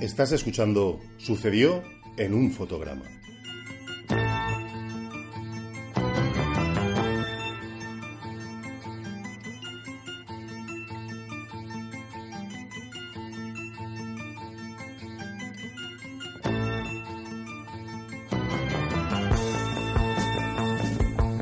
[0.00, 1.82] Estás escuchando Sucedió
[2.16, 3.02] en un fotograma.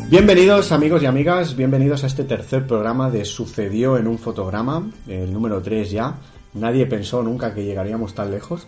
[0.09, 5.31] Bienvenidos amigos y amigas, bienvenidos a este tercer programa de Sucedió en un fotograma, el
[5.31, 6.19] número 3 ya.
[6.57, 8.67] Nadie pensó nunca que llegaríamos tan lejos.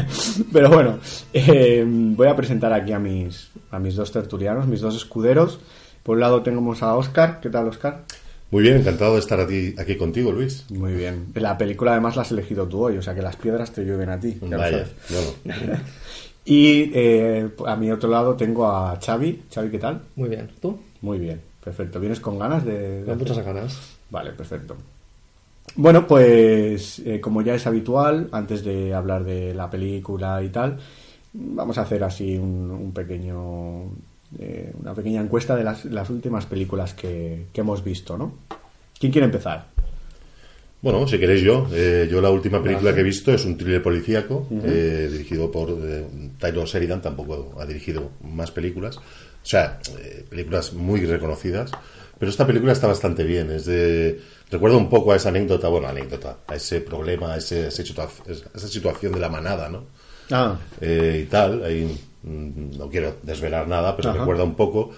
[0.52, 0.98] Pero bueno,
[1.32, 5.58] eh, voy a presentar aquí a mis, a mis dos tertulianos, mis dos escuderos.
[6.02, 7.40] Por un lado tenemos a Oscar.
[7.40, 8.04] ¿Qué tal, Oscar?
[8.50, 10.66] Muy bien, encantado de estar aquí, aquí contigo, Luis.
[10.70, 11.26] Muy bien.
[11.34, 14.10] La película además la has elegido tú hoy, o sea que las piedras te llueven
[14.10, 14.38] a ti.
[14.42, 15.78] Vaya, bueno.
[16.42, 19.42] Y eh, a mi otro lado tengo a Xavi.
[19.54, 20.00] Xavi, ¿qué tal?
[20.16, 20.50] Muy bien.
[20.60, 20.80] ¿Tú?
[21.02, 22.00] Muy bien, perfecto.
[22.00, 23.02] ¿Vienes con ganas de...?
[23.02, 23.78] de Con muchas ganas.
[24.10, 24.76] Vale, perfecto.
[25.76, 30.78] Bueno, pues eh, como ya es habitual, antes de hablar de la película y tal,
[31.32, 33.84] vamos a hacer así un, un pequeño,
[34.38, 38.34] eh, una pequeña encuesta de las, las últimas películas que, que hemos visto, ¿no?
[38.98, 39.66] ¿Quién quiere empezar?
[40.82, 41.68] Bueno, si queréis yo.
[41.72, 45.76] Eh, yo la última película que he visto es un thriller policíaco, eh, dirigido por
[46.38, 48.96] Taylor Sheridan, tampoco ha dirigido más películas.
[48.96, 49.78] O sea,
[50.28, 51.70] películas muy reconocidas.
[52.20, 53.50] Pero esta película está bastante bien.
[53.50, 54.20] Es de...
[54.50, 58.68] Recuerda un poco a esa anécdota, bueno, anécdota, a ese problema, a, ese, a esa
[58.68, 59.86] situación de la manada, ¿no?
[60.30, 61.64] Ah, eh, y tal.
[61.64, 64.18] Ahí, mm, no quiero desvelar nada, pero Ajá.
[64.18, 64.90] recuerda un poco.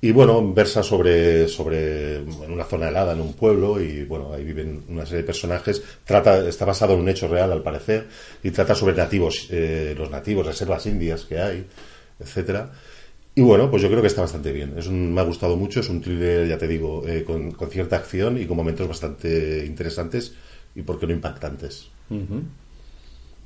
[0.00, 4.42] Y bueno, versa sobre, sobre en una zona helada, en un pueblo, y bueno, ahí
[4.42, 5.80] viven una serie de personajes.
[6.04, 8.08] Trata, está basado en un hecho real, al parecer,
[8.42, 11.64] y trata sobre nativos, eh, los nativos, reservas indias que hay,
[12.18, 12.72] etcétera.
[13.36, 14.74] Y bueno, pues yo creo que está bastante bien.
[14.78, 17.70] Es un- me ha gustado mucho, es un thriller, ya te digo, eh, con, con
[17.70, 20.34] cierta acción y con momentos bastante interesantes
[20.74, 21.92] y, por qué no, impactantes.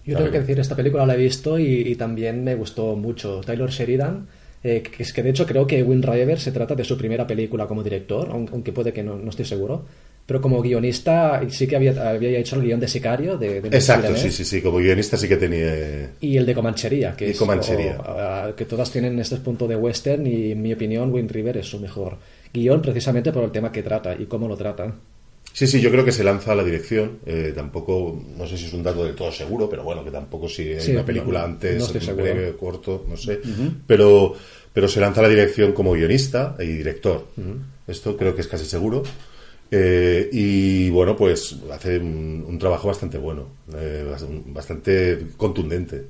[0.05, 3.43] Yo tengo que decir, esta película la he visto y, y también me gustó mucho.
[3.45, 4.27] Taylor Sheridan,
[4.63, 7.27] eh, que es que de hecho creo que Win River se trata de su primera
[7.27, 9.85] película como director, aun- aunque puede que no, no estoy seguro.
[10.31, 14.15] Pero como guionista sí que había, había hecho el guion de Sicario, de, de Exacto,
[14.15, 14.63] sí, sí, sí.
[14.63, 16.13] Como guionista sí que tenía...
[16.21, 17.97] Y el de Comanchería, que Y es Comanchería.
[17.99, 21.57] o, ah, que todas tienen este punto de western y en mi opinión Win River
[21.57, 22.17] es su mejor
[22.55, 24.95] guion precisamente por el tema que trata y cómo lo trata.
[25.53, 27.19] Sí, sí, yo creo que se lanza a la dirección.
[27.27, 30.49] eh, tampoco, no sé si es un dato del todo seguro, pero bueno, que tampoco
[30.49, 33.41] si hay Sí, una película no, antes, no un breve, corto, no sé.
[33.85, 34.33] pero,
[34.73, 37.27] pero se lanza a la dirección como guionista y director.
[37.89, 39.03] Esto creo que es casi seguro.
[39.71, 46.07] Eh, y bueno, pues hace un, un trabajo bastante bueno, eh, bast- bastante contundente,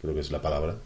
[0.00, 0.76] creo que es la palabra.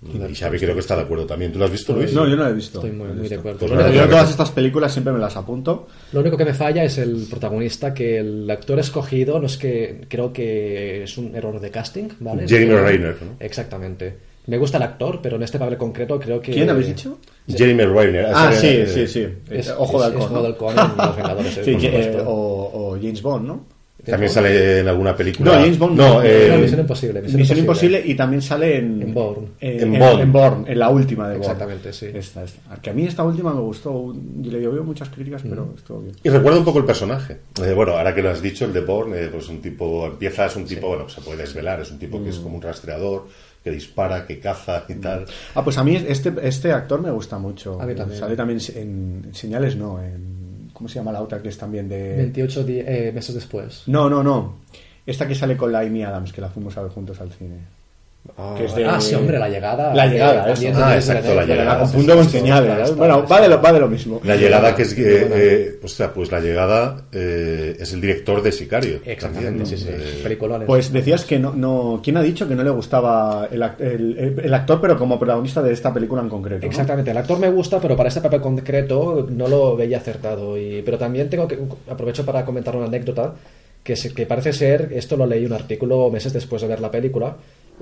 [0.00, 1.52] Y Xavi creo que está de acuerdo también.
[1.52, 2.12] ¿Tú lo has visto, Luis?
[2.12, 2.78] no, yo no la he visto.
[2.78, 3.58] Estoy muy, de acuerdo.
[3.58, 5.88] Pues Lo nada, único- Yo todas estas películas siempre me las apunto.
[6.12, 10.02] Lo único que me falla es el protagonista, que el actor escogido no es que
[10.08, 12.46] creo que es un error de casting, ¿vale?
[12.46, 13.36] Jeremy Renner, ¿no?
[13.40, 14.16] Exactamente.
[14.48, 17.18] Me gusta el actor, pero en este papel concreto creo que ¿Quién habéis dicho?
[17.46, 18.26] Jeremy Renner.
[18.34, 19.26] Ah, sí, Eh, sí, sí.
[19.50, 20.22] Es, Ojo de halcón.
[20.22, 20.46] Ojo de ¿no?
[20.46, 21.54] halcón en Los Vengadores.
[21.64, 23.78] Sí, por que- eh, o, o James Bond, ¿no?
[24.06, 25.52] También sale en alguna película.
[25.52, 26.22] No, James Bond No, no.
[26.22, 27.20] eh, No, Misión Imposible.
[27.20, 29.48] Misión, Misión Imposible y también sale en En Bourne.
[29.60, 30.22] eh, En en, Bourne.
[30.22, 31.44] en Bourne, en la última de Bourne.
[31.52, 32.06] Exactamente, sí.
[32.14, 32.76] Esta, esta.
[32.80, 34.14] Que a mí esta última me gustó.
[34.42, 35.50] y Le llovió muchas críticas, Mm.
[35.50, 36.14] pero estuvo bien.
[36.22, 37.36] Y recuerda un poco el personaje.
[37.62, 40.46] Eh, bueno, ahora que lo has dicho, el de Bourne, eh, pues un tipo, empieza,
[40.46, 42.24] es un tipo, bueno, se puede desvelar, es un tipo Mm.
[42.24, 43.26] que es como un rastreador,
[43.62, 45.26] que dispara, que caza y tal.
[45.54, 47.80] Ah, pues a mí este, este actor me gusta mucho.
[47.80, 48.18] A mí también.
[48.20, 50.02] Sale también en, en Señales, no.
[50.02, 52.16] En, ¿Cómo se llama la otra que es también de.
[52.16, 53.82] 28 di- eh, meses después.
[53.86, 54.58] No, no, no.
[55.04, 57.56] Esta que sale con la Amy Adams, que la fuimos a ver juntos al cine.
[58.56, 59.92] Que es de- Ah, sí, hombre, la llegada.
[59.94, 60.68] La llegada, eh, eso.
[60.76, 61.64] Ah, de- exacto, de- la de- llegada.
[61.64, 62.90] la sí, confundo sí, con sí, Señales.
[62.90, 62.94] ¿eh?
[62.94, 64.20] bueno, va de, lo, va de lo mismo.
[64.24, 65.10] La llegada que es buena.
[65.36, 69.00] eh, hostia, pues la llegada eh, es el director de Sicario.
[69.04, 69.88] Exactamente, también, sí, sí.
[69.90, 70.66] eh, Peliculones.
[70.66, 72.00] Pues decías que no, no.
[72.02, 75.72] ¿Quién ha dicho que no le gustaba el, el- el- actor, pero como protagonista de
[75.72, 76.64] esta película en concreto?
[76.64, 76.70] ¿no?
[76.70, 80.56] Exactamente, el actor me gusta, pero para este papel concreto no lo veía acertado.
[80.58, 81.58] Y, pero también tengo que
[81.90, 83.34] aprovecho para comentar una anécdota
[83.82, 86.90] que, se- que parece ser, esto lo leí un artículo meses después de ver la
[86.90, 87.36] película,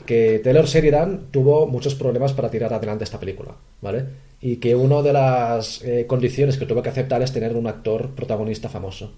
[0.05, 4.05] que Taylor Sheridan tuvo muchos problemas para tirar adelante esta película, ¿vale?
[4.41, 8.11] Y que una de las eh, condiciones que tuvo que aceptar es tener un actor
[8.11, 9.13] protagonista famoso.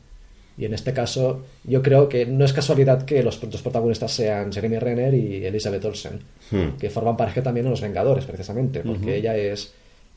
[0.57, 4.53] Y en este caso, yo creo que no es casualidad que los dos protagonistas sean
[4.53, 6.21] Jeremy Renner y Elizabeth Olsen,
[6.51, 6.77] Hmm.
[6.79, 9.73] que forman pareja también en Los Vengadores, precisamente, porque ella es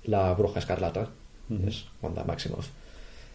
[0.06, 1.10] la bruja escarlata,
[1.68, 2.70] es Wanda Maximoff.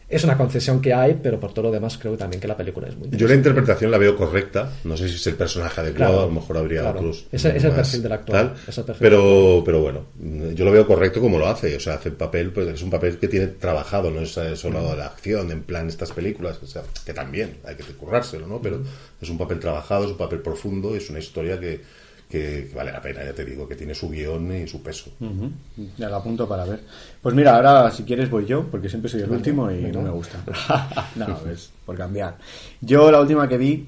[0.09, 2.87] Es una concesión que hay, pero por todo lo demás creo también que la película
[2.87, 4.71] es muy Yo la interpretación la veo correcta.
[4.85, 6.99] No sé si es el personaje adecuado, Claro, a lo mejor habría claro.
[7.01, 7.27] otros.
[7.33, 8.53] Es el- es el más perfil del actor, tal.
[8.55, 10.07] perfil pero, pero bueno,
[10.55, 11.75] yo lo veo correcto como lo hace.
[11.77, 14.55] O sea, hace el papel, pues es un papel que tiene trabajado, no es eh,
[14.57, 16.61] solo de la acción, en plan estas películas.
[16.63, 18.61] O sea, que también hay que currárselo, ¿no?
[18.63, 18.81] Pero
[19.21, 21.81] es un papel trabajado, es un papel profundo, es una historia que,
[22.29, 25.11] que, que vale la pena, ya te digo, que tiene su guion y su peso.
[25.21, 25.51] Ujú.
[25.97, 26.81] Ya lo apunto para ver.
[27.23, 30.11] Pues mira, ahora si quieres voy yo, porque siempre soy el último y no me
[30.11, 30.43] gusta.
[31.17, 32.37] no, es por cambiar.
[32.81, 33.87] Yo la última que vi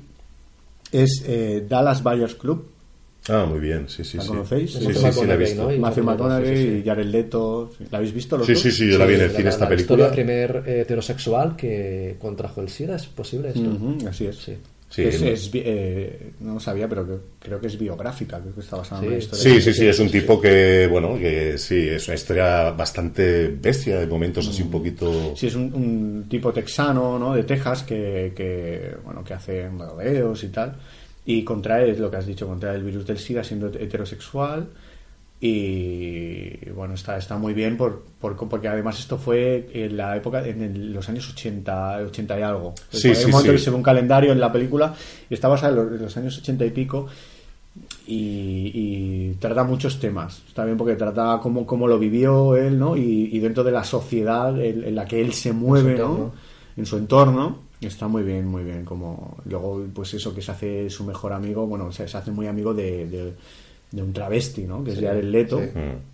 [0.92, 2.70] es eh, Dallas Buyers Club.
[3.30, 4.28] Ah, muy bien, sí, sí, ¿La sí.
[4.30, 4.72] conocéis?
[4.72, 5.62] Sí, Matthew sí, sí, la he visto.
[5.64, 5.72] ¿no?
[5.74, 6.78] Y Matthew McConaughey sí, sí.
[6.78, 7.70] y Jared Leto.
[7.90, 8.62] ¿La habéis visto los Sí, dos?
[8.62, 10.40] sí, sí, yo la vi en el cine la- esta la historia película.
[10.40, 13.70] del primer eh, heterosexual que contrajo el SIDA, ¿es posible esto?
[14.08, 14.36] Así es.
[14.38, 14.56] Sí.
[15.02, 18.60] Sí, es, es eh, no lo sabía, pero que- creo que es biográfica, creo que
[18.60, 19.08] está basada en Sí.
[19.08, 19.42] una historia.
[19.44, 24.00] Sí, sí, sí, es un tipo que, bueno, que sí, es una historia bastante bestia,
[24.00, 25.34] de momentos así un poquito...
[25.36, 27.34] Sí, es un, un tipo texano, ¿no?
[27.34, 30.74] De Texas que, que, bueno, que hace rodeos y tal.
[31.26, 34.66] Y contrae, es lo que has dicho, contrae el virus del SIDA siendo heterosexual.
[35.40, 40.46] Y bueno, está, está muy bien por, por- porque además esto fue en la época,
[40.46, 42.74] en el- los años 80, 80 y algo.
[42.90, 43.56] Sí, Hay sí, un momento sí.
[43.58, 44.94] que se ve un calendario en la película
[45.30, 47.06] y está basada en los, en los años 80 y pico
[48.06, 50.42] y, y trata muchos temas.
[50.48, 52.96] Está bien porque trata cómo, cómo lo vivió él, ¿no?
[52.96, 56.02] Y, y dentro de la sociedad en, en la que él se mueve, ¿no?
[56.04, 56.32] entorno.
[56.76, 57.58] En su entorno.
[57.80, 58.84] Está muy bien, muy bien.
[58.84, 62.46] Como luego, pues eso que se hace su mejor amigo, bueno, se, se hace muy
[62.48, 63.32] amigo de, de,
[63.90, 64.84] de un travesti, ¿no?
[64.84, 65.62] Que es Jared Leto,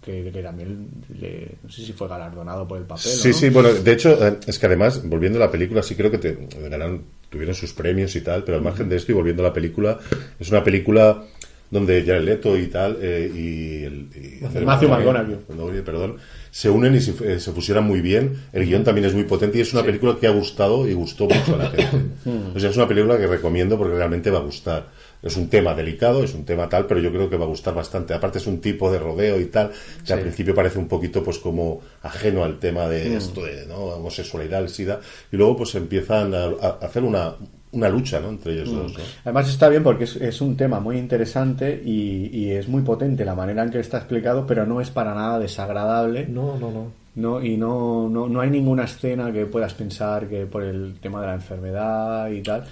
[0.00, 0.88] que, que también,
[1.20, 3.04] le- no sé si fue galardonado por el papel.
[3.06, 3.34] ¿o Sí, no?
[3.34, 6.18] sí, bueno, de hecho, eh, es que además, volviendo a la película, sí creo que
[6.18, 7.00] te, ganaron-
[7.30, 9.98] tuvieron sus premios y tal, pero al margen de esto y volviendo a la película,
[10.38, 11.24] es una película
[11.70, 14.08] donde Jared Leto y tal, eh, y el...
[14.14, 15.34] y- Matthew McConaughey.
[15.48, 16.16] McConaughey, perdón,
[16.52, 18.36] se unen y se, eh, se fusionan muy bien.
[18.52, 21.24] El guion también es muy potente y es una película que ha gustado y gustó
[21.24, 22.30] mucho a la gente.
[22.54, 24.86] O sea, es una película que recomiendo porque realmente va a gustar.
[25.24, 27.74] Es un tema delicado, es un tema tal, pero yo creo que va a gustar
[27.74, 28.12] bastante.
[28.12, 29.72] Aparte es un tipo de rodeo y tal,
[30.04, 33.76] que al principio parece un poquito pues como ajeno al tema de esto de ¿no?
[33.76, 35.00] homosexualidad, el SIDA,
[35.32, 37.34] y luego pues empiezan a, a hacer una,
[37.72, 38.28] una lucha ¿no?
[38.28, 38.92] entre ellos dos.
[38.92, 39.04] ¿no?
[39.24, 43.24] Además está bien porque es, es un tema muy interesante y, y es muy potente
[43.24, 46.26] la manera en que está explicado, pero no es para nada desagradable.
[46.26, 47.04] No, no, no.
[47.16, 51.20] No, y no, no, no hay ninguna escena que puedas pensar que por el tema
[51.20, 52.64] de la enfermedad y tal.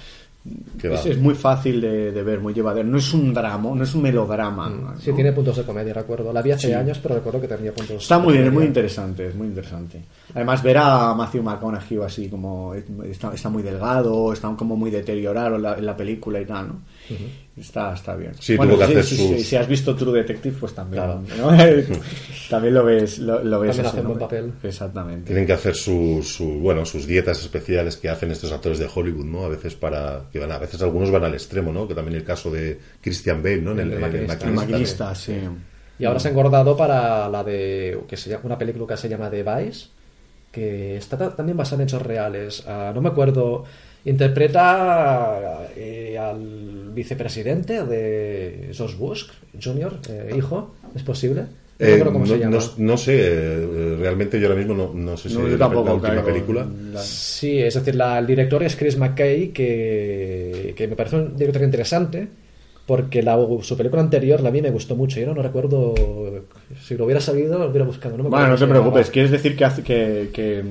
[0.82, 2.88] Es, es muy fácil de, de ver, muy llevadero.
[2.88, 4.68] No es un drama, no es un melodrama.
[4.68, 4.98] ¿no?
[4.98, 6.32] Sí, tiene puntos de comedia, recuerdo.
[6.32, 6.72] La vi hace Sí.
[6.72, 8.68] años, pero recuerdo que tenía puntos Está de muy bien, es muy comedia.
[8.68, 10.02] interesante, es muy interesante.
[10.34, 15.56] Además, ver a Matthew McConaughey así como está, está muy delgado, está como muy deteriorado
[15.56, 16.74] en la, en la película y tal, ¿no?
[17.56, 18.32] Está, está bien.
[18.38, 21.22] Sí, tuvo que sí, hacer sí, sus- si has visto True Detective, pues también, Claro.
[21.36, 21.48] ¿no?
[22.50, 24.52] también lo ves, lo, lo ves papel.
[24.62, 25.26] Exactamente.
[25.26, 29.24] Tienen que hacer su, su, bueno, sus dietas especiales que hacen estos actores de Hollywood,
[29.26, 29.44] ¿no?
[29.44, 31.86] A veces para, que van, a veces algunos van al extremo, ¿no?
[31.86, 33.72] Que también el caso de Christian Bale, ¿no?
[33.72, 34.32] En el, El maquinista.
[34.46, 35.04] El maquinista.
[35.06, 35.34] maquinista, sí.
[35.98, 39.08] Y ahora se ha engordado para la de que se llama, una película que se
[39.08, 39.86] llama The Vice,
[40.50, 42.64] que está ta- también basada en hechos reales.
[42.66, 43.64] Ah, no me acuerdo.
[44.04, 49.24] Interpreta eh, al vicepresidente de George Bush
[49.62, 51.42] Jr., eh, hijo, ¿es posible?
[51.42, 52.56] No Eh, acuerdo cómo no, se llama.
[52.56, 56.00] no- no sé, eh, realmente yo ahora mismo no, no sé si es la, última
[56.00, 56.66] caigo película.
[56.92, 61.36] la- Sí, es decir, la- el director es Chris McKay, que, que me parece un
[61.36, 62.28] director interesante,
[62.86, 65.20] porque la, su película anterior, la vi, me gustó mucho.
[65.20, 65.94] Yo no, no recuerdo,
[66.82, 68.16] si lo hubiera sabido, lo hubiera buscado.
[68.16, 70.62] No me Bueno, no te preocupes, quieres decir que, hace, que, que,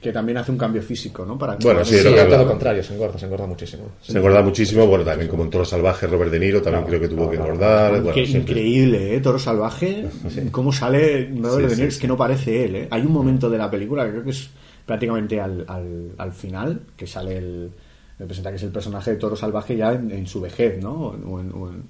[0.00, 1.36] que también hace un cambio físico, ¿no?
[1.38, 3.82] Para Bueno, sí, Sí, lo que todo lo contrario, se engorda, se engorda muchísimo.
[4.00, 7.08] Se engorda muchísimo, bueno, también como en Toro Salvaje, Robert De Niro también creo que
[7.08, 7.90] tuvo que engordar.
[8.00, 9.20] bueno, Qué siempre- increíble, ¿eh?
[9.20, 10.06] Toro Salvaje.
[10.50, 11.74] ¿Cómo sale Robert Sí, De Niro?
[11.76, 12.88] sí, Es que no parece él, ¿eh?
[12.90, 14.48] Hay un momento de la película que creo que es
[14.86, 17.70] prácticamente al, al, al final, que sale el...
[18.18, 20.92] Representa que es el personaje de Toro Salvaje ya en, en su vejez, ¿no?
[20.92, 21.84] O en- o en-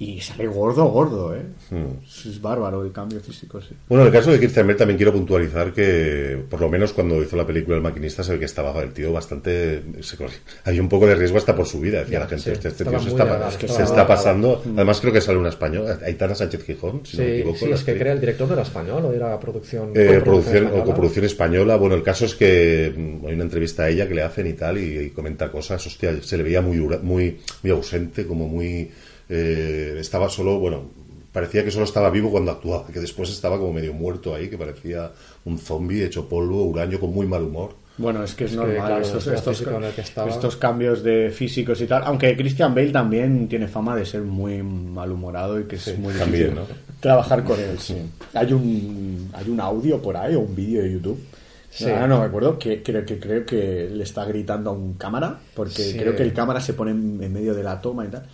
[0.00, 1.42] y sale gordo, gordo, ¿eh?
[1.70, 1.98] Hmm.
[2.06, 3.74] Es bárbaro el cambio físico, sí.
[3.88, 7.20] Bueno, en el caso de Christian Bale también quiero puntualizar que, por lo menos cuando
[7.20, 9.82] hizo la película El maquinista, se ve que estaba el tío bastante...
[10.00, 10.16] se
[10.64, 12.44] había un poco de riesgo hasta por su vida, decía Ya, la gente.
[12.44, 14.62] sí, este este tío se está, se pasando.
[14.76, 17.58] Además creo que sale una española, Aitana Sánchez Gijón, si Sí, no me equivoco.
[17.58, 19.90] sí, la es que crea el director no era español o era producción.
[19.96, 21.76] Eh, producción o coproducción española.
[21.76, 24.52] Bueno, el caso es que mm, hay una entrevista a ella que le hacen y
[24.52, 25.84] tal, y, y comenta cosas.
[25.84, 28.90] Hostia, se le veía muy, muy ausente, como muy.
[29.28, 30.82] Eh, estaba solo, bueno,
[31.32, 34.58] parecía que solo estaba vivo cuando actuaba, que después estaba como medio muerto ahí, que
[34.58, 35.10] parecía
[35.44, 37.74] un zombie hecho polvo, huraño, con muy mal humor.
[37.98, 41.80] Bueno, es que es Es que, normal claro, estos, estos, que estos cambios de físicos
[41.80, 42.04] y tal.
[42.04, 46.50] Aunque Christian Bale también tiene fama de ser muy malhumorado y que es muy también,
[46.54, 46.98] difícil ¿no?
[47.00, 47.76] trabajar con él.
[47.80, 47.96] Sí.
[48.34, 51.18] Hay un hay un audio por ahí o un vídeo de YouTube
[51.70, 51.84] Sí.
[51.84, 55.38] Ahora no me acuerdo, que creo, que creo que le está gritando a un cámara,
[55.54, 55.98] porque Sí.
[55.98, 58.24] creo que el cámara se pone en, en medio de la toma y tal.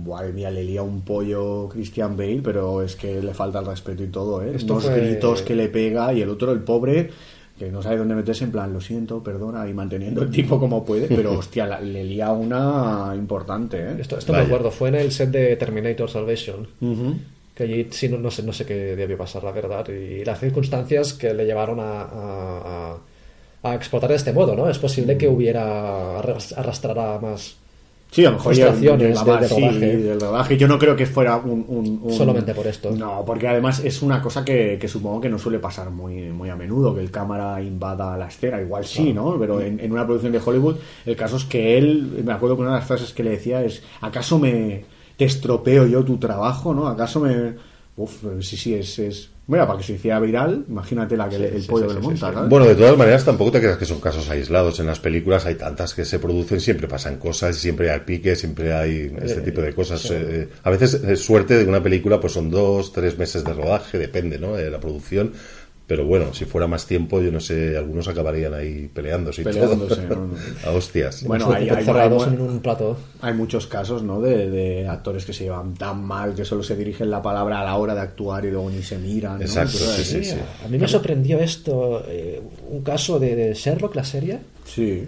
[0.00, 4.02] Buah, mía, le lía un pollo Christian Bale, pero es que le falta el respeto
[4.04, 4.52] y todo, ¿eh?
[4.54, 7.10] Esto Unos fue- gritos que le pega y el otro, el pobre,
[7.58, 10.84] que no sabe dónde meterse, en plan, lo siento, perdona, y manteniendo el tipo como
[10.84, 13.96] puede, pero hostia, la- le lía una importante, ¿eh?
[13.98, 16.66] Esto, esto me acuerdo, fue en el set de Terminator Salvation.
[17.54, 19.84] Que allí sí, no, no sé, no sé qué debió pasar, la verdad.
[19.88, 22.98] Y las circunstancias que le llevaron a, a, a-
[23.64, 24.70] a explotar de este modo, ¿no?
[24.70, 27.56] Es posible que hubiera arras- arrastrara más.
[28.10, 28.96] Sí, a lo mejor Frustraciones llega
[29.36, 29.96] de- de sí, rodaje.
[29.98, 30.56] del rodaje.
[30.56, 32.90] Yo no creo que fuera un, un- un- Solamente por esto.
[32.90, 36.48] No, porque además es una cosa que, que supongo que no suele pasar muy, muy
[36.48, 38.60] a menudo, que el cámara invada la escena.
[38.62, 39.36] Igual sí, ¿no?
[39.38, 42.62] Pero en, en una producción de Hollywood, el caso es que él, me acuerdo que
[42.62, 44.84] una de las frases que le decía es, ¿acaso me
[45.18, 46.86] te estropeo yo tu trabajo, no?
[46.86, 47.56] ¿Acaso me...
[47.96, 48.98] Uf, sí, sí, es...
[49.00, 49.30] es...
[49.48, 52.06] Mira, para que se hiciera viral, imagínate la que el sí, pollo sí, que le
[52.06, 52.30] monta.
[52.42, 54.78] Bueno, de todas maneras, tampoco te creas que son casos aislados.
[54.78, 58.74] En las películas hay tantas que se producen, siempre pasan cosas, siempre hay pique, siempre
[58.74, 60.06] hay este tipo de cosas.
[60.10, 63.96] Eh, a veces es suerte de una película, pues son dos, tres meses de rodaje,
[63.96, 64.52] depende, ¿no?
[64.52, 65.32] De la producción.
[65.88, 70.02] Pero bueno, si fuera más tiempo, yo no sé, algunos acabarían ahí peleándose y Peleándose,
[70.02, 70.28] todo.
[70.66, 71.24] A hostias.
[71.24, 72.98] Bueno, hay- hay- cerrados hay- en un plato.
[73.22, 74.20] Hay muchos casos, ¿no?
[74.20, 77.64] De, de actores que se llevan tan mal que solo se dirigen la palabra a
[77.64, 79.36] la hora de actuar y luego ni se miran.
[79.38, 79.40] ¿no?
[79.40, 80.36] Exacto, sí, sí.
[80.62, 85.04] A mí me sorprendió esto, eh, un caso de, de Sherlock, la serie, Sí.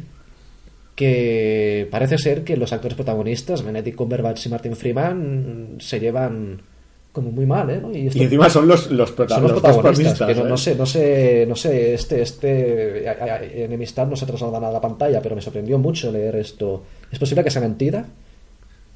[0.94, 6.62] que parece ser que los actores protagonistas, Benedict Cumberbatch y Martin Freeman, se llevan
[7.12, 7.78] como muy mal, ¿eh?
[7.82, 7.90] ¿no?
[7.92, 10.86] Y, esto- Y encima son los, los, son los protagonistas, que no, no sé, no
[10.86, 15.78] sé, no sé, este, este enemistad no se traslada a la pantalla, pero me sorprendió
[15.78, 16.82] mucho leer esto.
[17.10, 18.04] ¿Es posible que sea mentira?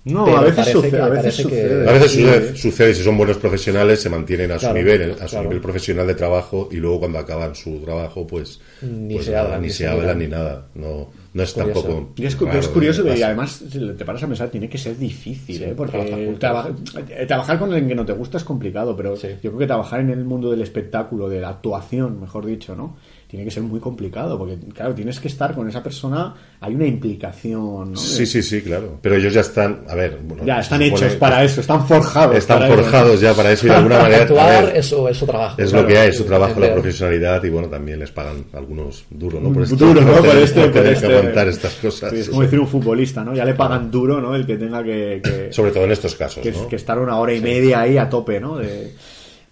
[0.07, 1.89] No, a veces, parece sucede, que- a veces que- sucede.
[1.89, 2.21] A veces Sí.
[2.23, 5.43] sucede, sucede, si son buenos profesionales, se mantienen a su Claro, nivel, a su claro.
[5.45, 9.45] nivel profesional de trabajo, y luego cuando acaban su trabajo, pues, Ni pues se nada,
[9.45, 10.67] hablan, ni se se hablan ni nada.
[10.75, 11.83] No, no es Curioso.
[11.83, 12.13] tampoco.
[12.17, 14.77] Y es, raro es curioso que y además si te paras a pensar tiene que
[14.77, 15.75] ser difícil, Sí, ¿eh?
[15.75, 16.95] porque trabajar traba- juntos.
[17.09, 19.29] eh, trabajar con alguien que no te gusta es complicado, pero Sí.
[19.43, 22.97] yo creo que trabajar en el mundo del espectáculo, de la actuación, mejor dicho, ¿no?
[23.35, 26.87] Tiene que ser muy complicado, porque claro, tienes que estar con esa persona, hay una
[26.87, 27.97] implicación, ¿no?
[27.97, 29.01] Sí, sí, sí, claro.
[29.03, 32.37] Pero ellos ya están, a ver, bueno, Ya, están supone- hechos para eso, están forjados.
[32.37, 32.83] Están para eso.
[32.83, 34.23] forjados ya para eso y de alguna manera.
[34.23, 35.61] Actuar ver, es su, es su trabajo.
[35.61, 35.83] es claro.
[35.83, 39.41] lo que hay, es su trabajo, la profesionalidad y bueno, también les pagan algunos duro,
[39.41, 39.53] ¿no?
[39.53, 40.07] Por Duro, ¿no?
[40.13, 42.11] por Por tener- este- por por tener este- que aguantar estas cosas.
[42.13, 43.35] Sí, es como decir un futbolista, ¿no?
[43.35, 44.37] Ya le pagan duro, ¿no?
[44.37, 46.69] El que tenga que, que, Sobre todo en estos casos, que, ¿no?
[46.69, 48.59] que estar una hora y media ahí a tope, ¿no?
[48.59, 48.93] De...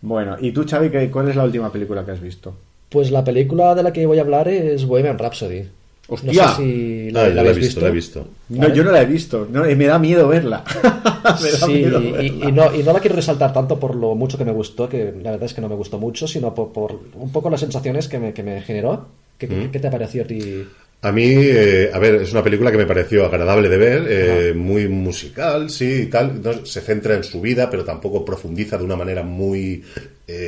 [0.02, 2.54] Bueno, y tú, Xavi, ¿qué- ¿cuál es la última película que has visto?
[2.92, 5.62] Pues la película de la que voy a hablar es Bohemian Rhapsody.
[6.08, 6.32] ¡Hostia!
[6.32, 8.26] No sé si Ah, yo la he visto, la he visto.
[8.50, 10.62] No, yo no la he visto, no, y me da miedo verla.
[11.42, 14.36] me da Sí, miedo y, no, y no la quiero resaltar tanto por lo mucho
[14.36, 16.98] que me gustó, que la verdad es que no me gustó mucho, sino por, por
[17.14, 19.06] un poco las sensaciones que me, que me generó.
[19.38, 19.70] ¿Qué, Mm.
[19.70, 20.64] qué te pareció a ti?
[21.04, 24.52] A mí, eh, a ver, es una película que me pareció agradable de ver, eh,
[24.54, 26.40] muy musical, sí, y tal.
[26.42, 29.82] No, se centra en su vida, pero tampoco profundiza de una manera muy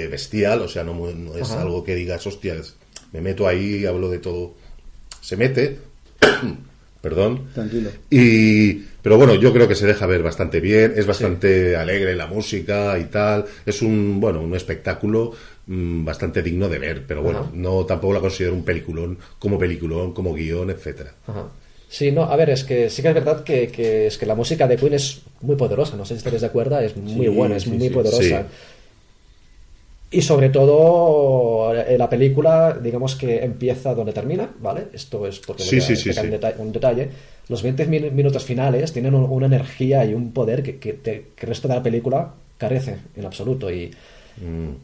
[0.04, 1.62] eh, bestial, o sea, no, no es Ajá.
[1.62, 2.74] algo que digas, hostias,
[3.12, 4.54] me meto ahí, hablo de todo.
[5.20, 5.78] Se mete,
[7.00, 7.48] perdón.
[7.54, 7.90] Tranquilo.
[8.10, 12.26] Y, pero bueno, yo creo que se deja ver bastante bien, es bastante alegre la
[12.26, 15.32] música y tal, es un, bueno, un espectáculo
[15.66, 17.50] mm, bastante digno de ver, pero bueno, Ajá.
[17.54, 21.14] no tampoco la considero un peliculón como peliculón, como guion, etcétera.
[21.26, 21.48] Ajá.
[21.86, 24.34] Sí, no, a ver, es que sí que es verdad que, que es que la
[24.34, 27.28] música de Queen es muy poderosa, no sé si estaréis de acuerdo, es muy Sí,
[27.28, 27.90] buena, es sí, muy sí.
[27.94, 28.46] poderosa.
[30.16, 34.86] Y sobre todo, eh, la película, digamos que empieza donde termina, ¿vale?
[34.92, 37.08] Esto es porque Sí, voy a sí, sí, un, deta- un detalle.
[37.48, 41.24] Los 20 min- minutos finales tienen un- una energía y un poder que, que, te-
[41.36, 43.70] que el resto de la película carece en absoluto.
[43.70, 43.90] Y,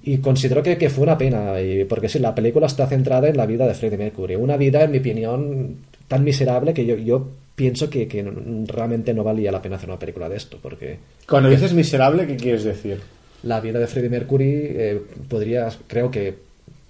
[0.02, 3.36] y considero que, que fue una pena, y, porque sí, la película está centrada en
[3.36, 4.34] la vida de Freddie Mercury.
[4.36, 5.76] Una vida, en mi opinión,
[6.08, 8.22] tan miserable que yo, yo pienso que, que
[8.66, 12.36] realmente no valía la pena hacer una película de esto, porque Cuando dices miserable, ¿qué
[12.36, 13.00] quieres decir?
[13.42, 16.38] La vida de Freddie Mercury eh, podría, creo que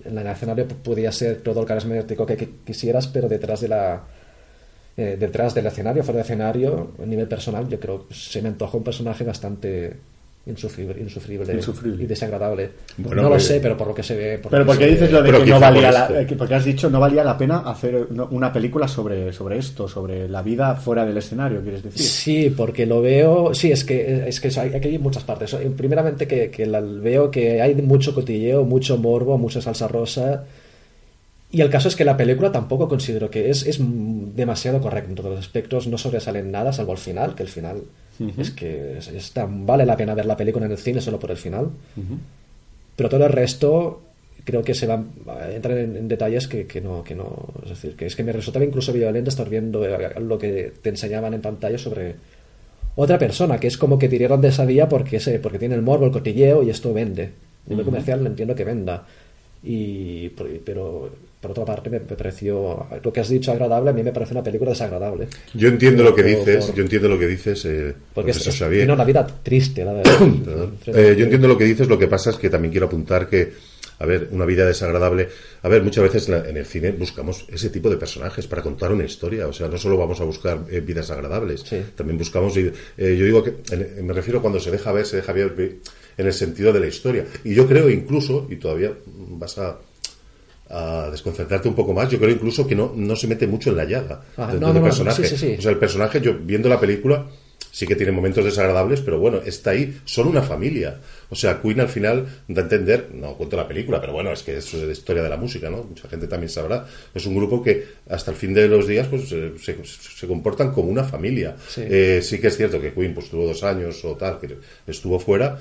[0.05, 3.69] en el escenario p- podría ser todo el carismático que, que quisieras, pero detrás de
[3.69, 4.05] la
[4.97, 8.49] eh, detrás del escenario, fuera del escenario, a nivel personal, yo creo que se me
[8.49, 9.95] antoja un personaje bastante
[10.47, 12.03] insufrible, insufrible, Insufrible.
[12.03, 12.71] y desagradable.
[12.97, 14.39] Bueno, no lo pues- sé, pero por lo que se ve.
[14.39, 15.93] por Pero lo ¿por que qué se dices ve- lo de que no por valía
[15.93, 19.59] la, eh, que- porque has dicho no valía la pena hacer una película sobre, sobre
[19.59, 22.03] esto, sobre la vida fuera del escenario, quieres decir?
[22.03, 23.55] Sí, porque lo veo.
[23.55, 25.55] Sí, es que, es que hay, aquí hay muchas partes.
[25.77, 30.45] Primeramente, que, que la- veo que hay mucho cotilleo, mucho morbo, mucha salsa rosa.
[31.53, 35.17] Y el caso es que la película tampoco considero que es, es demasiado correcta en
[35.17, 35.87] todos los aspectos.
[35.89, 37.83] No sobresalen nada, salvo el final, que el final
[38.39, 41.19] es que es- es tan- vale la pena ver la película en el cine solo
[41.19, 41.71] por el final.
[42.97, 44.03] Pero todo el resto
[44.45, 47.71] creo que se van a entrar en, en detalles que, que no que no es
[47.71, 51.35] decir que es que me resultaba incluso violento estar viendo eh, lo que te enseñaban
[51.35, 52.15] en pantalla sobre
[52.97, 55.83] otra persona que es como que tiraron de esa vía porque ese porque tiene el
[55.83, 57.31] morbo el cotilleo y esto vende.
[57.85, 59.07] Comercial entiendo que venda.
[59.63, 61.11] Y pero
[61.41, 64.33] por otra parte me, me pareció lo que has dicho agradable a mí me parece
[64.35, 67.95] una película desagradable Yo entiendo lo que dices, por- yo entiendo lo que dices, eh,
[68.15, 70.19] porque es, es- tiene una vida triste la verdad.
[70.87, 73.53] Eh, yo entiendo lo que dices, lo que pasa es que también quiero apuntar que,
[73.99, 75.29] a ver, una vida desagradable.
[75.63, 78.63] A ver, muchas veces en la- en el cine buscamos ese tipo de personajes para
[78.63, 79.47] contar una historia.
[79.47, 81.81] O sea, no solo vamos a buscar eh, vidas agradables, Sí.
[81.95, 82.57] también buscamos.
[82.57, 83.55] eh, yo digo que,
[84.03, 85.55] me refiero cuando se deja ver, se deja ver
[86.19, 87.25] en el sentido de la historia.
[87.45, 89.79] Y yo creo incluso, y todavía vas a
[90.71, 93.77] a desconcertarte un poco más, yo creo incluso que no, no se mete mucho en
[93.77, 95.25] la llaga del, no, del no, no, personaje.
[95.25, 95.57] sí, sí, sí.
[95.59, 97.27] O sea, el personaje, yo viendo la película,
[97.73, 100.99] sí que tiene momentos desagradables, pero bueno, está ahí, son una familia.
[101.29, 104.43] O sea, Queen al final da a entender, no cuento la película, pero bueno, es
[104.43, 105.85] que es la historia de la música, ¿no?
[105.85, 106.87] Mucha gente también sabrá.
[107.15, 110.73] Es un grupo que hasta el fin de los días pues eh, se, se comportan
[110.73, 111.57] como una familia.
[111.69, 111.83] Sí.
[111.85, 115.21] Eh, sí que es cierto que Queen pues tuvo dos años o tal, que estuvo
[115.21, 115.59] fuera,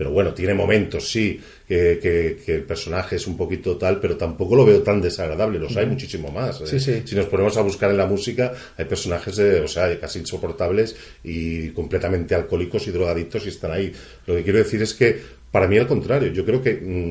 [0.00, 1.38] pero bueno, tiene momentos, sí,
[1.68, 5.58] que, que- que el personaje es un poquito tal, pero tampoco lo veo tan desagradable,
[5.58, 6.58] los hay muchísimo más.
[6.62, 6.66] eh.
[6.66, 7.02] Sí, sí.
[7.04, 11.68] Si nos ponemos a buscar en la música, hay personajes, o sea, casi insoportables y
[11.72, 13.92] completamente alcohólicos y drogadictos y están ahí.
[14.26, 15.18] Lo que quiero decir es que,
[15.52, 17.10] para mí al contrario, yo creo que mm,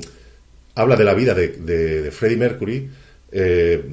[0.73, 2.89] habla de la vida de, de, de Freddie Mercury,
[3.31, 3.83] eh,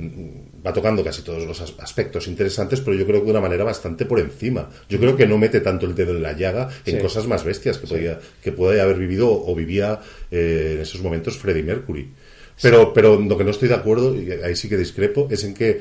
[0.67, 3.63] va tocando casi todos los as- aspectos interesantes, pero yo creo que de una manera
[3.65, 4.69] bastante por encima.
[4.89, 7.01] Yo creo que no mete tanto el dedo en la llaga en Sí.
[7.01, 11.37] cosas más bestias que podía, que puede haber vivido o vivía eh, en esos momentos
[11.39, 12.09] Freddie Mercury.
[12.61, 15.53] Pero, pero lo que no estoy de acuerdo, y ahí sí que discrepo, es en
[15.55, 15.81] que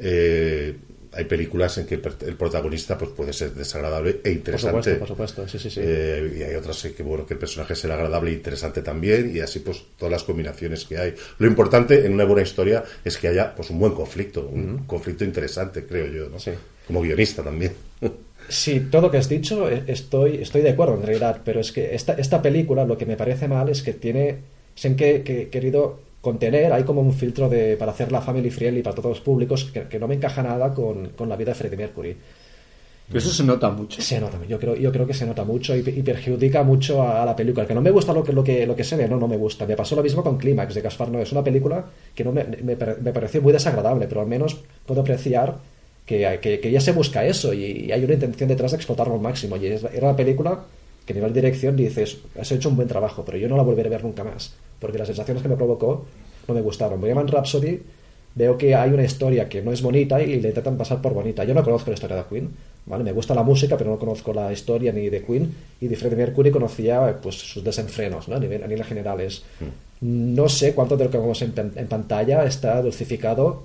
[0.00, 0.76] eh,
[1.16, 4.98] hay películas en que el protagonista pues, puede ser desagradable e por interesante.
[4.98, 7.74] supuesto por supuesto sí sí sí Eh, y hay otras que bueno que el personaje
[7.74, 12.04] será agradable e interesante también y así pues todas las combinaciones que hay lo importante
[12.04, 16.06] en una buena historia es que haya pues un buen conflicto un conflicto interesante creo
[16.06, 16.38] yo ¿no?
[16.38, 16.52] Sí.
[16.86, 17.72] como guionista también
[18.48, 21.72] Sí, todo lo que has dicho eh, estoy, estoy de acuerdo en realidad, pero es
[21.72, 24.36] que esta, esta película lo que me parece mal es que tiene,
[24.74, 28.82] sé que, que he querido contener, hay como un filtro de, para hacerla family friendly
[28.82, 31.54] para todos los públicos que, que no me encaja nada con, con la vida de
[31.54, 32.16] Freddie Mercury.
[33.12, 34.00] Eso se nota mucho.
[34.00, 37.22] Se nota, yo creo, yo creo que se nota mucho y, y perjudica mucho a,
[37.22, 37.66] a la película.
[37.66, 39.36] Que no me gusta lo que, lo, que, lo que se ve, no, no me
[39.36, 39.66] gusta.
[39.66, 41.22] Me pasó lo mismo con Clímax de Gaspar Noé.
[41.22, 41.84] Es una película
[42.14, 44.56] que no me, me, pare- me pareció muy desagradable, pero al menos
[44.86, 45.54] puedo apreciar
[46.06, 49.14] que, que, que ya se busca eso y, y hay una intención detrás de explotarlo
[49.14, 49.56] al máximo.
[49.58, 50.60] Y es- era una película
[51.06, 53.62] que a nivel de dirección dices, has hecho un buen trabajo, pero yo no la
[53.62, 54.52] volveré a ver nunca más.
[54.78, 56.04] Porque las sensaciones que me provocó
[56.48, 57.00] no me gustaron.
[57.00, 57.80] Bohemian Rhapsody
[58.34, 61.44] veo que hay una historia que no es bonita y le intentan pasar por bonita.
[61.44, 62.50] Yo no conozco la historia de Queen,
[62.86, 63.04] ¿vale?
[63.04, 65.54] Me gusta la música, pero no conozco la historia ni de Queen.
[65.80, 68.36] Y de Freddie Mercury conocía pues, sus desenfrenos, ¿no?
[68.36, 69.42] A nivel, a nivel generales.
[70.00, 73.62] No sé cuánto de lo que vemos en, pan- en pantalla está dulcificado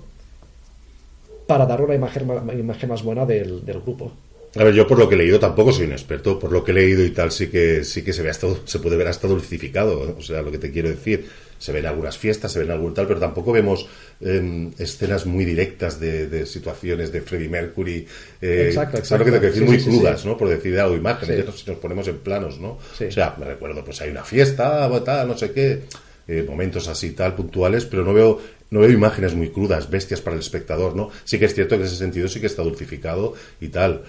[1.46, 4.12] para dar una imagen, una imagen más buena del, del grupo.
[4.56, 6.72] A ver yo por lo que he leído tampoco soy un experto por lo que
[6.72, 9.28] he leído y tal sí que sí que se ve hasta se puede ver hasta
[9.28, 11.24] dulcificado o sea lo que te quiero decir
[11.58, 13.86] se ven algunas fiestas se ven algún tal pero tampoco vemos
[14.20, 18.06] eh, escenas muy directas de, de situaciones de Freddie Mercury
[18.42, 19.62] eh, Exacto, ¿sabes lo que te quiero decir?
[19.62, 19.70] exacto.
[19.70, 20.26] muy Sí, crudas sí.
[20.28, 20.36] ¿no?
[20.36, 22.70] por decir algo imágenes no- si nos ponemos en planos ¿no?
[23.08, 25.82] O sea me recuerdo pues hay una fiesta tal no sé qué
[26.26, 30.34] eh, momentos así tal puntuales pero no veo no veo imágenes muy crudas bestias para
[30.34, 33.34] el espectador no sí que es cierto que en ese sentido sí que está dulcificado
[33.60, 34.02] y tal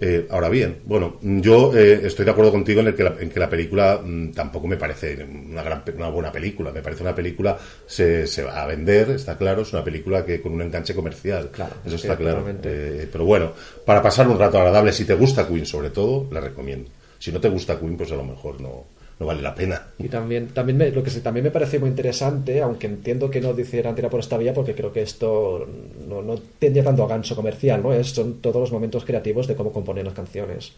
[0.00, 3.28] Eh, ahora bien, bueno, yo eh, estoy de acuerdo contigo en, el que la, en
[3.30, 6.70] que la película mm, tampoco me parece una, gran, una buena película.
[6.70, 10.40] Me parece una película, se, se va a vender, está claro, es una película que
[10.40, 11.50] con un enganche comercial.
[11.50, 12.44] Claro, eso está claro.
[12.62, 13.52] Eh, pero bueno,
[13.84, 16.90] para pasar un rato agradable, si te gusta Queen sobre todo, la recomiendo.
[17.18, 18.84] Si no te gusta Queen, pues a lo mejor no,
[19.18, 19.88] no vale la pena.
[19.98, 23.58] Y también, también me, lo que también me parece muy interesante, aunque entiendo que no
[23.58, 25.66] hicieran tirar por esta vía, porque creo que esto
[26.08, 27.92] no, no tendría tanto gancho comercial, ¿no?
[27.92, 30.72] Es, son todos los momentos creativos de cómo componen las canciones.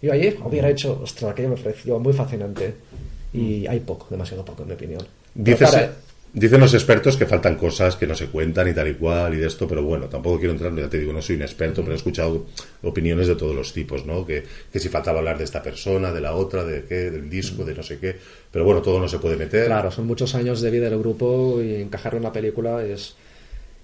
[0.00, 2.74] Yo ayer hubiera hecho, ostras, aquello me pareció muy fascinante.
[3.34, 5.00] Y hay poco, demasiado poco, en mi opinión.
[5.34, 5.92] Dices, para-
[6.32, 9.36] dicen los expertos que faltan cosas que no se cuentan y tal y cual y
[9.36, 11.92] de esto, pero bueno, tampoco quiero entrar, ya te digo, no soy un experto, pero
[11.92, 12.46] he escuchado
[12.82, 14.24] opiniones de todos los tipos, ¿no?
[14.24, 14.42] Que,
[14.72, 17.74] que si faltaba hablar de esta persona, de la otra, de qué, del disco, de
[17.74, 18.16] no sé qué,
[18.50, 19.66] pero bueno, todo no se puede meter.
[19.66, 23.14] Claro, son muchos años de vida del grupo y encajarlo en la película es,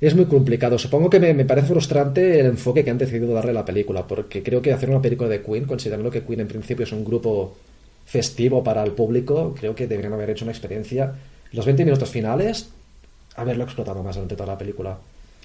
[0.00, 0.78] es muy complicado.
[0.78, 4.06] Supongo que me, me parece frustrante el enfoque que han decidido darle a la película,
[4.06, 7.04] porque creo que hacer una película de Queen, considerando que Queen en principio es un
[7.04, 7.56] grupo
[8.06, 11.14] festivo para el público, creo que deberían haber hecho una experiencia.
[11.52, 12.68] Los 20 minutos finales,
[13.37, 14.98] haberlo explotado más durante toda la película.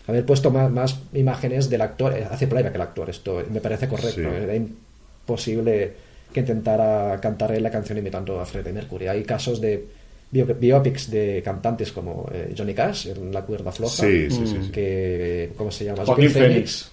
[0.07, 3.87] Haber puesto más, más imágenes del actor, eh, hace playback el actor, esto me parece
[3.87, 4.15] correcto.
[4.21, 4.21] Sí.
[4.43, 5.93] Era imposible
[6.33, 9.07] que intentara cantar la canción imitando a Freddie Mercury.
[9.07, 9.85] Hay casos de
[10.31, 14.59] bio- biopics de cantantes como eh, Johnny Cash en La cuerda floja, Sí, sí, sí,
[14.63, 14.71] sí.
[14.71, 16.05] que ¿cómo se llama?
[16.05, 16.89] Joaquín Phoenix.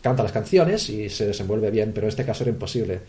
[0.00, 3.00] canta las canciones y se desenvuelve bien, pero en este caso era imposible.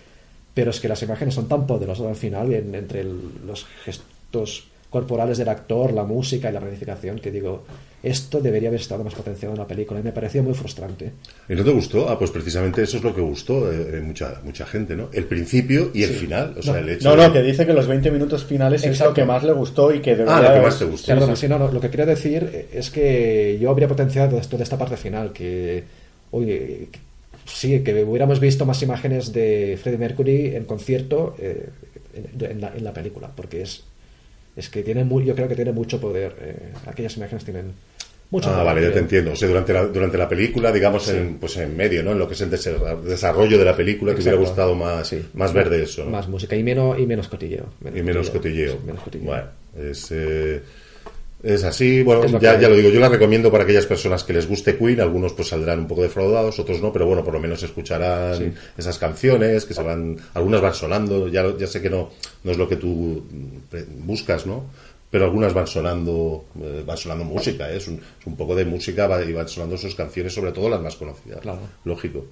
[0.53, 4.67] Pero es que las imágenes son tan poderosas al final, en- entre el- los gestos
[4.99, 7.65] corporales del actor, la música y la planificación, que digo,
[8.01, 11.11] esto debería haber estado más potenciado en la película y me pareció muy frustrante.
[11.49, 12.07] ¿Y no te gustó?
[12.07, 15.09] Ah, pues precisamente eso es lo que gustó de, mucha, mucha gente, ¿no?
[15.11, 16.55] El principio y el final.
[16.57, 18.99] O sea, el hecho No, de- no, que dice que los 20 minutos finales es
[19.01, 21.07] lo que más le gustó y que debería Ah, lo que más te gustó.
[21.07, 24.77] Perdona, sí, no, no, lo que quería decir es que yo habría potenciado toda esta
[24.77, 25.83] parte final, que,
[26.31, 26.99] oye, que-
[27.45, 31.67] sí, que hubiéramos visto más imágenes de Freddie Mercury en concierto eh,
[32.15, 33.83] en, en la, en la película, porque es,
[34.55, 36.55] es que tiene muy, yo creo que tiene mucho poder, eh,
[36.87, 37.73] aquellas imágenes tienen
[38.31, 38.65] mucho Ah, poder.
[38.65, 39.31] vale, ya te entiendo.
[39.33, 42.11] O sea, durante la, durante la película, digamos, en, pues en medio, ¿no?
[42.13, 44.49] En lo que es el desa- desarrollo de la película, te hubiera Exacto.
[44.49, 45.21] gustado más, Sí.
[45.33, 46.11] más ver de eso, ¿no?
[46.11, 47.65] Más música y menos, y menos cotilleo.
[47.93, 48.73] y menos cotilleo.
[48.73, 49.25] Sí, menos cotilleo.
[49.27, 49.45] Bueno,
[49.91, 50.61] es, eh,
[51.45, 52.03] es así.
[52.03, 54.77] Bueno, Es ya, ya lo digo, yo la recomiendo para aquellas personas que les guste
[54.77, 54.99] Queen.
[54.99, 58.51] Algunos pues saldrán un poco defraudados, otros no, pero bueno, por lo menos escucharán Sí.
[58.77, 61.27] esas canciones que se van, algunas van sonando.
[61.27, 62.09] Ya, ya sé que no,
[62.43, 63.23] no es lo que tú
[63.69, 64.65] pre- buscas, ¿no?
[65.11, 67.77] Pero algunas van sonando, eh, van sonando música, ¿eh?
[67.77, 70.67] es, un, es un poco de música va- y van sonando sus canciones, sobre todo
[70.67, 71.39] las más conocidas.
[71.41, 71.59] Claro.
[71.85, 72.25] Lógico.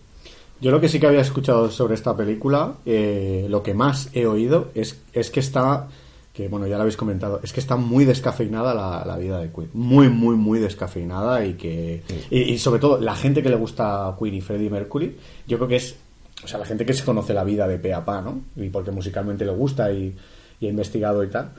[0.60, 4.26] Yo lo que sí que había escuchado sobre esta película, eh, lo que más he
[4.26, 5.88] oído es, es que está,
[6.34, 9.52] que bueno, ya lo habéis comentado, es que está muy descafeinada la, la vida de
[9.52, 9.69] Queen.
[9.74, 12.02] Muy, muy, muy descafeinada y que.
[12.32, 15.15] Y, y sobre todo, la gente que le gusta Queen y Freddie Mercury,
[15.48, 15.96] yo creo que es.
[16.43, 18.41] O sea, la gente que se conoce la vida de pe a pa, ¿no?
[18.56, 20.15] Y porque musicalmente le gusta y,
[20.60, 21.52] y ha investigado y tal.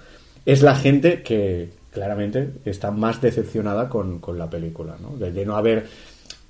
[0.44, 5.16] Es la gente que claramente está más decepcionada con, con la película, ¿no?
[5.16, 5.86] De, de no haber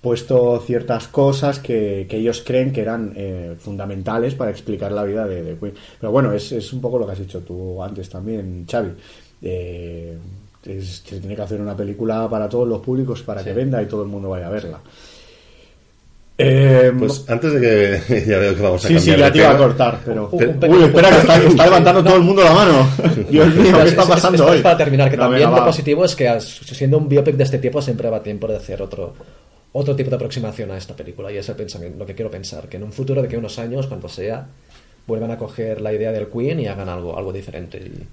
[0.04, 5.26] puesto ciertas cosas que, que ellos creen que eran eh, fundamentales para explicar la vida
[5.26, 5.74] de, de Queen.
[5.98, 8.90] Pero bueno, es, es un poco lo que has dicho tú antes también, Xavi.
[9.42, 10.16] Eh,
[10.66, 13.86] es- se tiene que hacer una película para todos los públicos para que venda y
[13.86, 14.78] todo el mundo vaya a verla.
[16.36, 17.60] Eh, Pues antes de
[18.08, 20.28] que ya veo que vamos a sí, sí, ya te iba a cortar, pero...
[20.32, 22.88] Un- un Uy, espera, que está, está levantando todo el mundo la mano.
[23.30, 24.60] Dios mío, ¿qué está Es- es- pasando es- hoy?
[24.62, 25.66] Para terminar, que No, también venga, lo va.
[25.66, 29.14] positivo es que siendo un biopic de este tipo siempre va tiempo de hacer otro
[29.76, 32.68] otro tipo de aproximación a esta película y es el pensamiento, lo que quiero pensar,
[32.68, 34.46] que en un futuro de que unos años, cuando sea,
[35.04, 37.78] vuelvan a coger la idea del Queen y hagan algo, algo diferente.
[37.78, 38.06] Y...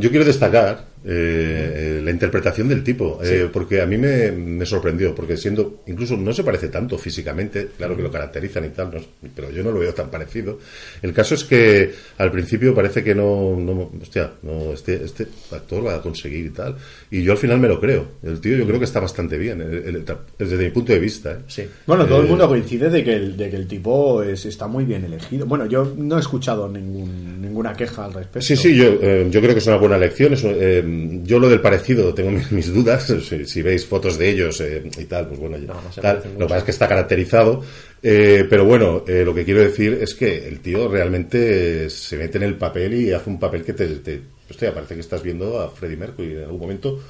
[0.00, 5.14] Yo quiero destacar eh, la interpretación del tipo, eh, porque a mí me, me sorprendió,
[5.14, 9.00] porque siendo, incluso no se parece tanto físicamente, claro que lo caracterizan y tal, no
[9.34, 10.58] pero yo no lo veo tan parecido.
[11.02, 15.86] El caso es que al principio parece que no, no hostia, no, este, este actor
[15.86, 16.76] va a conseguir y tal,
[17.10, 18.06] y yo al final me lo creo.
[18.22, 20.04] El tío yo creo que está bastante bien, el- el-
[20.38, 21.32] desde mi punto de vista.
[21.32, 21.36] ¿eh?
[21.46, 21.62] Sí.
[21.86, 24.66] Bueno, todo el Eh, mundo coincide de que el, de que el tipo es, está
[24.66, 25.46] muy bien elegido.
[25.46, 28.40] Bueno, yo no he escuchado ningún, ninguna queja al respecto.
[28.42, 30.32] Sí, sí, yo, eh, yo creo que es una buena elección.
[30.34, 33.04] es, eh, yo lo del parecido tengo mis, mis dudas.
[33.28, 36.00] Si, si veis fotos de ellos eh, y tal, pues bueno, ya- No, no se
[36.00, 36.22] tal.
[36.34, 37.62] lo que pasa es que está caracterizado.
[38.02, 42.38] eh, pero bueno, eh, lo que quiero decir es que el tío realmente se mete
[42.38, 44.20] en el papel y hace un papel que te, te
[44.50, 47.00] hostia, parece que estás viendo a Freddie Mercury en algún momento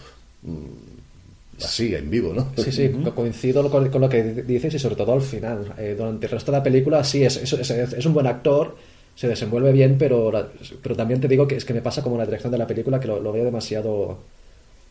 [0.42, 2.52] mm, así, en vivo, ¿no?
[2.56, 5.74] Sí, sí, co- coincido con, con lo que dices y sobre todo al final.
[5.78, 8.76] Eh, durante el resto de la película sí, es, es, es- es un buen actor,
[9.18, 10.46] se desenvuelve bien, pero, la-
[10.80, 13.00] pero también te digo que es que me pasa como la dirección de la película
[13.00, 14.18] que lo, lo veo demasiado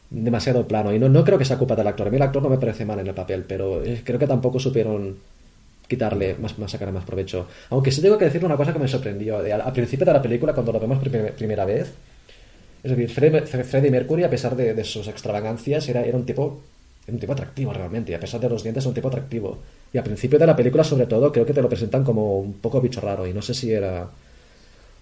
[0.09, 2.07] demasiado plano y no, no creo que sea culpa del actor.
[2.07, 4.27] A mí el actor no me parece mal en el papel, pero eh, creo que
[4.27, 5.17] tampoco supieron
[5.87, 7.47] quitarle más, más sacarle más provecho.
[7.69, 9.37] Aunque sí tengo que decir una cosa que me sorprendió.
[9.39, 11.93] Al, principio de la película, cuando lo vemos primer- primera vez,
[12.83, 16.59] es decir, Freddie, Freddie Mercury, a pesar de, de sus extravagancias, era, era un tipo
[17.05, 19.59] era un tipo atractivo realmente, y a pesar de los dientes, era un tipo atractivo.
[19.97, 22.53] Y al principio de la película, sobre todo, creo que te lo presentan como un
[22.59, 24.07] poco bicho raro, y no sé si era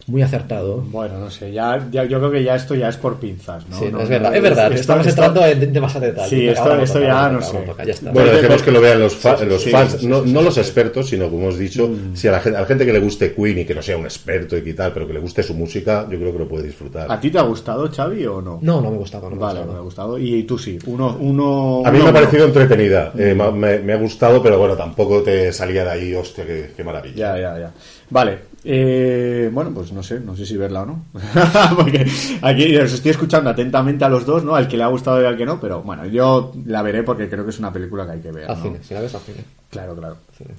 [0.08, 0.82] muy acertado.
[0.82, 3.80] Bueno, no sé, ya, ya- yo creo que ya esto ya es por pinzas, ¿no?
[3.80, 6.30] sí, No, es no, verdad, es verdad, esto- estamos esto- entrando en demasiado detalle.
[6.30, 7.66] Sí, esto- esto ya no sé.
[8.04, 8.12] ya.
[8.12, 10.32] Bueno, dejemos que lo vean los, fa- Sí, los sí, fans, sí, sí, no, sí,
[10.32, 10.60] no sí, los sí.
[10.60, 13.34] expertos, sino como hemos dicho, si a la, gente, a la gente que le guste
[13.34, 16.04] Queen y que no sea un experto y tal, pero que le guste su música,
[16.08, 17.12] yo creo que lo puede disfrutar.
[17.12, 18.60] ¿A ti te ha gustado, Xavi, o no?
[18.62, 20.20] No, no me gustaba, no me Vale, me ha gustado.
[20.20, 21.18] Y tú sí, uno...
[21.20, 22.14] uno A mí uno, me ha uno.
[22.14, 26.14] parecido entretenida, eh, me, me- me ha gustado, pero bueno, tampoco te salía de ahí,
[26.14, 27.16] hostia, qué, qué maravilla.
[27.16, 27.72] Ya, ya, ya.
[28.12, 28.54] Vale.
[28.68, 31.06] Eh, bueno, pues no sé, no sé si verla o no.
[31.76, 32.06] Porque
[32.42, 34.56] aquí os estoy escuchando atentamente a los dos, ¿no?
[34.56, 37.30] Al que le ha gustado y al que no, pero bueno, yo la veré porque
[37.30, 38.50] creo que es una película que hay que ver.
[38.50, 38.56] ¿no?
[38.62, 39.38] cine, si la ves al cine.
[39.70, 40.18] Claro, claro.
[40.38, 40.50] Cine.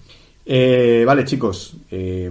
[0.47, 1.75] Eh, vale, chicos.
[1.91, 2.31] eh,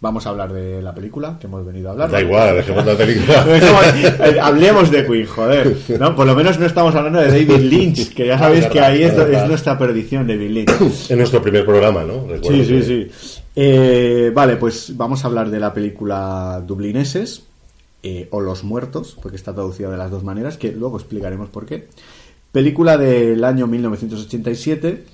[0.00, 2.10] vamos a hablar de la película que hemos venido a hablar.
[2.10, 3.44] Da igual, dejemos la película.
[4.20, 5.76] Eh, Hablemos de Queen, joder.
[5.98, 6.14] ¿no?
[6.16, 9.14] Por lo menos no estamos hablando de David Lynch, que ya sabéis que ahí es,
[9.46, 11.10] nuestra perdición, David Lynch.
[11.10, 12.26] en nuestro primer programa, ¿no?
[12.28, 13.37] Recuerdo Sí, sí, que- sí.
[13.60, 17.42] Eh, vale, pues vamos a hablar de la película Dublineses.
[18.04, 21.66] eh, o Los Muertos, porque está traducida de las dos maneras, que luego explicaremos por
[21.66, 21.88] qué.
[22.52, 25.04] Película del año 1987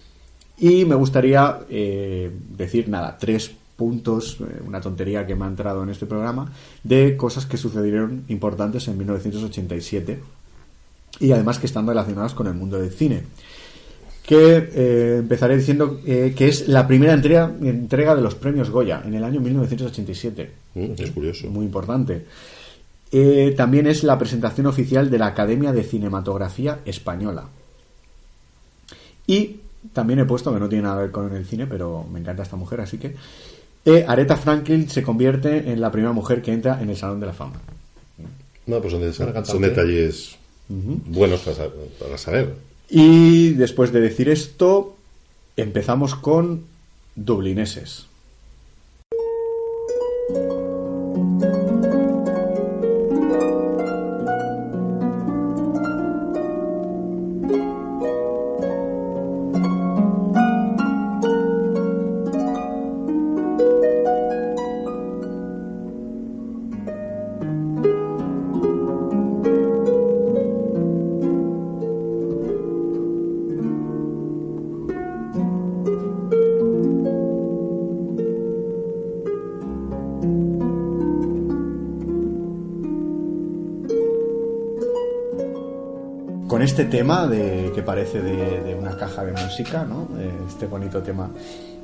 [0.59, 5.83] y me gustaría eh, decir nada, tres puntos, eh, una tontería que me ha entrado
[5.83, 6.53] en este programa,
[6.83, 10.21] de cosas que sucedieron importantes en 1987
[11.21, 13.23] y además que están relacionadas con el mundo del cine.
[14.27, 19.03] Que eh, empezaré diciendo eh, que es la primera entrega, entrega de los premios Goya
[19.05, 20.51] en el año 1987.
[20.75, 21.49] Mm, es curioso.
[21.49, 22.25] Muy importante.
[23.13, 27.45] Eh, también es la presentación oficial de la Academia de Cinematografía Española.
[29.27, 29.57] Y
[29.93, 32.43] también he puesto, que no tiene nada que ver con el cine, pero me encanta
[32.43, 33.15] esta mujer, así que
[33.85, 37.27] eh, Aretha Franklin se convierte en la primera mujer que entra en el Salón de
[37.27, 37.61] la Fama.
[38.67, 39.69] No, pues son, de- son cantante.
[39.69, 40.37] detalles
[40.69, 41.41] buenos
[42.01, 42.55] para saber.
[42.89, 44.97] Y después de decir esto,
[45.57, 46.65] empezamos con
[47.17, 48.07] dublineses.
[86.99, 90.09] Tema de, que parece de, de una caja de música, ¿no?
[90.19, 91.31] Eh, Este bonito tema.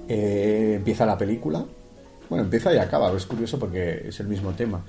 [0.08, 1.64] eh, empieza la película.
[2.28, 4.80] Bueno, empieza y acaba, es curioso porque es el mismo tema.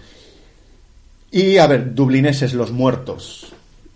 [1.31, 3.53] Y a ver, dublineses, los muertos.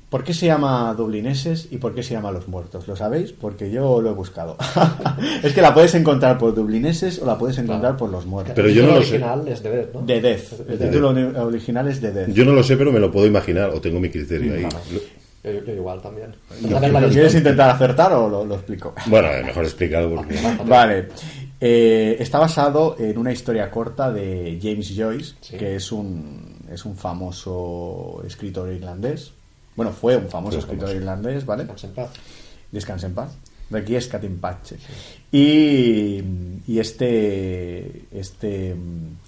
[0.10, 2.88] ¿Por qué se llama dublineses y por qué se llama los muertos?
[2.88, 3.34] ¿Lo sabéis?
[3.34, 4.56] Porque yo lo he buscado.
[5.44, 8.54] es que la puedes encontrar por dublineses o la puedes encontrar por los muertos.
[8.56, 9.12] Pero el yo no título lo sé.
[9.16, 10.02] original es de Death, ¿no?
[10.04, 10.54] De Death.
[10.70, 11.10] El De título
[11.46, 12.30] original es de Death.
[12.30, 14.62] Yo no lo sé, pero me lo puedo imaginar, o tengo mi criterio ahí.
[14.62, 14.78] Claro.
[15.46, 16.36] Yo, yo igual también.
[16.68, 16.80] ¿Lo,
[17.10, 18.94] quieres intentar acertar o lo, lo explico?
[19.06, 20.36] Bueno, mejor explicado porque...
[20.66, 21.08] Vale.
[21.62, 25.58] Eh, está basado en una historia corta de James Joyce, Sí.
[25.58, 29.32] que es un, es un famoso escritor irlandés.
[29.76, 30.98] Bueno, fue un famoso escritor famoso.
[30.98, 31.64] irlandés, ¿vale?
[31.64, 32.10] Descansa en paz.
[32.72, 33.38] Descansa en paz.
[33.70, 34.78] Requiescat in pace.
[35.32, 36.22] Y,
[36.68, 38.76] y este, este,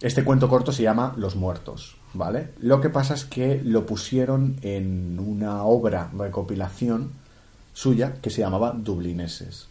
[0.02, 2.50] este cuento corto se llama Los Muertos, ¿vale?
[2.60, 7.12] Lo que pasa es que lo pusieron en una obra recopilación
[7.74, 9.68] suya que se llamaba Dublineses.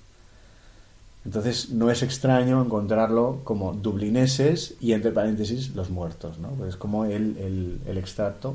[1.25, 6.51] Entonces no es extraño encontrarlo como dublineses y entre paréntesis los muertos, ¿no?
[6.51, 8.55] Pues es como el, el, el extracto.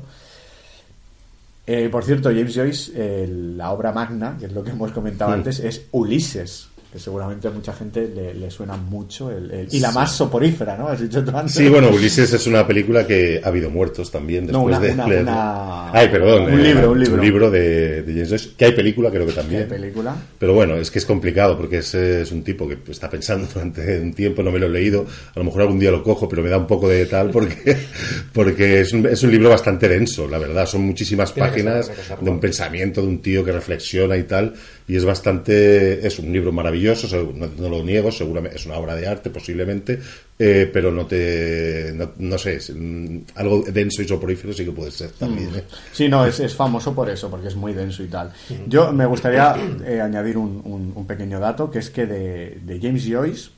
[1.66, 5.32] Eh, por cierto, James Joyce, eh, la obra magna, que es lo que hemos comentado
[5.32, 9.30] antes, es Ulises, que seguramente a mucha gente le, le suena mucho.
[9.30, 10.88] el- el- y la más soporífera, ¿no?
[10.88, 11.54] Has dicho tú antes.
[11.54, 14.92] Sí, bueno, Ulises es una película que ha habido muertos también No, después una- de
[14.92, 16.42] una- leer- una- Ay, perdón.
[16.52, 17.50] un eh, libro, un libro.
[17.50, 19.68] de, de James Joyce, que hay película creo que ¿Qué también.
[19.68, 20.14] película?
[20.38, 23.98] Pero bueno, es que es complicado porque es, es un tipo que está pensando durante
[23.98, 26.42] un tiempo, no me lo he leído, a lo mejor algún día lo cojo, pero
[26.42, 27.76] me da un poco de tal porque,
[28.32, 30.66] porque es, un, es un libro bastante denso, la verdad.
[30.66, 34.54] Son muchísimas ser, páginas de un pensamiento de un tío que reflexiona y tal,
[34.88, 38.94] y es bastante, es un libro maravilloso, no, no lo niego, seguramente es una obra
[38.96, 39.98] de arte posiblemente,
[40.38, 44.72] eh, pero no te, no, no sé, es, mm, algo denso y soporífero sí que
[44.72, 45.50] puede ser también.
[45.54, 45.62] ¿eh?
[45.92, 48.32] Sí, no, es, es famoso por eso, porque es muy denso y tal.
[48.66, 49.54] Yo me gustaría
[49.86, 53.50] eh, añadir un, un- un pequeño dato, que es que de, de James Joyce,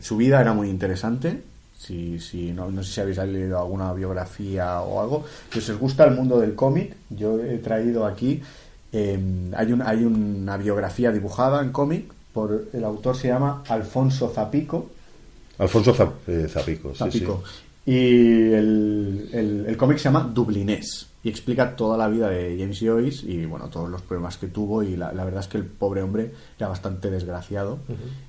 [0.00, 1.40] su vida era muy interesante.
[1.78, 5.24] Si, si no, no sé si habéis leído alguna biografía o algo.
[5.52, 8.40] Si os gusta el mundo del cómic, yo he traído aquí.
[8.98, 9.18] Eh,
[9.56, 14.90] hay, un, hay una biografía dibujada en cómic por el autor se llama Alfonso Zapico.
[15.58, 17.42] Alfonso Zap- eh, Zapico, sí, Zapico.
[17.46, 17.90] sí.
[17.90, 22.78] Y el, el- el cómic se llama Dublinés y explica toda la vida de James
[22.80, 25.64] Joyce y bueno, todos los problemas que tuvo y la, la verdad es que el
[25.64, 27.78] pobre hombre era bastante desgraciado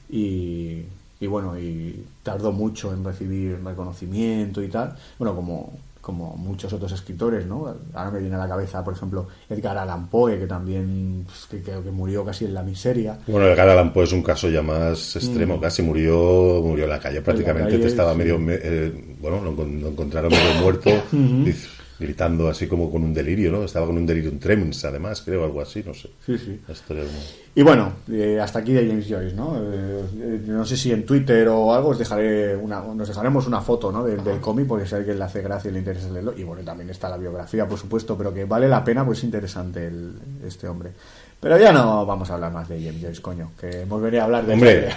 [0.10, 0.84] y,
[1.19, 4.95] y bueno, y tardó mucho en recibir reconocimiento y tal.
[5.19, 5.73] Bueno, como,
[6.08, 7.67] como muchos otros escritores, ¿no?
[7.93, 11.62] Ahora me viene a la cabeza, por ejemplo, Edgar Allan Poe, que también pues, que
[11.62, 13.20] creo que murió casi en la miseria.
[13.28, 17.00] Bueno, el Allan Poe es un caso ya más extremo, casi murió murió en la
[17.00, 18.17] calle prácticamente, calle, estaba sí.
[18.17, 20.89] medio, me- eh, bueno, lo, lo encontraron medio muerto,
[21.99, 23.63] gritando así como con un delirio, ¿no?
[23.63, 26.10] Estaba con un delirium tremens, además, creo, algo así, no sé.
[26.25, 26.60] Sí, sí.
[27.55, 29.57] Y bueno, eh, hasta aquí de James Joyce, ¿no?
[29.60, 33.91] Eh, no sé si en Twitter o algo os dejaré una, nos dejaremos una foto,
[33.91, 34.03] ¿no?
[34.03, 36.33] Del, del cómic porque si a alguien le hace gracia y le interesa leerlo.
[36.38, 39.23] Y bueno, también está la biografía, por supuesto, pero que vale la pena, pues es
[39.23, 40.13] interesante el,
[40.45, 40.91] este hombre.
[41.39, 44.25] Pero ya no vamos a hablar más de James Joyce, coño, que hemos venido a
[44.25, 44.89] hablar de, Hombre,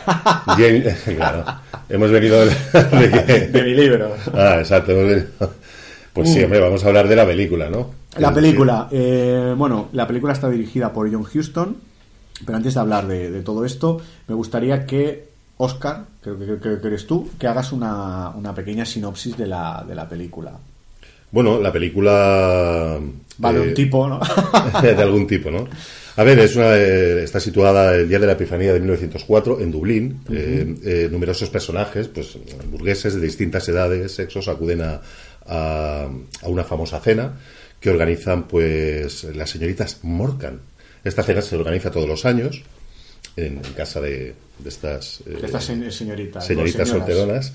[0.47, 1.45] James- claro,
[1.89, 2.53] hemos venido de,
[3.09, 4.11] de de mi libro.
[4.35, 4.93] Ah, exacto.
[4.93, 5.29] hemos venido-
[6.13, 7.91] Pues sí, hombre, vamos a hablar de la película, ¿no?
[8.19, 11.77] La película, eh, bueno, la película está dirigida por John Huston,
[12.45, 15.31] pero antes de hablar de, de todo esto, me gustaría que
[15.63, 19.85] Oscar, creo que, creo que eres tú, que hagas una, una pequeña sinopsis de la,
[19.87, 20.53] de la película.
[21.31, 22.99] Bueno, la película...
[23.45, 24.21] Va de eh, un tipo, ¿no?
[24.83, 25.69] de algún tipo, ¿no?
[26.17, 29.71] A ver, es una, eh, está situada el día de la Epifanía de 1904 en
[29.71, 30.21] Dublín.
[30.31, 32.39] Eh, numerosos personajes, pues
[32.71, 35.01] burgueses de distintas edades, sexos, acuden a,
[35.47, 36.09] a,
[36.43, 37.39] una famosa cena
[37.81, 40.61] que organizan, pues, las señoritas Morgan.
[41.05, 42.63] Esta cena se organiza todos los años
[43.37, 46.47] en, en casa de, de estas, eh, Estas señoritas.
[46.47, 46.89] señoras.
[46.89, 47.53] solteronas.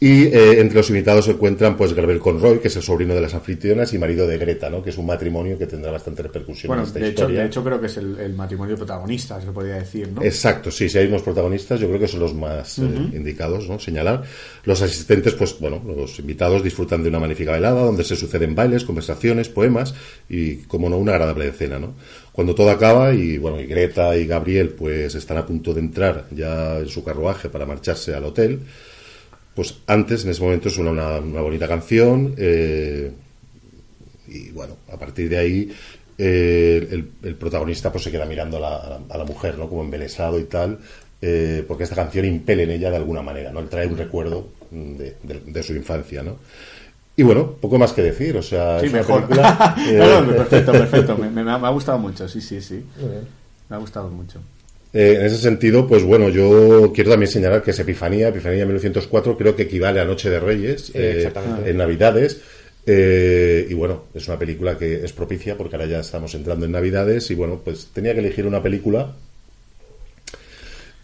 [0.00, 3.20] Y eh, entre los invitados se encuentran pues Gabriel Conroy, que es el sobrino de
[3.20, 4.82] las anfitrionas, y marido de Greta, ¿no?
[4.82, 7.64] que es un matrimonio que tendrá bastante repercusión Bueno, en esta de hecho, de hecho
[7.64, 10.22] creo que es el, el matrimonio protagonista, se podría decir, ¿no?
[10.22, 13.78] Exacto, sí, si hay unos protagonistas, yo creo que son los más eh, indicados, ¿no?
[13.78, 14.22] Señalar.
[14.64, 18.84] Los asistentes, pues bueno, los invitados disfrutan de una magnífica velada donde se suceden bailes,
[18.84, 19.94] conversaciones, poemas
[20.28, 21.94] y, como no, una agradable escena, ¿no?
[22.36, 26.26] Cuando todo acaba y, bueno, y Greta y Gabriel, pues están a punto de entrar
[26.32, 28.60] ya en su carruaje para marcharse al hotel,
[29.54, 33.12] pues antes, en ese momento, suena una, una bonita canción, eh,
[34.28, 35.72] y bueno, a partir de ahí
[36.18, 39.68] eh, el, protagonista pues se queda mirando a la, a la- mujer, ¿no?
[39.68, 40.78] Como embelesado y tal,
[41.20, 43.60] eh, porque esta canción impele en ella de alguna manera, ¿no?
[43.62, 45.14] Le trae un recuerdo de-
[45.46, 46.38] de su infancia, ¿no?
[47.16, 49.22] Y bueno, poco más que decir, o sea, Sí, es una mejor.
[49.22, 51.16] película, eh, No, no, perfecto, perfecto.
[51.16, 52.82] Me, me- me ha gustado mucho, sí, sí, sí.
[53.68, 54.40] Me ha gustado mucho.
[54.92, 59.36] Eh, en ese sentido, pues bueno, yo quiero también señalar que es Epifanía, Epifanía 1904,
[59.36, 61.30] creo que equivale a Noche de Reyes eh,
[61.64, 62.40] en Navidades.
[62.88, 66.72] Eh, y bueno, es una película que es propicia porque ahora ya estamos entrando en
[66.72, 69.12] Navidades y bueno, pues tenía que elegir una película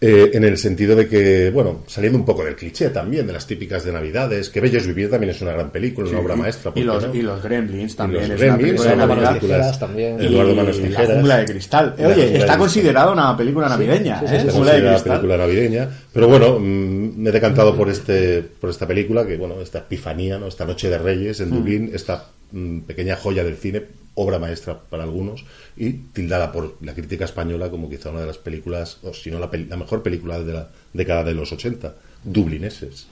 [0.05, 3.47] eh, en el sentido de que, bueno, saliendo un poco del cliché también, de las
[3.47, 6.73] típicas de Navidades, que Bello es Vivir también es una gran película, una obra maestra.
[6.73, 7.15] ¿por Y los, no?
[7.15, 8.23] y los Gremlins también.
[8.23, 9.79] los es Gremlins, una película de Navidad.
[9.79, 10.19] también.
[10.19, 11.95] Eduardo Manos La jungla de cristal.
[11.97, 12.57] Oye, está cristal.
[12.57, 14.19] considerada una película navideña.
[14.19, 14.39] sí, sí, ¿eh?
[14.51, 15.11] considerada cristal.
[15.13, 15.89] película navideña.
[16.11, 20.37] Pero bueno, mm, me he decantado por este por esta película, que bueno, esta epifanía,
[20.37, 20.47] ¿no?
[20.47, 23.83] esta Noche de Reyes en Dublín, esta mm, pequeña joya del cine,
[24.15, 25.45] obra maestra para algunos,
[25.75, 29.39] y tildada por la crítica española como quizá una de las películas, o si no
[29.39, 29.47] la,
[29.77, 33.07] mejor película de la década de los 80, dublineses,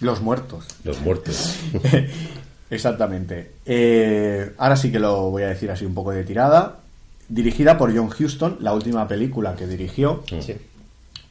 [0.00, 0.66] Los muertos.
[0.84, 1.56] Los Muertos.
[2.70, 3.52] Exactamente.
[3.64, 6.80] Eh, ahora sí que lo voy a decir así un poco de tirada.
[7.28, 10.22] Dirigida por John Huston, la última película que dirigió.
[10.28, 10.54] Sí.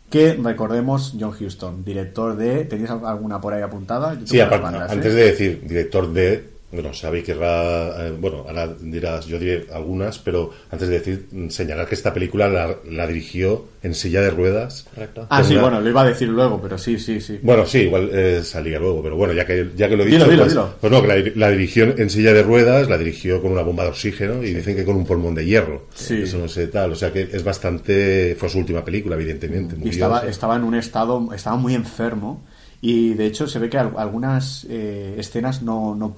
[0.09, 2.65] Que recordemos, John Huston, director de.
[2.65, 4.13] ¿Tenías alguna por ahí apuntada?
[4.19, 5.15] Yo Sí, aparte, bandas, antes ¿eh?
[5.15, 10.51] de decir director de, bueno, Xavi querrá, eh, bueno, ahora dirás, yo diré algunas, pero
[10.69, 14.85] antes de decir, mm, señalar que esta película la, la dirigió en silla de ruedas.
[14.93, 15.27] Correcto.
[15.29, 17.39] Ah, sí, una- bueno, lo iba a decir luego, pero sí, sí, sí.
[17.41, 20.17] Bueno, sí, igual eh, salía luego, pero bueno, ya que, ya que lo he Dilo,
[20.25, 20.73] dicho, dilo, pues, dilo.
[20.81, 23.83] pues no, que la, la dirigió en silla de ruedas, la dirigió con una bomba
[23.83, 25.87] de oxígeno y dicen que con un pulmón de hierro.
[25.95, 26.21] Sí.
[26.23, 29.75] Eso no sé tal, o sea que es bastante, fue su última película, evidentemente.
[29.75, 32.43] Y murió, estaba, estaba en un estado, estaba muy enfermo.
[32.81, 36.13] Y de hecho se ve que al- algunas eh, escenas no, no.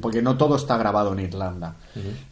[0.00, 1.76] Porque no todo está grabado en Irlanda.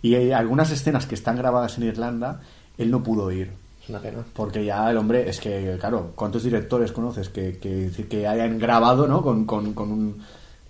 [0.02, 2.40] Y hay algunas escenas que están grabadas en Irlanda,
[2.78, 3.52] él no pudo ir.
[3.82, 4.18] Es una pena.
[4.34, 9.06] Porque ya el hombre, es que, claro, ¿cuántos directores conoces que, que, que hayan grabado,
[9.06, 9.22] ¿no?
[9.22, 10.22] Con, con, con un,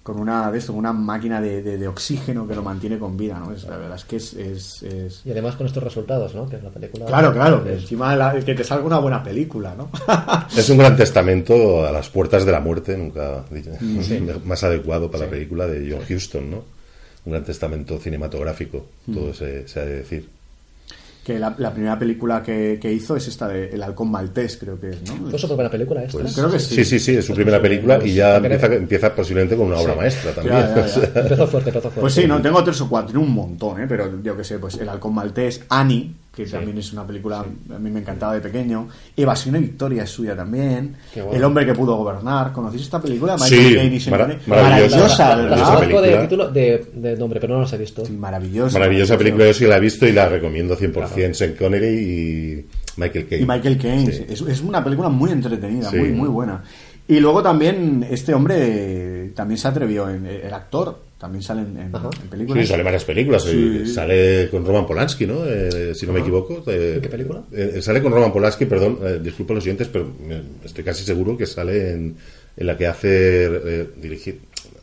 [0.02, 3.38] con una de esto, una máquina de, de- de oxígeno que lo mantiene con vida,
[3.38, 3.52] ¿no?
[3.52, 6.48] Es, la verdad es que es, es, es- Y además con estos resultados, ¿no?
[6.48, 7.04] Que en la película.
[7.06, 9.90] Claro, claro, que encima la- que te salga una buena película, ¿no?
[10.56, 15.24] Es un gran testamento a las puertas de la muerte, nunca Mm, más adecuado para
[15.26, 16.64] la película de John Huston, ¿no?
[17.26, 19.14] Un gran testamento cinematográfico, Mm.
[19.14, 20.28] todo se, se ha de decir.
[21.32, 24.80] Que la, la primera película que, que hizo es esta de El halcón maltés, creo
[24.80, 25.30] que es, ¿no?
[25.30, 26.18] ¿Fue su primera película esta?
[26.18, 26.74] Pues, Creo que sí.
[26.74, 29.92] sí, sí, sí, es su primera película y ya empieza, empieza posiblemente con una obra
[29.92, 29.98] Sí.
[29.98, 30.56] maestra también.
[30.56, 31.20] Ya, ya, ya.
[31.20, 32.00] Empezó fuerte, empezó fuerte.
[32.00, 33.86] Pues sí, no, tengo tres o cuatro, tiene un montón, ¿eh?
[33.88, 37.78] pero yo que sé, pues El halcón maltés, Annie, que también es una película, a
[37.78, 41.32] mí me encantaba de pequeño, Evasión y Victoria es suya también, bueno.
[41.32, 43.36] El hombre que pudo gobernar, ¿conocéis esta película?
[43.36, 44.38] Sí, Caine y mara- Simeone.
[44.46, 46.22] maravillosa, maravillosa, de película.
[46.22, 48.06] título, de, de nombre, pero no las he visto.
[48.06, 48.78] Sí, maravillosa.
[48.78, 51.34] Maravillosa película, yo sí la he visto y la recomiendo 100%.
[51.34, 52.66] Sean Connery y
[52.96, 53.44] Michael Caine.
[53.44, 54.12] Y Michael Caine.
[54.12, 54.24] Sí.
[54.28, 55.96] Es, es una película muy entretenida, Sí.
[55.96, 56.62] muy, muy buena.
[57.08, 61.94] Y luego también, este hombre también se atrevió, en, el actor, también sale en, en-
[61.94, 62.08] Ajá.
[62.22, 62.62] en películas.
[62.64, 63.42] Sí, sale en varias películas.
[63.44, 63.80] Sí.
[63.82, 65.44] eh, Sale con Roman Polanski, ¿no?
[65.46, 66.64] Eh, si no me equivoco.
[66.66, 67.42] eh, ¿En qué película?
[67.52, 71.36] eh, sale con Roman Polanski, perdón, eh, disculpa los siguientes, pero me- estoy casi seguro
[71.36, 72.16] que sale en,
[72.56, 74.40] en la que hace eh, dirigir.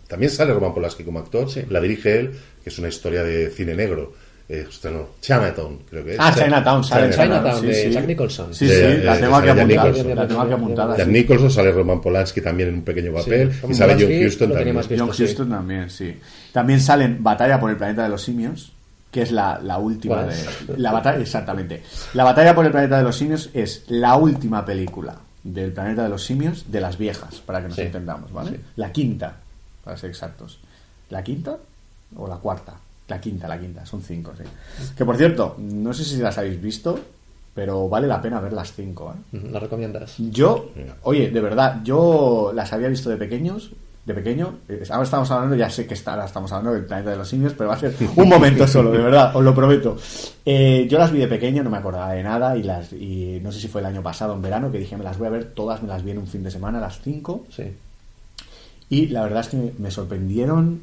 [0.07, 2.31] También sale Roman Polanski como actor, la dirige él,
[2.63, 4.13] que es una historia de cine negro.
[4.49, 6.17] Eh, hostia, no, Chinatown, creo que es.
[6.19, 7.89] Ah, Chinatown, sale Chinatown, sí, de sí.
[7.91, 8.53] Jack Nicholson.
[8.53, 9.65] Sí, De- sí, de- la de- tengo aquí apuntada.
[9.87, 10.15] Nicholson.
[10.15, 10.97] La tengo aquí apuntada.
[10.97, 11.07] Jack.
[11.07, 14.77] Nicholson, sale Roman Polanski también en un pequeño papel, Sí, y sale John Huston también.
[14.77, 15.23] visto, John sí.
[15.23, 16.17] Huston también, sí.
[16.53, 18.71] También salen Batalla por el planeta de los simios,
[19.11, 20.77] que es la, la última ¿Cuál de.
[20.77, 21.83] La batalla, exactamente.
[22.13, 26.09] La Batalla por el planeta de los simios es la última película del planeta de
[26.09, 27.81] los simios de las viejas, para que nos Sí.
[27.83, 28.51] entendamos, ¿vale?
[28.51, 28.57] Sí.
[28.77, 29.35] La quinta,
[29.83, 30.59] para ser exactos.
[31.09, 31.57] ¿La quinta
[32.15, 32.73] o la cuarta?
[33.07, 34.43] La quinta, la quinta, son cinco, sí.
[34.97, 36.99] Que por cierto, no sé si las habéis visto,
[37.53, 39.37] pero vale la pena ver las cinco, ¿eh?
[39.37, 40.15] Ujú, ¿La recomiendas?
[40.17, 40.71] Yo,
[41.03, 43.71] oye, de verdad, yo las había visto de pequeños,
[44.05, 44.59] de pequeño.
[44.69, 47.27] eh, Ahora estamos hablando, ya sé que está, ahora estamos hablando del planeta de los
[47.29, 49.97] simios, pero va a ser un momento solo, de verdad, os lo prometo.
[50.45, 53.51] Eh, yo las vi de pequeño, no me acordaba de nada, y las y no
[53.53, 55.45] sé si fue el año pasado, en verano, que dije, me las voy a ver
[55.53, 57.63] todas, me las vi en un fin de semana, las cinco, Sí.
[58.89, 60.81] y la verdad es que me sorprendieron.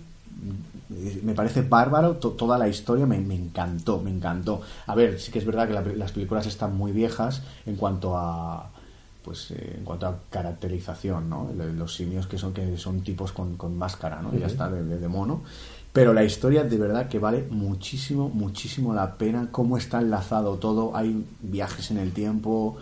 [1.22, 4.60] Me parece bárbaro to- toda la historia, me, me encantó, me encantó.
[4.86, 8.16] A ver, sí que es verdad que la las películas están muy viejas en cuanto
[8.16, 8.70] a
[9.24, 11.50] pues eh, en cuanto a caracterización, ¿no?
[11.56, 14.30] Lo- Los simios que son que son tipos con, con máscara, ¿no?
[14.36, 15.42] Ya está, de, de- de mono.
[15.92, 19.48] Pero la historia de verdad que vale muchísimo, muchísimo la pena.
[19.52, 20.94] Cómo está enlazado todo.
[20.96, 22.76] Hay viajes en el tiempo.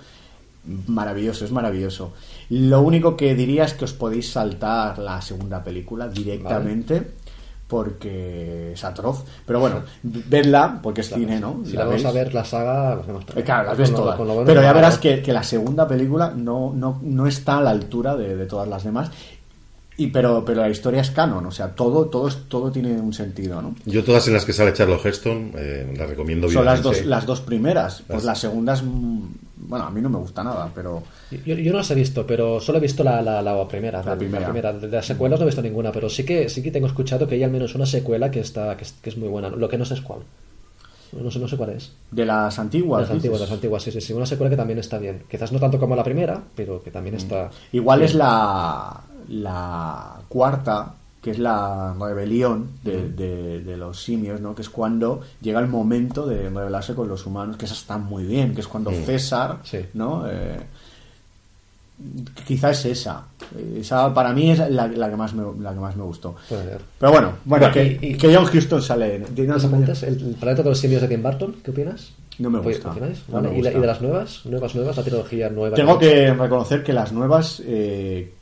[0.86, 2.12] Maravilloso, es maravilloso.
[2.50, 7.10] Lo único que diría es que os podéis saltar la segunda película directamente.
[7.72, 9.24] Porque es atroz.
[9.46, 11.62] Pero bueno, vedla, porque es cine, ¿no?
[11.64, 12.04] Si La vamos veis.
[12.06, 14.20] a ver la saga, las vemos Eh, Claro, las ves todas.
[14.44, 18.14] Pero ya verás que, que la segunda película no, no, no está a la altura
[18.14, 19.10] de, de todas las demás.
[19.96, 23.12] Y pero, pero la historia es canon, o sea, todo, todo, es- todo tiene un
[23.12, 23.74] sentido, ¿no?
[23.84, 27.26] Yo todas en las que sale Charlotte Heston eh, las recomiendo Son las dos, las
[27.26, 28.02] dos primeras.
[28.06, 28.82] Pues Las- la segunda es.
[28.82, 29.20] mm,
[29.64, 31.02] Bueno, a mí no me gusta nada, pero.
[31.30, 34.02] Yo, yo no las he visto, pero solo he visto la, la, la primera.
[34.02, 34.72] La primera.
[34.72, 37.36] De las secuelas no he visto ninguna, pero sí que sí que tengo escuchado que
[37.36, 39.50] hay al menos una secuela que está que es, que es muy buena.
[39.50, 40.20] Lo que no sé es cuál.
[41.12, 41.92] No sé, no sé cuál es.
[42.10, 43.02] De las antiguas.
[43.02, 43.50] las antiguas, dices.
[43.50, 44.12] las antiguas, sí, sí, sí.
[44.14, 45.22] Una secuela que también está bien.
[45.30, 47.50] Quizás no tanto como la primera, pero que también está.
[47.72, 48.08] Igual bien.
[48.08, 54.54] es la, la cuarta, que es la rebelión de, de- de los simios, ¿no?
[54.54, 58.24] Que es cuando llega el momento de rebelarse con los humanos, que esa está muy
[58.24, 59.78] bien, que es cuando César, Sí.
[59.94, 60.24] ¿no?
[60.28, 60.58] Eh,
[62.46, 63.22] quizá es esa.
[63.76, 66.34] Esa para mí es la, la que más me, la que más me gustó.
[66.48, 69.24] Pero bueno, bueno, Bueno, que, y- que John Houston sale en...
[69.26, 69.76] ¿Tienes ¿Nos algo?
[69.76, 70.02] apuntas?
[70.02, 71.56] ¿El, el planeta de los simios de Tim Burton?
[71.62, 72.10] ¿Qué opinas?
[72.38, 72.90] No me Oye, gusta.
[72.90, 73.22] ¿opináis?
[73.28, 73.78] No Vale, me ¿Y, la- gusta.
[73.78, 74.40] y de las nuevas?
[74.46, 74.96] ¿Nuevas, nuevas?
[74.96, 75.76] La trilogía nueva.
[75.76, 76.08] Tengo que...
[76.10, 77.62] que reconocer que las nuevas.
[77.64, 78.32] eh,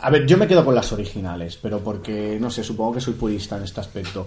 [0.00, 3.14] a ver, yo me quedo con las originales, pero porque, no sé, supongo que soy
[3.14, 4.26] purista en este aspecto.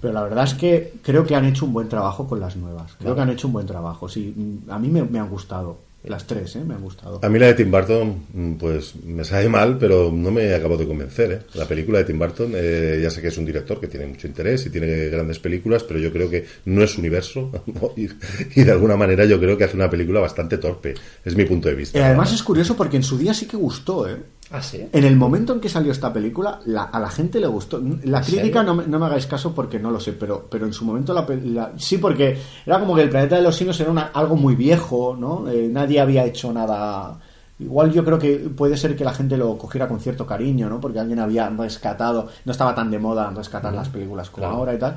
[0.00, 2.92] Pero la verdad es que creo que han hecho un buen trabajo con las nuevas.
[2.98, 4.08] Creo que han hecho un buen trabajo.
[4.08, 4.34] Sí,
[4.68, 5.88] a mí me, me han gustado.
[6.04, 6.62] Las tres, ¿eh?
[6.64, 7.18] Me han gustado.
[7.22, 10.76] A mí la de Tim Burton, mm, pues me sabe mal, pero no me acabo
[10.76, 11.32] de convencer.
[11.32, 11.40] ¿eh?
[11.54, 14.28] La película de Tim Burton, eh, ya sé que es un director que tiene mucho
[14.28, 17.92] interés y tiene grandes películas, pero yo creo que no es universo ¿no?
[17.96, 18.08] y,
[18.54, 20.94] y de alguna manera yo creo que hace una película bastante torpe.
[21.24, 21.98] Es mi punto de vista.
[21.98, 24.16] Eh, además es curioso porque en su día sí que gustó, ¿eh?
[24.50, 24.88] Ah, sí.
[24.92, 27.78] En el momento en que salió esta película, la- a la gente le gustó.
[28.04, 30.64] La ¿En crítica no me, no me hagáis caso porque no lo sé, pero, pero
[30.64, 33.78] en su momento la, la- sí, porque era como que el planeta de los simios
[33.80, 35.46] era una- algo muy viejo, ¿no?
[35.50, 37.18] Eh, nadie había hecho nada.
[37.58, 40.80] Igual yo creo que puede ser que la gente lo cogiera con cierto cariño, ¿no?
[40.80, 44.56] Porque alguien había rescatado, no estaba tan de moda rescatar las películas como Claro.
[44.60, 44.96] ahora y tal.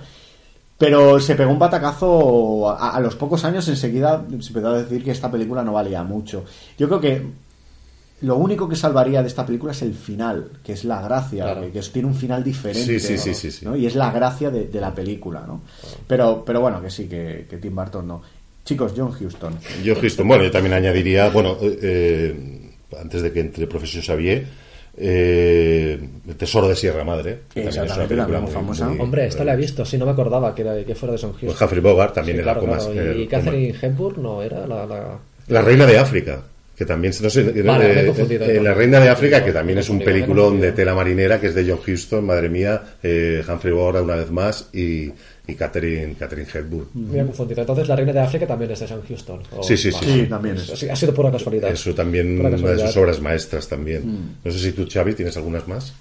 [0.78, 5.04] Pero se pegó un batacazo a, a los pocos años, enseguida se empezó a decir
[5.04, 6.43] que esta película no valía mucho.
[6.78, 7.28] Yo creo que
[8.22, 11.62] lo único que salvaría de esta película es el final, que es la gracia, Claro.
[11.62, 13.00] que, que tiene un final diferente.
[13.00, 13.20] Sí, sí, ¿no?
[13.20, 13.66] sí, sí, sí.
[13.66, 13.76] ¿no?
[13.76, 15.62] Y es la gracia de, de la película, ¿no?
[16.08, 18.22] Pero, pero bueno, que sí, que, que Tim Burton no.
[18.64, 19.58] Chicos, John Huston.
[19.84, 22.70] Yo, Houston, bueno, yo también añadiría, bueno, eh, eh,
[23.02, 24.46] antes de que entre el profesor Xavier,
[24.98, 28.88] eh, El Tesoro de Sierra Madre, que también es una película muy famosa.
[28.88, 31.18] muy- Hombre, esta la he visto, sí, no me acordaba que, era, que fuera de
[31.18, 31.50] Son Houston.
[31.50, 32.88] Pues Humphrey Bogart también Sí, era claro, como más-.
[32.94, 34.86] Y eh, Catherine Hepburn no era la...
[34.86, 35.18] la...
[35.48, 36.44] La Reina de África,
[36.76, 37.14] que también,
[37.66, 39.10] Vale, eh, eh, eh, he La Reina de.
[39.10, 42.50] África, que también es un peliculón de tela marinera, que es de John Huston, madre
[42.50, 45.12] mía, eh, Humphrey Bogart una vez más, y,
[45.48, 46.88] y Catherine, Catherine Hepburn.
[46.96, 47.62] Me he confundido.
[47.62, 49.42] Entonces, La Reina de África también es de Son Houston.
[49.56, 50.24] o- Sí, sí, sí, Vale.
[50.24, 50.84] Sí, también es.
[50.90, 51.70] Ha sido pura casualidad.
[51.72, 54.08] Eso también, una de sus obras maestras también.
[54.08, 54.36] Mm.
[54.46, 55.94] No sé si tú, Xavi, tienes algunas más.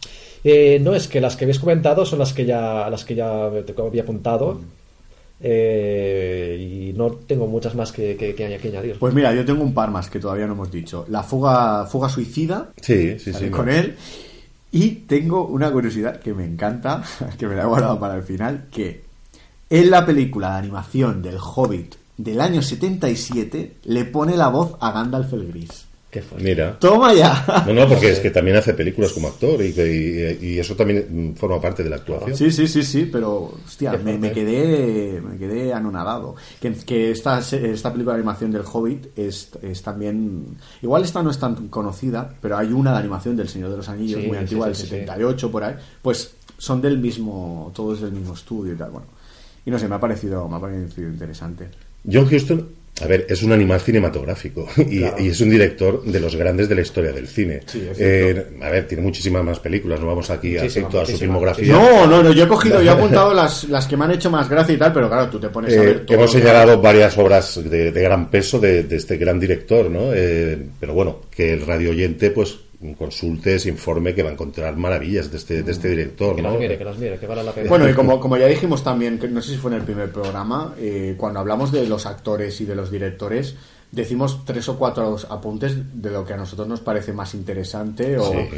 [0.42, 3.50] Eh, no, es que las que habéis comentado son las que ya, las que ya
[3.66, 4.60] te había apuntado.
[5.42, 8.98] Eh, y no tengo muchas más que, que, que añ- que añadir.
[8.98, 11.06] Pues mira, yo tengo un par más que todavía no hemos dicho.
[11.08, 13.32] La fuga, fuga suicida, Sí, sí.
[13.50, 13.96] con él.
[14.72, 17.02] Y tengo una curiosidad que me encanta,
[17.38, 19.02] que me la he guardado para el final, que
[19.70, 24.92] en la película de animación del Hobbit del año 77 le pone la voz a
[24.92, 25.86] Gandalf el Gris.
[26.10, 26.44] Qué fuerte.
[26.48, 26.76] Mira.
[26.80, 27.64] Toma ya.
[27.68, 31.34] No, no, porque es que también hace películas como actor y, y- y eso también
[31.36, 32.36] forma parte de la actuación.
[32.36, 36.34] Sí, sí, sí, sí, pero hostia, me, quedé me quedé anonadado.
[36.60, 40.56] Que, que esta, esta película de animación del Hobbit es, es también...
[40.82, 43.88] Igual esta no es tan conocida, pero hay una de animación del Señor de los
[43.88, 44.88] Anillos, Sí, muy antigua, del sí, sí.
[44.88, 45.74] 78 por ahí.
[46.02, 49.06] Pues son del mismo, todos del mismo estudio y tal, bueno.
[49.64, 51.68] Y no sé, me ha parecido, me ha parecido interesante.
[52.10, 52.66] John Huston,
[53.02, 55.16] a ver, es un animal cinematográfico y, Claro.
[55.18, 57.60] y es un director de los grandes de la historia del cine.
[57.66, 61.16] Sí, Eh, a ver, tiene muchísimas más películas, no vamos aquí a hacer toda su
[61.16, 61.72] filmografía.
[61.72, 64.30] No, no, no, yo he cogido, yo he apuntado las, las que me han hecho
[64.30, 66.38] más gracia y tal, pero claro, tú te pones a Eh, ver todo hemos que-
[66.40, 70.12] señalado varias obras de, de gran peso de, de este gran director, ¿no?
[70.14, 72.56] Eh, pero bueno, que el radio oyente, pues
[72.96, 76.52] consulte, se informe que va a encontrar maravillas de este, de este director, Que ¿no?
[76.52, 77.68] las mire, que las mire, que vale la pena.
[77.68, 80.10] Bueno, y como, como ya dijimos también, que no sé si fue en el primer
[80.10, 83.54] programa, eh, cuando hablamos de los actores y de los directores,
[83.92, 88.32] decimos tres o cuatro apuntes de lo que a nosotros nos parece más interesante o...
[88.32, 88.48] Sí.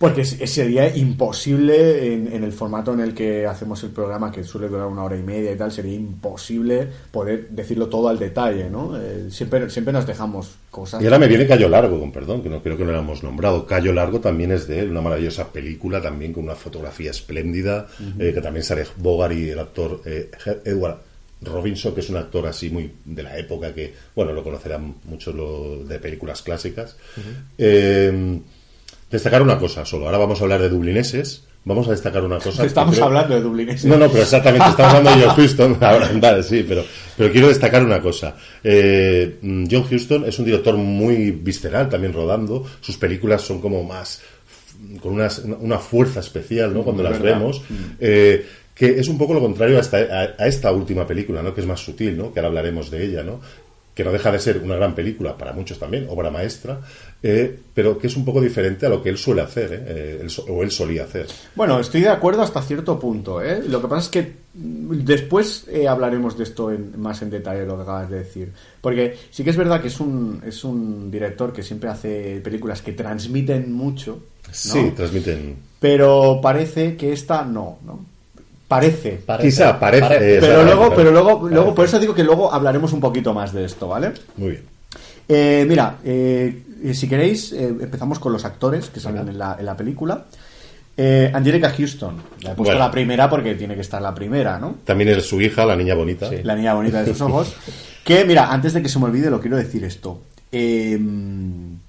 [0.00, 4.66] Porque sería imposible en, en el formato en el que hacemos el programa, que suele
[4.66, 8.98] durar una hora y media y tal, sería imposible poder decirlo todo al detalle, ¿no?
[8.98, 11.02] Eh, siempre, siempre nos dejamos cosas.
[11.02, 13.22] Y ahora me viene Cayo Largo, con perdón, que no creo que no lo hemos
[13.22, 13.66] nombrado.
[13.66, 17.86] Cayo Largo también es de él, una maravillosa película, también con una fotografía espléndida,
[18.18, 20.30] eh, que también sale Bogart y el actor eh,
[20.64, 20.96] Edward
[21.42, 25.86] Robinson, que es un actor así muy de la época que, bueno, lo conocerán muchos
[25.86, 26.96] de películas clásicas.
[27.58, 28.40] Eh,
[29.10, 30.06] destacar una cosa solo.
[30.06, 31.44] Ahora vamos a hablar de dublineses.
[31.64, 32.64] Vamos a destacar una cosa.
[32.66, 33.68] Estamos creo- hablando de Dublín.
[33.84, 35.76] no, no, pero exactamente, estamos hablando de John Huston.
[35.82, 36.82] Ahora, vale, sí, pero,
[37.18, 38.34] pero quiero destacar una cosa.
[38.64, 42.64] Eh, mm, John Huston es un director muy visceral también rodando.
[42.80, 44.22] Sus películas son como más
[45.02, 46.82] con unas- una fuerza especial, ¿no?
[46.82, 47.38] Cuando las ¿Verdad?
[47.38, 47.60] vemos.
[48.00, 51.52] Eh, que es un poco lo contrario a esta, a- a esta última película, ¿no?
[51.52, 52.32] Que es más sutil, ¿no?
[52.32, 53.38] Que ahora hablaremos de ella, ¿no?
[54.00, 56.80] Que no deja de ser una gran película, para muchos también, obra maestra,
[57.22, 59.84] eh, pero que es un poco diferente a lo que él suele hacer, ¿eh?
[59.86, 61.26] Eh, él o él solía hacer.
[61.54, 63.42] Bueno, estoy de acuerdo hasta cierto punto.
[63.42, 63.62] ¿eh?
[63.68, 67.76] Lo que pasa es que mm, después hablaremos de esto en- más en detalle, lo
[67.76, 68.52] que acabas de decir.
[68.80, 72.80] Porque sí que es verdad que es un, es un director que siempre hace películas
[72.80, 74.12] que transmiten mucho.
[74.46, 74.54] ¿no?
[74.54, 75.56] Sí, transmiten.
[75.78, 78.06] Pero parece que esta no, ¿no?
[78.70, 79.20] Parece.
[79.26, 80.96] Parece, Quizá, parece, pero exactamente, luego, parece.
[80.96, 84.12] pero luego, luego, por eso digo que luego hablaremos un poquito más de esto, ¿vale?
[84.36, 84.62] Muy bien.
[85.28, 89.56] Eh, mira, eh, eh, si queréis, eh, empezamos con los actores que salen en la,
[89.58, 90.26] en la película.
[90.96, 92.14] Eh, Angelica Houston.
[92.42, 92.78] La he puesto Bueno.
[92.78, 94.76] la primera porque tiene que estar la primera, ¿no?
[94.84, 96.28] También es su hija, la niña bonita.
[96.28, 96.36] Sí.
[96.44, 97.52] La niña bonita de sus ojos.
[98.04, 100.20] Que, mira, antes de que se me olvide, lo quiero decir esto.
[100.52, 101.80] Eh, en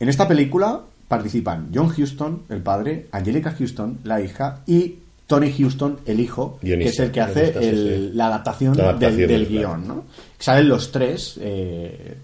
[0.00, 6.20] esta película participan John Houston, el padre, Angelica Houston, la hija, y Tony Houston, el
[6.20, 8.16] hijo, Guionista, que es el que hace sí, el- sí.
[8.16, 10.04] la adaptación, La adaptación del, del guion, ¿no?
[10.38, 12.14] Salen los tres, eh,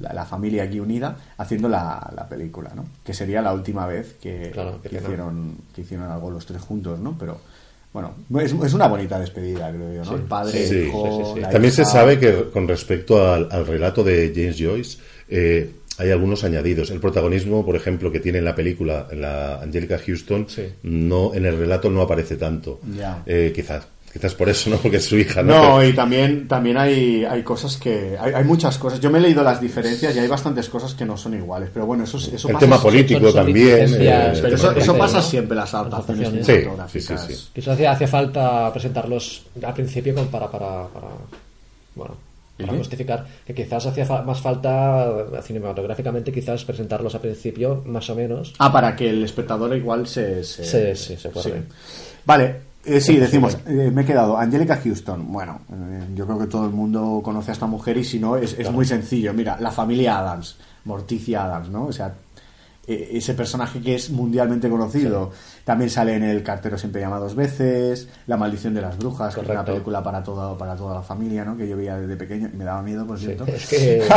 [0.00, 2.84] la, la familia aquí unida, haciendo la, la película, ¿no?
[3.02, 7.16] Que sería la última vez que, Claro, hicieron, que hicieron algo los tres juntos, ¿no?
[7.18, 7.40] Pero,
[7.94, 10.10] bueno, es, es una bonita despedida, creo yo, ¿no?
[10.10, 10.14] Sí.
[10.16, 14.30] El padre, el hijo, la También se sabe que con respecto al, al relato de
[14.34, 14.98] James Joyce,
[15.30, 16.90] eh, hay algunos añadidos.
[16.90, 20.62] El protagonismo, por ejemplo, que tiene en la película, en la Angelica Houston, Sí.
[20.82, 22.80] no, en el relato no aparece tanto.
[22.96, 23.22] Ya.
[23.26, 24.76] Eh, quizás, quizás por eso, ¿no?
[24.76, 25.54] Porque es su hija, ¿no?
[25.54, 28.16] No, Pero- y también, también hay, hay cosas que.
[28.20, 29.00] Hay, hay muchas cosas.
[29.00, 31.70] Yo me he leído las diferencias y hay bastantes cosas que no son iguales.
[31.72, 32.58] Pero bueno, eso, eso el pasa.
[32.66, 33.88] tema político también.
[33.98, 34.32] eh,
[34.76, 36.44] eso, pasa siempre en las adaptaciones.
[36.46, 37.20] Sí, cinematográficas.
[37.26, 37.48] sí, sí, sí.
[37.54, 41.08] Quizás hacía, hacía falta presentarlos al principio para, para, para
[41.94, 42.14] bueno,
[42.56, 42.78] para ¿Sí?
[42.78, 48.14] justificar que quizás hacía fa- más falta eh, cinematográficamente quizás presentarlos al principio más o
[48.14, 48.54] menos.
[48.58, 50.42] Ah, para que el espectador igual se.
[50.44, 51.62] se, Sí, sí, se acuerde.
[52.24, 54.36] Vale, eh, sí, decimos, eh, me he quedado.
[54.38, 55.30] Angelica Houston.
[55.32, 58.36] Bueno, eh, yo creo que todo el mundo conoce a esta mujer y si no,
[58.36, 59.32] es, es muy sencillo.
[59.34, 61.86] Mira, la familia Adams, Morticia Adams, ¿no?
[61.86, 62.14] O sea,
[62.86, 65.30] ese personaje que es mundialmente conocido.
[65.64, 69.40] También sale en El cartero siempre llama dos veces, La maldición de las brujas, que
[69.40, 69.72] es una Correcto.
[69.72, 71.56] película para toda, para toda la familia, ¿no?
[71.56, 73.46] Que yo veía desde pequeño y me daba miedo, por Sí, cierto.
[73.46, 74.08] Es que eh,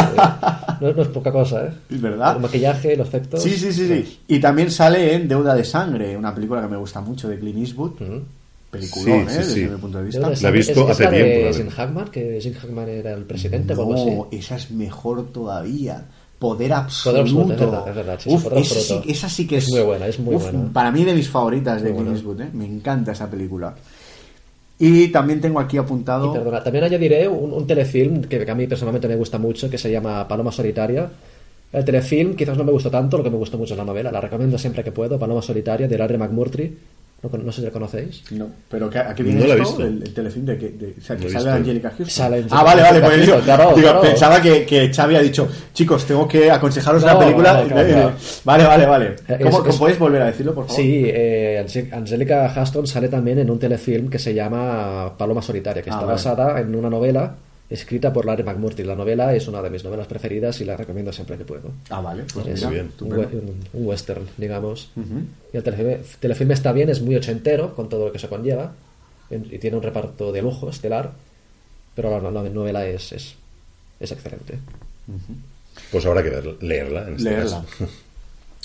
[0.81, 1.71] no, no es poca cosa, ¿eh?
[1.89, 2.35] Es verdad.
[2.35, 3.41] El maquillaje, los efectos.
[3.41, 4.19] Sí, sí, sí, sí.
[4.27, 7.57] Y también sale en Deuda de Sangre, una película que me gusta mucho de Clint
[7.59, 8.01] Eastwood.
[8.01, 8.21] Ujú.
[8.69, 9.37] Peliculón, Sí, sí, ¿eh?
[9.39, 9.61] Desde sí.
[9.67, 10.29] mi punto de vista.
[10.29, 11.75] De La he visto ¿Es- es hace la de tiempo, Jim verdad.
[11.75, 14.05] Hackman, que Jim Hackman era el presidente o algo así.
[14.11, 16.05] No, esa es mejor todavía.
[16.39, 17.11] Poder absoluto.
[17.11, 19.09] Poder absoluto, es verdad, es verdad, sí, sí, Uf, poder esa, sí, absoluto.
[19.09, 20.73] esa sí que Es es, muy buena, es muy uf, buena.
[20.73, 22.11] Para mí de mis favoritas de Clint.
[22.15, 22.49] Eastwood, ¿eh?
[22.53, 23.75] Me encanta esa película.
[24.79, 26.31] Y también tengo aquí apuntado.
[26.31, 29.69] Y perdona, también añadiré un, un telefilm que, que a mí personalmente me gusta mucho,
[29.69, 31.09] que se llama Paloma Solitaria.
[31.73, 34.11] El telefilm quizás no me gustó tanto, lo que me gustó mucho es la novela,
[34.11, 36.77] la recomiendo siempre que puedo, Paloma Solitaria, de Larry McMurtry.
[37.21, 38.23] No, no sé si lo conocéis.
[38.31, 39.67] No, pero ¿qué- ¿a qué viene No la esto?
[39.67, 39.83] visto.
[39.85, 41.49] El, el telefilm de que, de- o sea, que No sale.
[41.51, 42.07] Angélica Houston.
[42.09, 44.01] Sale ah, vale, vale, pues Houston, digo, claro, digo, claro.
[44.01, 47.63] pensaba que, que Xavi ha dicho, chicos, tengo que aconsejaros la película.
[47.67, 48.13] claro.
[48.45, 49.15] Vale, vale, vale.
[49.27, 50.81] Es- ¿Cómo, es- cómo podéis volver a decirlo, por favor?
[50.81, 55.89] Sí, eh, Angélica Huston sale también en un telefilm que se llama Paloma Solitaria, que
[55.89, 56.13] Ah, está vale.
[56.15, 57.35] basada en una novela
[57.69, 58.83] escrita por Larry McMurtry.
[58.83, 61.71] La novela es una de mis novelas preferidas y la recomiendo siempre que puedo.
[61.89, 62.91] Ah, vale, pues Es mira, bien.
[63.01, 64.89] un, western, digamos.
[65.53, 68.73] Y el telefilm, telefilm está bien, es muy ochentero con todo lo que se conlleva
[69.29, 71.11] y tiene un reparto de lujo estelar,
[71.95, 73.35] pero la, la novela es, es,
[73.99, 74.57] es excelente.
[75.91, 77.07] Pues habrá que ver- leerla.
[77.07, 77.63] En este Leerla.
[77.77, 77.91] caso.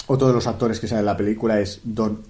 [0.07, 2.23] Otro de los actores que sale en la película es Don.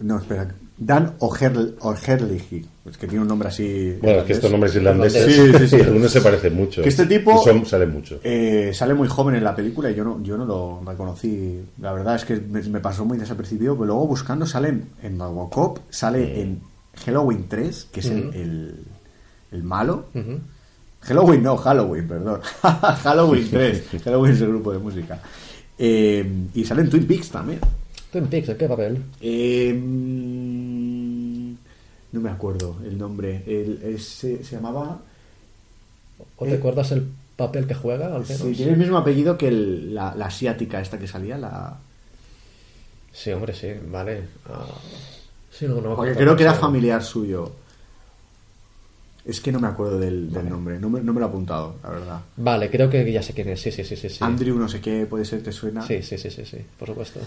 [0.00, 0.48] No, espera.
[0.78, 2.66] Dan O'Herl- O'Herlihy.
[2.84, 3.96] Es que tiene un nombre así.
[4.02, 5.76] Bueno, es que estos nombres irlandeses, Sí, sí, sí.
[5.80, 6.82] algunos se parecen mucho.
[6.82, 8.20] Que este tipo- son, salen mucho.
[8.22, 11.60] Eh, sale muy joven en la película y yo no, yo no lo reconocí.
[11.80, 15.18] La verdad es que me, me pasó muy desapercibido, pero luego buscando sale en, en
[15.18, 16.60] Robocop, sale en
[17.04, 18.74] Halloween 3, que es el, el,
[19.52, 20.06] el malo.
[21.00, 22.40] Halloween no, Halloween, perdón.
[23.02, 23.82] Halloween 3.
[24.04, 25.20] Halloween es el grupo de música.
[25.78, 27.60] Eh, y sale en Twin Peaks también.
[28.16, 29.02] Twin Peaks, ¿en qué papel?
[29.20, 31.50] Eh, mm,
[32.12, 33.42] no me acuerdo el nombre.
[33.46, 34.98] El, se llamaba...
[36.38, 37.06] ¿O te Eh, acuerdas el
[37.36, 38.26] papel que juega, al menos?
[38.38, 41.76] Sí, tiene el mismo apellido que el- la, la asiática esta que salía, la...
[43.12, 44.22] Sí, hombre, sí, vale.
[44.48, 44.64] Ah,
[45.50, 47.52] sí, no, no me Porque acuerdo creo que era familiar suyo.
[49.26, 51.74] Es que no me acuerdo del, del nombre, no me, no me lo he apuntado,
[51.82, 52.20] la verdad.
[52.36, 53.60] Vale, creo que ya sé quién es.
[53.60, 54.08] Sí, sí, sí, sí.
[54.08, 54.18] sí.
[54.20, 55.82] Andrew no sé qué, puede ser, ¿te suena?
[55.82, 57.20] Sí, sí, sí, sí, sí, por supuesto.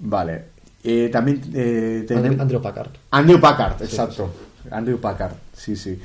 [0.00, 0.44] Vale.
[0.84, 2.40] Eh, también eh, Andrew, tenemos...
[2.40, 2.90] Andrew Packard.
[3.10, 4.30] Andrew Packard, exacto.
[4.70, 5.98] Andrew Packard, sí, sí.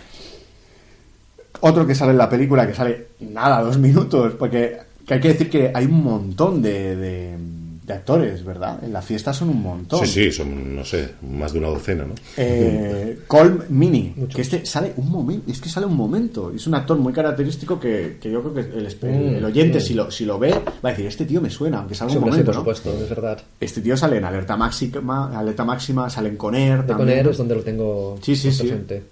[1.61, 5.27] Otro que sale en la película, que sale nada, dos minutos, porque que hay que
[5.29, 7.37] decir que hay un montón de, de-
[7.85, 8.81] de actores, ¿verdad?
[8.83, 9.99] En la fiesta son un montón.
[10.05, 12.13] Sí, sí, son, no sé, más de una docena, ¿no?
[12.37, 16.75] Eh, Colm Mini, que este sale un momento, es que sale un momento, es un
[16.75, 20.39] actor muy característico que, que yo creo que el, el oyente si lo, si lo
[20.39, 22.63] ve va a decir, este tío me suena, aunque salga Sí, un hombre, sí, momento,
[22.63, 22.75] por ¿no?
[22.75, 23.41] supuesto, es verdad.
[23.59, 26.93] Este tío sale en Alerta Máxima, Alerta Máxima, sale en Conair De.
[26.93, 28.63] Conair es donde lo tengo Sí, sí, más sí.
[28.63, 29.03] presente.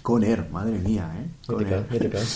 [0.00, 1.26] Conair, madre mía, ¿eh?
[1.52, 1.86] Mítica, Conair.
[1.90, 2.18] mítica.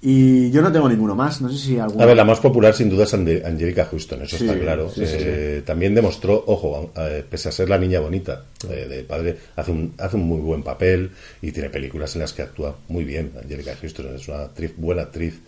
[0.00, 2.00] Y yo no tengo ninguno más, no sé si alguno...
[2.02, 4.88] A ver, la más popular sin duda es Angelica Houston, eso Sí, está claro.
[4.90, 6.92] sí, sí, Eh, También demostró, ojo,
[7.28, 10.62] pese a ser la niña bonita eh, de padre, hace un, hace un muy buen
[10.62, 11.10] papel
[11.42, 13.32] y tiene películas en las que actúa muy bien.
[13.42, 15.40] Angelica Houston es una actriz, buena actriz.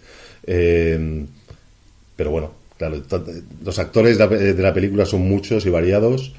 [0.44, 1.24] Eh,
[2.16, 3.00] pero bueno, claro,
[3.64, 6.32] los actores de la, de la película son muchos y variados.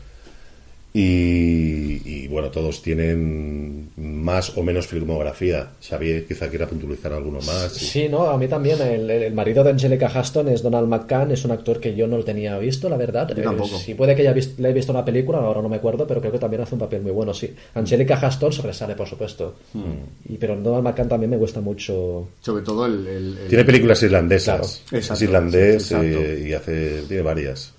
[0.94, 5.70] Y, y, bueno, todos tienen más o menos filmografía.
[5.82, 7.72] Xavier quizá quiera puntualizar alguno más.
[7.72, 8.82] Sí, no, a mí también.
[8.82, 12.18] El, el marido de Angelica Huston es Donald McCann, es un actor que yo no
[12.18, 13.30] lo tenía visto, la verdad.
[13.34, 13.78] Yo tampoco.
[13.78, 16.06] Eh, sí, puede que haya visto, le he visto una película, ahora no me acuerdo,
[16.06, 17.54] pero creo que también hace un papel muy bueno, sí.
[17.74, 19.56] Angelica Huston sobresale, por supuesto.
[19.74, 19.94] Hmm.
[20.34, 22.28] Y, pero Donald McCann también me gusta mucho.
[22.42, 23.08] Sobre todo el...
[23.08, 24.82] el- el- Tiene películas irlandesas.
[24.89, 25.00] Claro.
[25.00, 26.06] Exacto, es irlandés exacto.
[26.06, 27.74] eh, y hace tiene varias.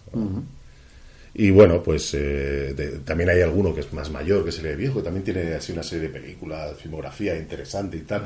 [1.34, 4.76] Y bueno, pues eh, de- también hay alguno que es más mayor, que se le
[4.76, 8.22] viejo, y también tiene así una serie de películas, filmografía interesante y tal.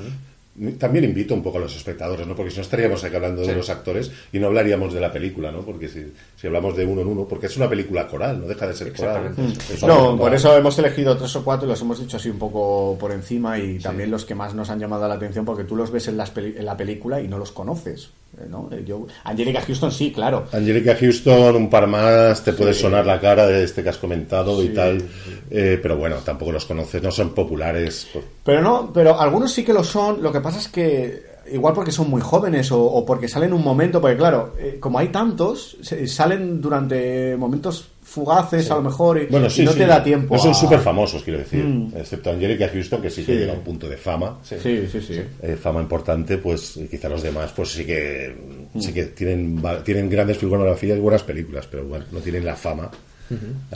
[0.79, 2.35] También invito un poco a los espectadores, ¿no?
[2.35, 5.53] Porque si no estaríamos aquí hablando de los actores y no hablaríamos de la película,
[5.53, 5.61] ¿no?
[5.61, 8.67] Porque si, si hablamos de uno en uno, porque es una película coral, no deja
[8.67, 9.35] de ser coral.
[9.71, 12.31] Es una No, por eso hemos elegido tres o cuatro y los hemos dicho así
[12.31, 15.65] un poco por encima y también los que más nos han llamado la atención porque
[15.65, 18.09] tú los ves en, las en la película y no los conoces,
[18.49, 18.69] ¿no?
[18.73, 20.47] Eh, Yo, Angelica Houston sí, claro.
[20.53, 24.63] Angelica Houston, un par más, te puede sonar la cara de este que has comentado
[24.63, 25.03] y tal,
[25.51, 28.09] eh, pero bueno, tampoco los conoces, no son populares.
[28.13, 30.23] por- Pero no, pero algunos sí que lo son.
[30.23, 33.63] Lo que pasa es que igual porque son muy jóvenes o, o porque salen un
[33.63, 35.77] momento, porque claro, eh, como hay tantos,
[36.07, 39.79] salen durante momentos fugaces a lo mejor y, Bueno, y sí, no sí.
[39.79, 40.35] te da tiempo.
[40.35, 41.63] No son súper famosos, quiero decir.
[41.65, 41.93] Mm.
[41.97, 44.39] Excepto Angelica Houston, que sí que llega a un punto de fama.
[44.43, 45.21] Sí, sí, sí.
[45.43, 48.35] eh, fama importante, pues quizá los demás, pues sí que
[48.75, 48.81] Mm.
[48.81, 52.91] sí que tienen tienen grandes filmografías y buenas películas, pero bueno, no tienen la fama.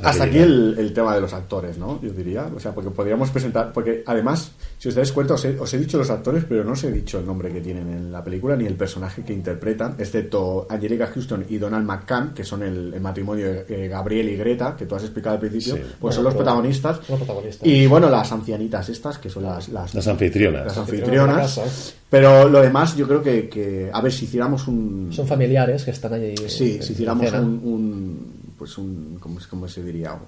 [0.02, 2.00] Hasta aquí el, el tema de los actores, ¿no?
[2.02, 2.48] Yo diría.
[2.54, 3.72] O sea, porque podríamos presentar.
[3.72, 6.72] Porque además, si os dais cuenta, os he, os he dicho los actores, pero no
[6.72, 9.96] os he dicho el nombre que tienen en la película ni el personaje que interpretan,
[9.98, 14.36] excepto Angelica Houston y Donald McCann, que son el, el matrimonio de eh, Gabriel y
[14.36, 15.80] Greta, que tú has explicado al principio, Sí.
[15.82, 16.96] pues Bueno, son los protagonistas.
[17.08, 17.66] los protagonistas.
[17.68, 20.64] Y bueno, las ancianitas estas, que son las, las, Las anfitrionas.
[20.66, 21.62] las anfitrionas casa.
[22.08, 25.10] Pero lo demás, yo creo que, que a ver, si hiciéramos un.
[25.12, 26.34] Son familiares que están allí.
[26.48, 28.29] Sí, en- si hiciéramos un-
[28.60, 29.16] Pues un.
[29.18, 30.12] ¿Cómo, es- cómo se diría?
[30.12, 30.20] Un-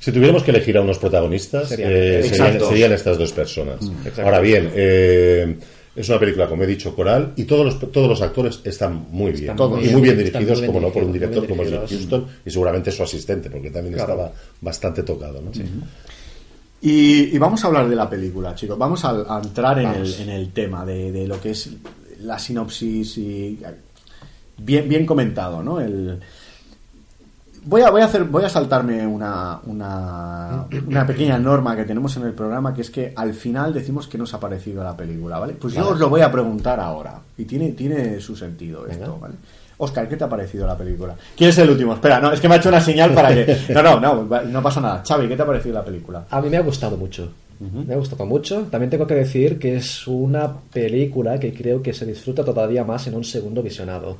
[0.00, 3.78] Si tuviéramos que elegir a unos protagonistas, Serían- eh, serían, serían estas dos personas.
[3.98, 4.22] Exacto.
[4.22, 5.56] Ahora bien, eh,
[5.94, 9.32] Es una película, como he dicho, coral y todos los, todos los actores están muy
[9.32, 9.50] bien.
[9.52, 11.70] Están y muy bien dirigidos, muy bien como no por un director como es.
[11.90, 14.12] Houston y seguramente su asistente, porque también Claro.
[14.12, 15.40] estaba bastante tocado.
[15.40, 15.50] ¿no?
[16.82, 18.76] Y, y vamos a hablar de la película, chicos.
[18.78, 21.70] Vamos a, a entrar en el, en el tema de, de lo que es
[22.20, 23.58] la sinopsis y
[24.58, 25.80] bien, bien comentado, ¿no?
[25.80, 26.18] El,
[27.66, 32.16] voy a, voy a hacer, voy a saltarme una, una, una pequeña norma que tenemos
[32.16, 35.38] en el programa, que es que al final decimos que nos ha parecido la película,
[35.38, 35.54] ¿vale?
[35.54, 37.20] Pues yo os lo voy a preguntar ahora.
[37.36, 39.18] Y tiene, tiene su sentido esto, Venga.
[39.20, 39.34] ¿vale?
[39.78, 41.14] Oscar, ¿qué te ha parecido la película?
[41.36, 41.92] ¿Quién es el último?
[41.92, 43.56] Espera, no, es que me ha hecho una señal para que.
[43.74, 45.02] No, no, no, no pasa nada.
[45.06, 46.24] Xavi, ¿qué te ha parecido la película?
[46.30, 47.30] A mí me ha gustado mucho.
[47.58, 48.66] Me ha gustado mucho.
[48.70, 53.06] También tengo que decir que es una película que creo que se disfruta todavía más
[53.06, 54.16] en un segundo visionado.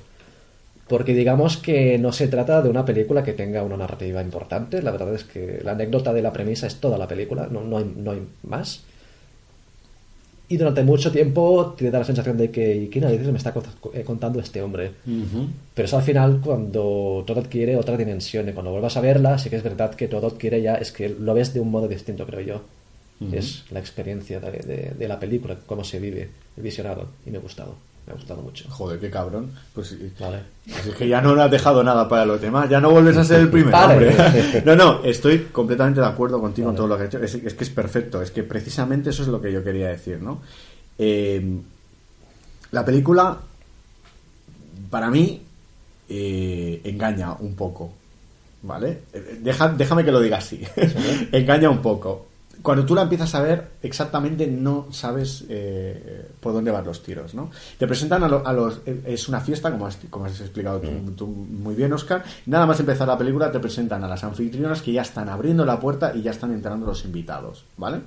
[0.88, 4.82] Porque digamos que no se trata de una película que tenga una narrativa importante.
[4.82, 7.78] La verdad es que la anécdota de la premisa es toda la película, no, no,
[7.78, 8.82] hay, no hay más.
[10.48, 13.52] Y durante mucho tiempo te da la sensación de que ¿y ¿qué narices me está
[13.94, 14.92] eh, contando este hombre?
[15.74, 19.50] Pero es al final cuando todo adquiere otra dimensión y cuando vuelvas a verla, sí
[19.50, 22.24] que es verdad que todo adquiere ya, es que lo ves de un modo distinto,
[22.26, 22.62] creo yo.
[23.34, 27.38] Es la experiencia de, de- de la película, cómo se vive, el visionado, y me
[27.38, 27.74] ha gustado,
[28.06, 28.68] me ha gustado mucho.
[28.70, 29.50] Joder, qué cabrón.
[29.74, 29.96] Pues.
[30.20, 30.38] Vale.
[30.64, 33.16] Pues es que ya no le has dejado nada para los demás, ya no vuelves
[33.16, 33.76] a ser el primero.
[33.76, 34.08] Vale.
[34.10, 34.62] hombre.
[34.64, 37.18] No, no, estoy completamente de acuerdo contigo en todo lo que has hecho.
[37.22, 40.20] Es, es que es perfecto, es que precisamente eso es lo que yo quería decir,
[40.20, 40.40] ¿no?
[40.98, 41.58] Eh,
[42.72, 43.38] la película,
[44.90, 45.42] para mí,
[46.08, 47.92] eh, engaña un poco,
[48.62, 49.00] ¿vale?
[49.12, 50.62] Eh, deja- déjame que lo diga así.
[51.32, 52.26] engaña un poco.
[52.62, 57.34] Cuando tú la empiezas a ver, exactamente no sabes eh, por dónde van los tiros,
[57.34, 57.50] ¿no?
[57.78, 58.80] Te presentan a, lo- a los...
[58.86, 62.24] eh, Es una fiesta, como has, como has explicado tú, tú muy bien, Oscar.
[62.46, 65.78] Nada más empezar la película, te presentan a las anfitrionas que ya están abriendo la
[65.78, 68.00] puerta y ya están entrando los invitados, ¿vale?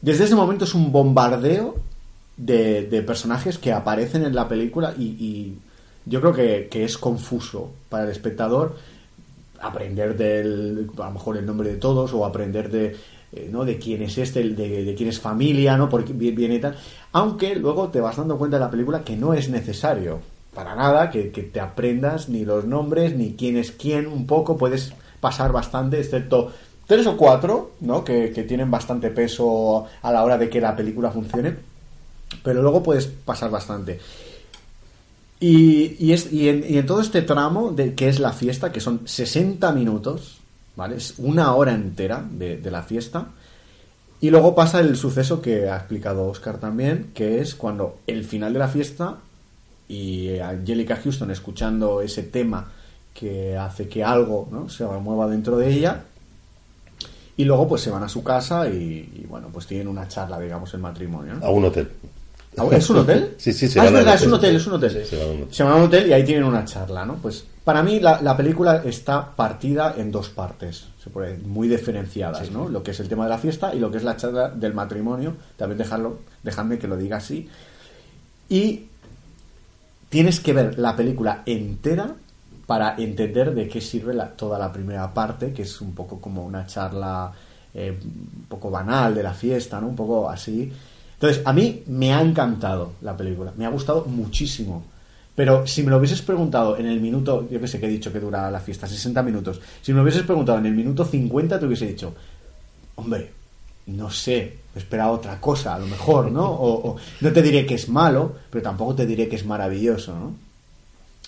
[0.00, 1.76] Desde ese momento es un bombardeo
[2.36, 5.58] de, de personajes que aparecen en la película y, y
[6.06, 8.76] yo creo que, que es confuso para el espectador
[9.60, 12.96] aprender del a lo mejor el nombre de todos o aprender de
[13.32, 16.56] eh, no de quién es este de, de quién es familia no porque vi- viene
[16.56, 16.76] y tal.
[17.12, 20.20] Aunque luego te vas dando cuenta de la película que no es necesario
[20.54, 24.56] para nada que, que te aprendas ni los nombres ni quién es quién un poco
[24.58, 26.52] puedes pasar bastante excepto
[26.86, 30.76] tres o cuatro no que, que tienen bastante peso a la hora de que la
[30.76, 31.56] película funcione
[32.42, 33.98] pero luego puedes pasar bastante.
[35.40, 38.70] Y, y, es, y, en, y en todo este tramo de que es la fiesta,
[38.70, 40.38] que son 60 minutos,
[40.76, 40.96] ¿vale?
[40.96, 43.26] Es una hora entera de, la fiesta.
[44.20, 48.52] Y luego pasa el suceso que ha explicado Oscar también, que es cuando el final
[48.52, 49.18] de la fiesta
[49.88, 52.70] y Angelica Houston escuchando ese tema
[53.12, 54.68] que hace que algo ¿no?
[54.68, 56.04] se mueva dentro de ella.
[57.36, 60.38] Y luego pues se van a su casa y, y, bueno, pues tienen una charla,
[60.38, 61.34] digamos, el matrimonio.
[61.34, 61.46] ¿no?
[61.46, 61.90] A un hotel.
[62.72, 63.34] ¿Es un hotel?
[63.38, 64.56] Sí, sí, se Ah, es verdad, es un hotel.
[64.56, 64.90] es un hotel.
[64.90, 65.54] Sí, se van a un hotel.
[65.54, 67.14] Se a un hotel y ahí tienen una charla, ¿no?
[67.16, 72.50] Pues para mí la, la película está partida en dos partes, se puede, muy diferenciadas,
[72.50, 72.68] ¿no?
[72.68, 74.74] Lo que es el tema de la fiesta y lo que es la charla del
[74.74, 75.34] matrimonio.
[75.56, 77.48] También dejarlo, dejadme que lo diga así.
[78.48, 78.86] Y
[80.08, 82.14] tienes que ver la película entera
[82.66, 86.44] para entender de qué sirve la- toda la primera parte, que es un poco como
[86.44, 87.32] una charla
[87.74, 89.88] eh, un poco banal de la fiesta, ¿no?
[89.88, 90.70] Un poco así.
[91.22, 94.82] Entonces, a mí me ha encantado la película, me ha gustado muchísimo.
[95.36, 98.12] Pero si me lo hubieses preguntado en el minuto, yo que sé que he dicho
[98.12, 101.60] que dura la fiesta, 60 minutos, si me lo hubieses preguntado en el minuto 50
[101.60, 102.12] te hubiese dicho,
[102.96, 103.30] hombre,
[103.86, 106.50] no sé, esperaba otra cosa, a lo mejor, ¿no?
[106.50, 110.34] O no te diré que es malo, pero tampoco te diré que es maravilloso, ¿no?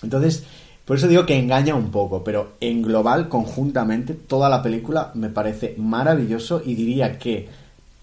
[0.03, 0.43] Entonces,
[0.83, 5.29] por eso digo que engaña un poco, pero en global, conjuntamente, toda la película me
[5.29, 7.47] parece maravilloso y diría que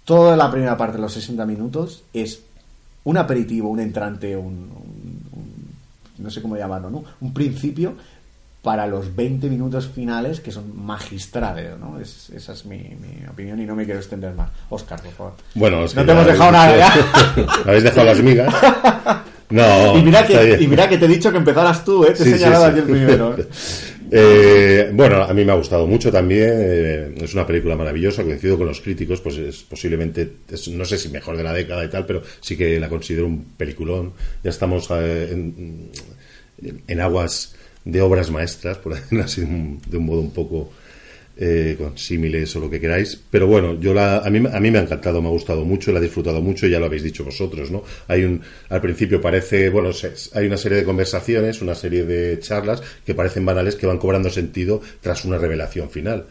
[0.04, 2.40] toda la primera parte de los 60 minutos es
[3.04, 5.66] un aperitivo, un entrante, un, un- un-
[6.18, 7.04] no sé cómo llamarlo, ¿no?
[7.20, 7.94] Un principio
[8.62, 11.98] para los 20 minutos finales que son magistrales, ¿no?
[11.98, 14.50] Es- esa es mi, mi opinión y no me quiero extender más.
[14.70, 15.32] Oscar, por favor.
[15.56, 16.94] Bueno, es No te hemos dejado nada.
[17.36, 18.54] Me habéis dejado las migas.
[19.50, 20.62] No, y, mira que, bien.
[20.62, 22.12] y mira que te he dicho que empezaras tú, ¿eh?
[22.12, 22.70] Te he Sí, sí, señalado sí.
[22.70, 23.36] aquí el primero.
[24.12, 24.90] ¿eh?
[24.92, 26.50] Bueno, a mí me ha gustado mucho también.
[26.52, 28.22] eh, es una película maravillosa.
[28.22, 30.30] Coincido con los críticos, pues es posiblemente,
[30.70, 33.44] no sé si mejor de la década y tal, pero sí que la considero un
[33.56, 34.12] peliculón.
[34.44, 35.32] Ya estamos eh,
[36.86, 37.54] en, aguas
[37.84, 40.70] de obras maestras, por decirlo así, de un modo un poco
[41.36, 43.18] eh, con símiles o lo que queráis.
[43.30, 45.98] Pero bueno, yo la, a, mí, a me ha encantado, me ha gustado mucho, la
[45.98, 47.82] he disfrutado mucho, ya lo habéis dicho vosotros, ¿no?
[48.08, 49.90] Hay un, al principio parece, bueno,
[50.34, 54.30] hay una serie de conversaciones, una serie de charlas que parecen banales que van cobrando
[54.30, 56.26] sentido tras una revelación final.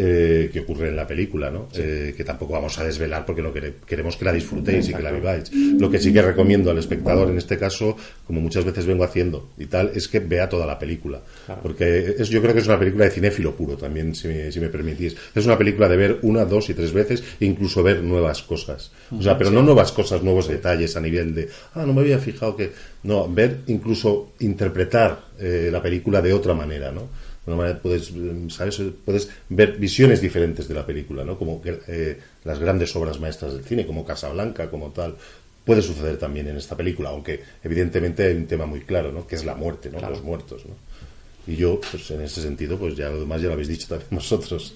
[0.00, 1.68] Eh, que ocurre en la película, ¿no?
[1.74, 5.02] Eh, que tampoco vamos a desvelar porque no quere- queremos que la disfrutéis y que
[5.02, 5.50] la viváis.
[5.52, 9.48] Lo que sí que recomiendo al espectador, en este caso, como muchas veces vengo haciendo
[9.58, 11.20] y tal, es que vea toda la película.
[11.62, 14.60] Porque es, yo creo que es una película de cinéfilo puro también, si me, si
[14.60, 15.16] me permitís.
[15.34, 18.92] Es una película de ver una, dos y tres veces e incluso ver nuevas cosas.
[19.10, 22.18] O sea, pero no nuevas cosas, nuevos detalles a nivel de, ah, no me había
[22.20, 22.70] fijado que...
[23.02, 27.08] No, ver, incluso interpretar eh, la película de otra manera, ¿no?
[27.48, 28.12] De una manera puedes,
[28.48, 28.78] ¿sabes?
[29.06, 31.38] Puedes ver visiones diferentes de la película, ¿no?
[31.38, 35.16] Como eh, las grandes obras maestras del cine, como Casablanca, como tal.
[35.64, 39.26] Puede suceder también en esta película, aunque evidentemente hay un tema muy claro, ¿no?
[39.26, 39.98] Que es la muerte, ¿no?
[39.98, 40.74] Los muertos, ¿no?
[41.50, 44.10] Y yo, pues en ese sentido, pues ya lo demás ya lo habéis dicho también
[44.10, 44.74] vosotros.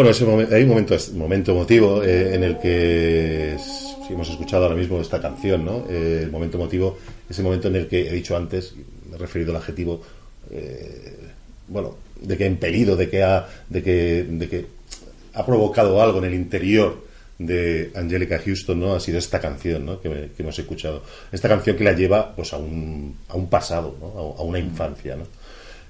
[0.00, 4.62] Bueno, ese momen- hay un momento, momento emotivo eh, en el que si hemos escuchado
[4.64, 5.84] ahora mismo esta canción, ¿no?
[5.90, 6.96] Eh, el momento emotivo,
[7.28, 8.72] ese momento en el que he dicho antes,
[9.10, 10.00] me he referido al adjetivo,
[10.52, 11.16] eh,
[11.68, 14.64] bueno, de que ha impelido, de que ha, de que, de que
[15.34, 17.04] ha provocado algo en el interior
[17.38, 18.94] de Angelica Houston, ¿no?
[18.94, 20.00] Ha sido esta canción, ¿no?
[20.00, 21.02] Que, que hemos escuchado.
[21.30, 24.06] Esta canción que la lleva, pues, a un, a un pasado, ¿no?
[24.38, 25.24] A, a una infancia, ¿no?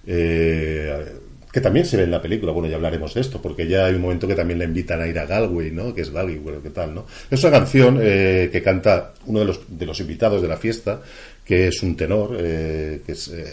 [0.05, 1.05] Eh,
[1.53, 3.95] que también se ve en la película, bueno, ya hablaremos de esto, porque ya hay
[3.95, 5.93] un momento que también la invitan a ir a Galway, ¿no?
[5.93, 7.07] Que es Galway, bueno, ¿qué tal, no?
[7.31, 11.03] Es una canción eh, que canta uno de los, de los invitados de la fiesta,
[11.45, 13.45] que es un tenor, eh, que es eh,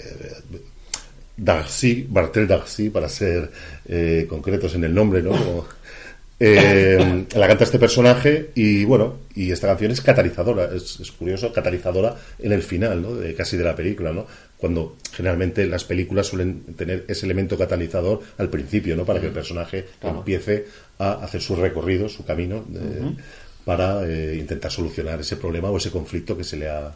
[1.35, 3.49] Darcy, Bartel Darcy, para ser
[3.87, 5.65] eh, concretos en el nombre, ¿no?
[6.39, 11.51] Eh, la canta este personaje y bueno, y esta canción es catalizadora, es, es curioso,
[11.51, 13.15] catalizadora en el final, ¿no?
[13.15, 14.27] De, casi de la película, ¿no?
[14.57, 19.05] Cuando generalmente las películas suelen tener ese elemento catalizador al principio, ¿no?
[19.05, 20.65] Para que el personaje empiece
[20.97, 23.15] a hacer su recorrido, su camino, de-
[23.65, 26.95] para eh, intentar solucionar ese problema o ese conflicto que se le ha,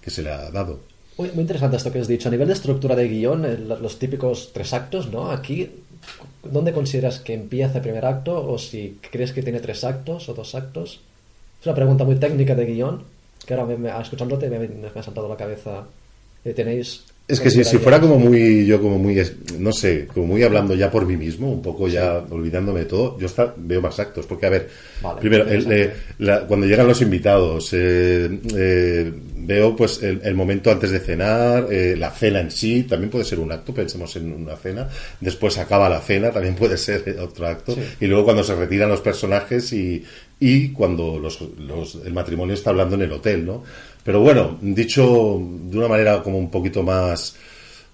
[0.00, 0.80] que se le ha dado.
[1.18, 2.28] Muy, muy interesante esto que has dicho.
[2.28, 5.30] A nivel de estructura de guion, el- los típicos tres actos, ¿no?
[5.30, 5.70] Aquí,
[6.42, 8.46] ¿dónde consideras que empieza el primer acto?
[8.48, 11.00] ¿O si crees que tiene tres actos o dos actos?
[11.60, 13.02] Es una pregunta muy técnica de guion,
[13.46, 15.84] que ahora me- me- escuchándote me, me ha saltado la cabeza.
[16.44, 19.20] Eh, ¿Tenéis Es que si, si fuera como muy, yo como muy,
[19.58, 23.18] no sé, como muy hablando ya por mí mismo, un poco ya olvidándome de todo,
[23.18, 24.26] yo veo más actos.
[24.26, 24.68] Porque, a ver,
[25.02, 29.12] Vale, primero, el- eh, la- cuando llegan los invitados, eh, eh,
[29.46, 33.24] veo pues el, el momento antes de cenar, eh, la cena en sí, también puede
[33.24, 34.88] ser un acto, pensemos en una cena.
[35.20, 37.76] Después acaba la cena, también puede ser otro acto.
[38.00, 40.02] Y luego cuando se retiran los personajes y,
[40.40, 43.62] y cuando los, los- el matrimonio está hablando en el hotel, ¿no?
[44.02, 47.36] Pero bueno, dicho de una manera como un poquito más,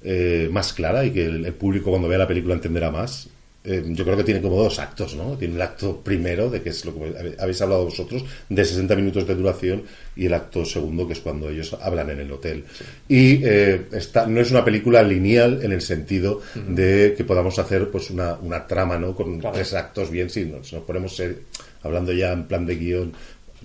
[0.03, 3.29] eh, más clara y que el, el público cuando vea la película entenderá más,
[3.63, 5.37] eh, yo creo que tiene como dos actos, ¿no?
[5.37, 9.27] Tiene el acto primero, de que es lo que habéis hablado vosotros, de 60 minutos
[9.27, 9.83] de duración,
[10.17, 12.65] y el acto segundo, que es cuando ellos hablan en el hotel.
[13.09, 17.91] Y eh, esta, no es una película lineal en el sentido de que podamos hacer
[17.91, 19.15] pues una, una trama, ¿no?
[19.15, 19.55] Con Claro.
[19.55, 21.41] tres actos bien, si nos, si nos ponemos ser,
[21.83, 23.13] hablando ya en plan de guion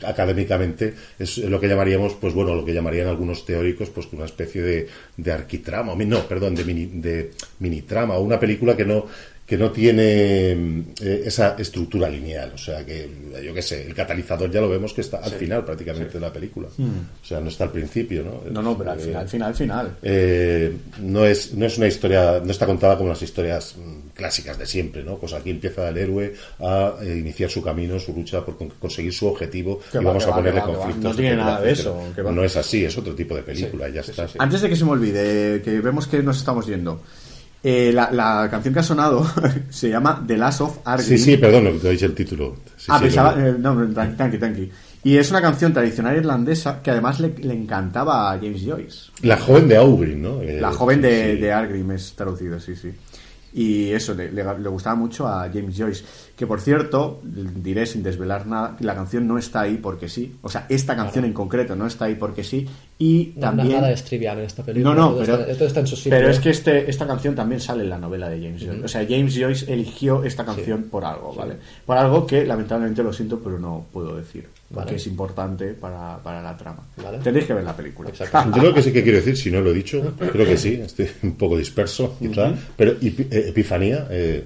[0.03, 4.61] académicamente es lo que llamaríamos pues bueno lo que llamarían algunos teóricos pues una especie
[4.61, 9.05] de, de arquitrama no perdón de mini de mini trama o una película que no
[9.45, 12.51] que no tiene mm, eh, esa estructura lineal.
[12.55, 13.07] O sea que
[13.43, 16.33] yo qué sé el catalizador ya lo vemos que está al final prácticamente de la
[16.33, 16.67] película.
[16.69, 18.53] O sea no está al principio no Hmm.
[18.53, 19.97] No, no, pero al Eh, final, final, final.
[20.01, 24.57] eh, no es no es una historia no está contada como las historias mm, clásicas
[24.57, 28.43] de siempre no pues aquí empieza el héroe a eh, iniciar su camino su lucha
[28.43, 31.15] por con- conseguir su objetivo Que y va, vamos a va, ponerle va, conflictos No
[31.15, 32.31] tiene nada de eso, que va.
[32.31, 34.27] no es así es otro tipo de película ya está.
[34.39, 37.01] Antes de que se me olvide, que vemos que nos estamos yendo.
[37.67, 39.25] Eh, la, la canción que ha sonado
[39.69, 41.07] se llama The Last of Argyn.
[41.07, 43.35] sí sí perdón no te he dicho el título Sí, ah, sí, pensaba.
[43.35, 44.71] lo- eh, no, tranqui, tranqui.
[45.03, 49.11] Y es una canción tradicional irlandesa que además le, le encantaba a James Joyce.
[49.23, 51.41] la joven de Aubry no Eh, La joven sí, de, sí.
[51.41, 52.91] de Argrim es traducido, sí, sí.
[53.57, 56.03] Y eso, le, le- le gustaba mucho a James Joyce.
[56.35, 60.35] Que por cierto, diré sin desvelar nada, que la canción no está ahí porque sí.
[60.41, 62.67] O sea, esta canción en concreto no está ahí porque sí.
[62.99, 63.71] Y No, también.
[63.71, 64.93] Nada es trivial en esta película.
[64.93, 66.11] No, no, todo pero, está, todo está en su sitio.
[66.11, 68.83] pero es que este, esta canción también sale en la novela de James Joyce.
[68.83, 71.55] O sea, James Joyce eligió esta canción por algo, ¿vale?
[71.85, 74.49] Por algo que lamentablemente lo siento, pero no puedo decir.
[74.75, 74.89] Vale.
[74.91, 76.87] que es importante para, para la trama.
[76.97, 77.19] Vale.
[77.19, 78.11] Tenéis que ver la película.
[78.11, 80.73] Yo creo que sí que quiero decir, si no lo he dicho, creo que sí,
[80.83, 84.43] estoy un poco disperso, quizá, pero eh, Epifanía, eh,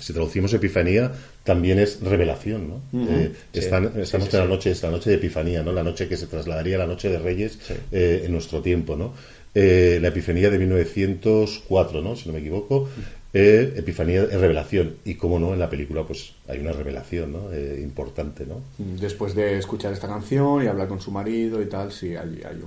[0.00, 1.12] si traducimos Epifanía,
[1.44, 2.80] también es revelación, ¿no?
[3.08, 5.72] Eh, están- estamos sí, en la noche, es la noche de Epifanía, ¿no?
[5.72, 7.58] La noche que se trasladaría a la noche de Reyes
[7.90, 9.12] eh, en nuestro tiempo, ¿no?
[9.54, 12.16] Eh, la Epifanía de 1904, ¿no?
[12.16, 12.88] Si no me equivoco.
[13.34, 14.96] Eh, Epifanía es revelación.
[15.04, 17.52] Y cómo no, en la película pues hay una revelación, ¿no?
[17.52, 18.60] Eh, importante, ¿no?
[19.00, 22.60] Después de escuchar esta canción y hablar con su marido y tal, sí, hay, hay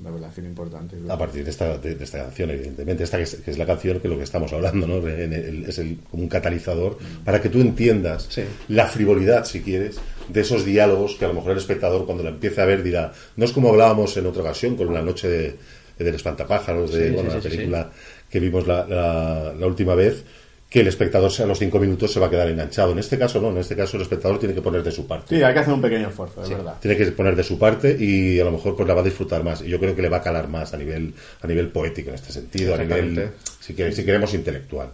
[0.00, 0.96] una revelación importante.
[1.08, 3.66] A partir de esta, de, de esta canción, evidentemente, esta que es, que es la
[3.66, 5.06] canción que lo que estamos hablando, ¿no?
[5.08, 8.42] En el- es el, como un catalizador para que tú entiendas Sí.
[8.68, 9.98] la frivolidad, si quieres,
[10.28, 13.12] de esos diálogos que a lo mejor el espectador cuando la empiece a ver dirá,
[13.36, 15.56] no es como hablábamos en otra ocasión con la noche de,
[15.98, 17.90] del espantapájaros, de Sí, bueno, sí, la sí, sí, película
[18.36, 20.24] que vimos la, la- la última vez,
[20.68, 22.92] que el espectador a los cinco minutos se va a quedar enganchado.
[22.92, 25.34] En este caso no, en este caso el espectador tiene que poner de su parte
[25.36, 26.74] Sí, hay que hacer un pequeño esfuerzo, es verdad.
[26.82, 29.42] tiene que poner de su parte y a lo mejor pues la va a disfrutar
[29.42, 32.10] más y yo creo que le va a calar más a nivel a nivel poético
[32.10, 33.30] en este sentido a nivel
[33.60, 34.88] si, que- si queremos intelectual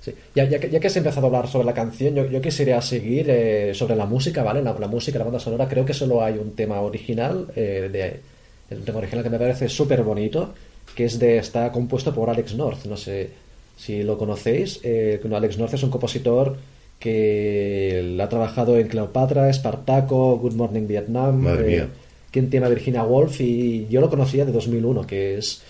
[0.00, 0.14] Sí.
[0.36, 2.80] Ya, ya, que, ya que has empezado a hablar sobre la canción, yo, yo quisiera
[2.80, 4.62] seguir eh, sobre la música, ¿vale?
[4.62, 8.76] La, la música, la banda sonora, creo que solo hay un tema original, eh, de,
[8.76, 10.54] un tema original que me parece súper bonito,
[10.96, 13.30] que es de, está compuesto por Alex North, no sé
[13.76, 14.80] si lo conocéis.
[14.82, 16.56] Eh, Alex North es un compositor
[16.98, 21.88] que ha trabajado en Cleopatra, Espartaco, Good Morning Vietnam, Madre eh, mía.
[22.30, 25.62] quien tiene a Virginia Woolf y yo lo conocía de 2001, que es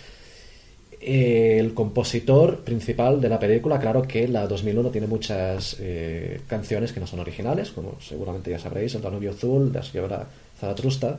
[1.00, 6.92] eh, el compositor principal de la película, claro que la 2001 tiene muchas eh, canciones
[6.92, 10.26] que no son originales, como seguramente ya sabréis, El Danubio Azul, La Señora
[10.58, 11.18] Zaratrusta.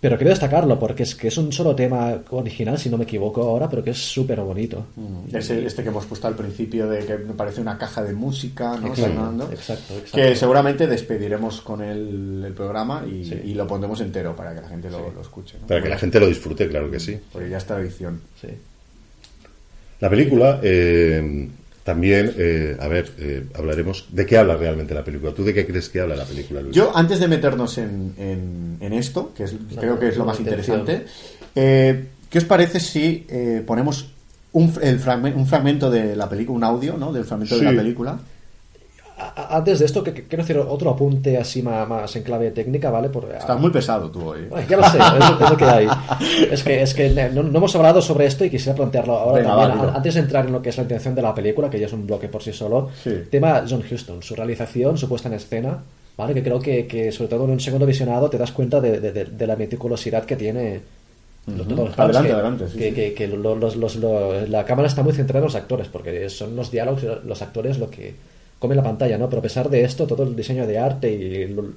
[0.00, 3.42] Pero quiero destacarlo porque es que es un solo tema original, si no me equivoco
[3.42, 4.86] ahora, pero que es súper bonito.
[5.32, 8.76] Ese- este que hemos puesto al principio de que me parece una caja de música,
[8.76, 8.86] ¿no?
[8.86, 9.50] Exacto, Sonando.
[9.50, 10.16] exacto, exacto.
[10.16, 13.40] Que seguramente despediremos con el, el programa y, Sí.
[13.46, 15.56] y lo pondremos entero para que la gente lo, lo escuche.
[15.60, 15.66] ¿no?
[15.66, 18.20] para que la gente lo disfrute claro que sí Porque ya es tradición.
[18.40, 18.48] Sí.
[20.00, 21.48] la película eh,
[21.88, 25.64] también eh, a ver eh, hablaremos de qué habla realmente la película tú de qué
[25.66, 29.44] crees que habla la película Luis Yo, antes de meternos en, en- en esto, que
[29.44, 31.06] es, creo que es lo más interesante,
[31.54, 34.10] eh, ¿qué os parece si eh, ponemos
[34.52, 35.00] un, el
[35.34, 37.10] un fragmento de la película, un audio ¿no?
[37.10, 38.18] del fragmento de la película?
[39.50, 43.08] Antes de esto, que, que- quiero hacer otro apunte así más, en clave técnica, ¿vale?
[43.08, 44.46] Por, Estás muy pesado tú hoy.
[44.54, 45.88] Ay, ya lo sé, es, es lo que hay.
[46.50, 49.56] Es que, es que no, no hemos hablado sobre esto y quisiera plantearlo ahora Venga,
[49.56, 49.88] también.
[49.88, 51.86] va, Antes de entrar en lo que es la intención de la película, que ya
[51.86, 52.90] es un bloque por sí solo.
[53.02, 53.10] Sí.
[53.30, 55.78] Tema John Huston, su realización, su puesta en escena,
[56.16, 56.34] ¿vale?
[56.34, 59.12] Que creo que, que sobre todo en un segundo visionado te das cuenta de, de-
[59.12, 60.80] de- de la meticulosidad que tiene.
[61.46, 62.94] los- Adelante, que, adelante, sí, que- sí.
[62.94, 66.28] que- que lo- los- los- lo- la cámara está muy centrada en los actores, porque
[66.28, 68.14] son los diálogos los actores lo que
[68.58, 69.28] comen la pantalla, ¿no?
[69.28, 71.72] Pero a pesar de esto, todo el diseño de arte y lo-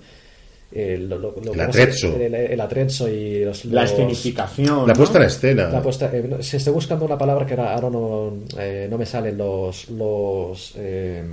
[0.74, 2.16] el, lo- lo- El ¿cómo se- atrezzo.
[2.16, 4.88] el, el atrezzo y los, La los- escenificación.
[4.88, 4.94] la ¿no?
[4.94, 8.34] puesta en escena la puesta- eh, si estoy buscando una palabra que ahora, ahora no,
[8.58, 11.24] eh, no me salen los los eh,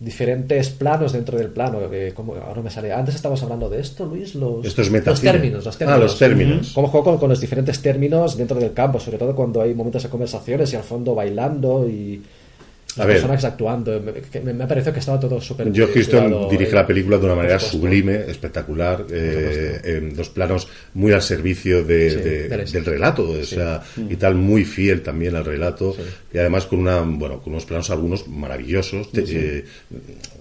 [0.00, 3.80] diferentes planos dentro del plano eh, como ahora no me sale antes estábamos hablando de
[3.80, 6.72] esto Luis los, Esto es los términos los Ah, términos los términos.
[6.72, 10.04] cómo juego con, con los diferentes términos dentro del campo sobre todo cuando hay momentos
[10.04, 12.22] de conversaciones y al fondo bailando y
[12.98, 13.16] A las ver.
[13.16, 17.18] personas actuando me, me, ha parecido que estaba todo súper Joe Houston dirige la película
[17.18, 22.48] de una manera sublime, espectacular, eh, en dos planos muy al servicio de- Sí, de-
[22.48, 25.96] del- del relato, o sea, y tal, muy fiel también al relato,
[26.32, 29.08] y además con una, bueno, con unos planos algunos maravillosos.
[29.14, 29.64] eh,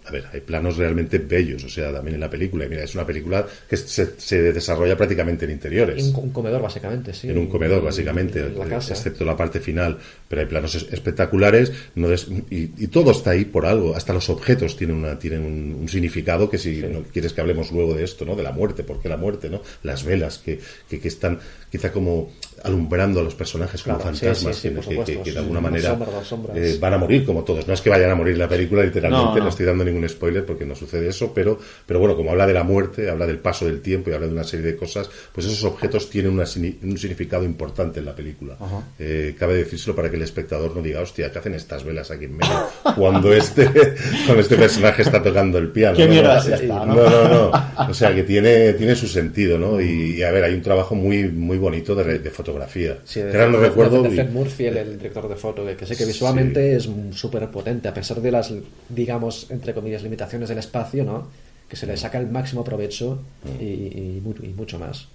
[0.05, 2.65] a ver, hay planos realmente bellos, o sea, también en la película.
[2.65, 6.01] Y mira, es una película que se, se desarrolla prácticamente en interiores.
[6.05, 9.35] un, un comedor básicamente sí en un comedor, básicamente, en la eh, casa excepto la
[9.35, 9.97] parte final.
[10.29, 13.95] Pero hay planos es- espectaculares no des- y, y todo está ahí por algo.
[13.95, 17.71] Hasta los objetos tienen, una, tienen un, un significado que si no quieres que hablemos
[17.71, 18.35] luego de esto, ¿no?
[18.35, 19.61] De la muerte, ¿por qué la muerte, no?
[19.83, 21.39] Las velas que, que, que están
[21.71, 22.31] quizá como
[22.67, 25.31] alumbrando a los personajes como Claro, sí, fantasmas sí, sí, que- supuesto, que- que de
[25.31, 26.57] sí, alguna manera sombras, las sombras.
[26.57, 27.67] eh, van a morir como todos.
[27.67, 29.49] No es que vayan a morir la película, literalmente, No, no, no.
[29.49, 32.63] estoy dando ningún spoiler porque no sucede eso, pero, pero bueno, como habla de la
[32.63, 35.63] muerte, habla del paso del tiempo y habla de una serie de cosas, pues esos
[35.63, 36.43] objetos tienen una
[36.83, 38.57] un significado importante en la película.
[38.99, 42.25] Eh, cabe decírselo para que el espectador no diga, hostia, ¿qué hacen estas velas aquí
[42.25, 42.67] en medio?
[42.95, 43.65] Cuando este,
[44.25, 45.95] cuando este personaje está tocando el piano.
[45.97, 47.49] ¿Qué No, mierda no, es esta, no, no?
[47.49, 47.87] no.
[47.89, 49.79] O sea, que tiene, tiene su sentido, ¿no?
[49.79, 52.56] Y, y, a ver, hay un trabajo muy, muy bonito de, de fotografía.
[53.05, 54.03] Sí, no de- recuerdo.
[54.03, 57.87] de y- Murphy, el, el director de foto, que sé que visualmente es súper potente,
[57.87, 58.53] a pesar de las,
[58.89, 61.27] digamos, entre comillas, limitaciones del espacio, ¿no?
[61.69, 63.19] Que se le saca el máximo provecho
[63.59, 65.07] y, y mu- y mucho más.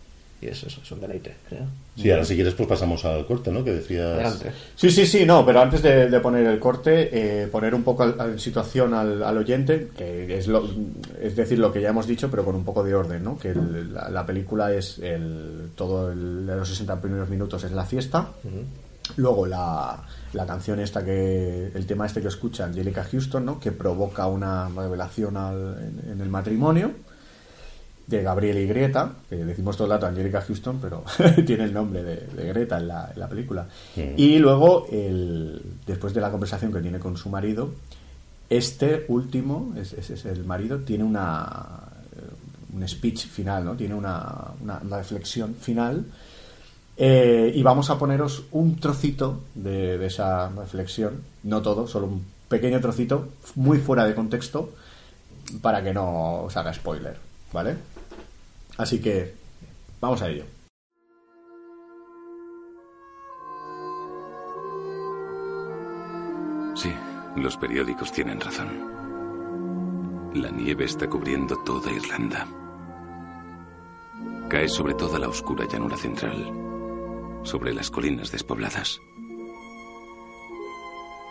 [0.42, 1.62] Y es eso, es un deleite, creo.
[1.96, 3.62] Sí, ahora si quieres pues pasamos al corte, ¿no?
[3.62, 4.06] Que decías...
[4.14, 4.50] Adelante.
[4.74, 7.10] Sí, sí, sí, no, pero antes de, de poner el corte,
[7.42, 10.68] eh, poner un poco en situación al, al oyente, que es, lo,
[11.20, 13.38] es decir, lo que ya hemos dicho, pero con un poco de orden, ¿no?
[13.38, 17.72] Que el- la, la película es el, todo el, de los 60 primeros minutos es
[17.72, 18.28] la fiesta,
[19.16, 23.60] luego la, la canción esta que, el tema este que escucha Angelica Houston, ¿no?
[23.60, 26.90] Que provoca una revelación al- en- en el matrimonio
[28.06, 31.04] de Gabriel y Greta, que decimos todo el rato Angelica Houston, pero
[31.46, 33.66] tiene el nombre de, de Greta en la, en la película.
[34.16, 37.70] Y luego, el, después de la conversación que tiene con su marido,
[38.50, 41.54] este último, ese es, es el marido, tiene una
[42.16, 43.74] eh, un speech final, ¿no?
[43.74, 44.26] Tiene una,
[44.60, 46.04] una- una reflexión final.
[46.96, 52.24] Eh, y vamos a poneros un trocito de, de esa reflexión, no todo, solo un
[52.48, 54.72] pequeño trocito, muy fuera de contexto,
[55.62, 57.16] para que no os haga spoiler,
[57.52, 57.76] ¿vale?
[58.76, 59.34] Así que
[60.00, 60.44] vamos a ello.
[66.74, 66.92] Sí,
[67.36, 68.92] los periódicos tienen razón.
[70.34, 72.48] La nieve está cubriendo toda Irlanda.
[74.48, 76.50] Cae sobre toda la oscura llanura central,
[77.42, 79.00] sobre las colinas despobladas,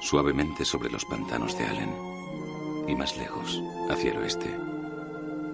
[0.02, 1.94] suavemente sobre los pantanos de Allen
[2.88, 4.71] y más lejos, hacia el oeste.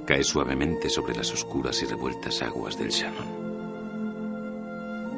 [0.07, 3.27] Cae suavemente sobre las oscuras y revueltas aguas del Shannon.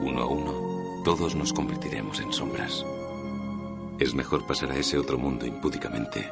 [0.02, 2.84] Uno a uno, todos nos convertiremos en sombras.
[4.00, 6.28] Es mejor pasar a ese otro mundo impúdicamente,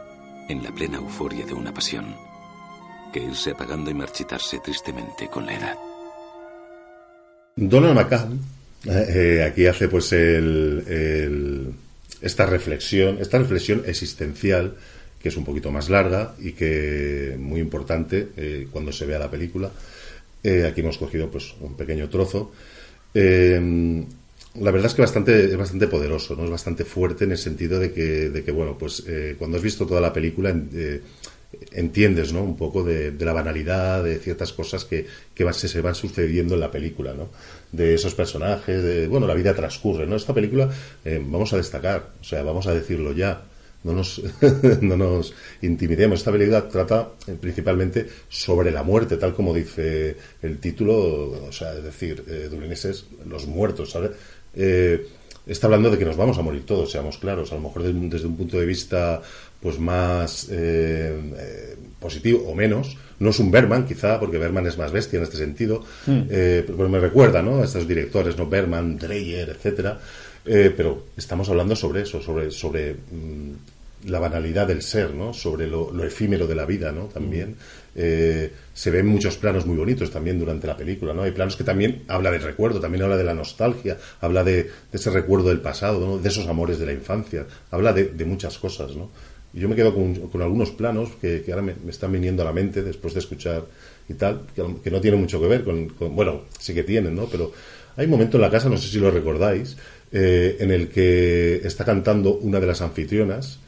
[0.49, 2.15] en la plena euforia de una pasión,
[3.13, 5.75] que irse apagando y marchitarse tristemente con la edad.
[7.55, 8.39] Donald McCann
[8.85, 11.73] eh, aquí hace pues el, el-
[12.21, 14.75] esta reflexión, esta reflexión existencial
[15.27, 19.29] que es un poquito más larga y que muy importante eh, cuando se vea la
[19.29, 19.69] película.
[20.41, 22.53] Eh, aquí hemos cogido pues un pequeño trozo.
[23.13, 24.05] Eh,
[24.55, 26.45] la verdad es que bastante, es bastante poderoso, ¿no?
[26.45, 29.03] Es bastante fuerte en el sentido de que, de que bueno, pues
[29.37, 31.01] cuando has visto toda la película en-
[31.73, 32.41] entiendes, ¿no?
[32.41, 35.05] Un poco de, la banalidad, de ciertas cosas que,
[35.35, 37.29] que se, se van sucediendo en la película, ¿no?
[37.73, 40.15] De esos personajes, de, bueno, la vida transcurre, ¿no?
[40.15, 40.69] Esta película,
[41.27, 43.43] vamos a destacar, o sea, vamos a decirlo ya,
[43.87, 44.21] no nos,
[44.81, 46.19] no nos intimidemos.
[46.19, 51.73] Esta película trata eh, principalmente sobre la muerte, tal como dice el título, o sea,
[51.73, 52.49] es decir, eh,
[53.25, 54.11] los muertos, ¿sabes?
[54.55, 55.07] Eh,
[55.47, 57.97] está hablando de que nos vamos a morir todos, seamos claros, a lo mejor desde
[57.97, 59.21] un, desde un punto de vista
[59.61, 62.95] pues más eh, positivo o menos.
[63.19, 66.87] No es un Berman, quizá, porque Berman es más bestia en este sentido, eh, pero
[66.87, 67.61] me recuerda, ¿no?
[67.61, 68.45] A estos directores, ¿no?
[68.45, 69.99] Berman, Dreyer, etcétera.
[70.45, 73.51] Eh, pero estamos hablando sobre eso, sobre, sobre mm,
[74.05, 75.33] la banalidad del ser, ¿no?
[75.33, 77.05] Sobre lo, efímero de la vida, ¿no?
[77.05, 77.55] También.
[77.95, 81.23] Eh, se ven muchos planos muy bonitos también durante la película, ¿no?
[81.23, 85.09] Hay planos que también habla del recuerdo, también habla de la nostalgia, habla de, ese
[85.09, 86.17] recuerdo del pasado, ¿no?
[86.19, 89.09] De esos amores de la infancia, habla de, muchas cosas, ¿no?
[89.53, 92.83] Y yo me quedo con, algunos planos que, ahora me, están viniendo a la mente
[92.83, 93.65] después de escuchar
[94.07, 97.25] y tal, que, no tienen mucho que ver con, con- bueno, sí que tienen, ¿no?
[97.25, 97.51] Pero
[97.95, 99.75] hay un momento en la casa, no sé si lo recordáis,
[100.11, 103.59] eh, en el que está cantando una de las anfitrionas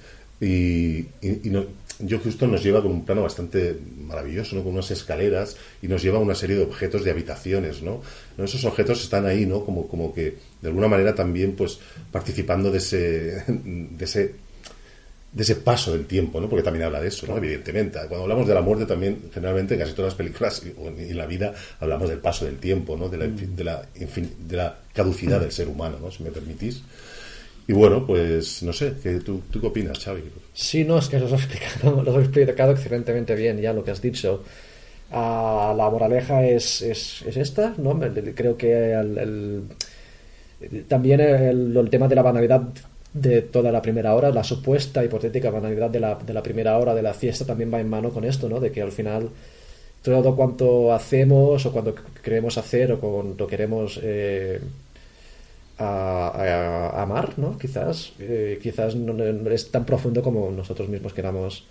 [0.42, 1.66] y, y, y no,
[2.10, 3.76] Joe Houston nos lleva con un plano bastante
[4.08, 4.64] maravilloso, ¿no?
[4.64, 8.02] Con unas escaleras y nos lleva a una serie de objetos de habitaciones, ¿no?
[8.38, 8.44] ¿No?
[8.46, 9.66] Esos objetos están ahí, ¿no?
[9.66, 11.80] Como, como que de alguna manera también, pues,
[12.12, 14.36] participando de ese, de ese
[15.32, 16.50] de ese paso del tiempo, ¿no?
[16.50, 17.38] Porque también habla de eso, ¿no?
[17.38, 18.00] Evidentemente.
[18.08, 20.70] Cuando hablamos de la muerte también, generalmente, casi todas las películas y,
[21.12, 23.10] en la vida, hablamos del paso del tiempo, ¿no?
[23.10, 26.10] De la, infin- de la, de la caducidad del ser humano, ¿no?
[26.10, 26.82] Si me permitís.
[27.70, 30.24] Y bueno, pues, no sé, ¿qué, tú, ¿tú qué opinas, Xavi?
[30.54, 33.92] Sí, no, es que los has explicado, los has explicado excelentemente bien ya lo que
[33.92, 34.44] has dicho.
[35.12, 38.00] Ah, la moraleja es, es, es esta, ¿no?
[38.36, 39.64] Creo que el-
[40.88, 42.62] también el, el tema de la banalidad
[43.14, 46.94] de toda la primera hora, la supuesta hipotética banalidad de la, de la primera hora
[46.94, 48.60] de la fiesta también va en mano con esto, ¿no?
[48.60, 49.30] De que al final
[50.04, 54.60] todo cuanto hacemos o cuando queremos hacer o cuando queremos eh,
[55.80, 57.58] a, a- a amar, ¿no?
[57.58, 61.64] Quizás, eh, quizás no, no es tan profundo como nosotros mismos queramos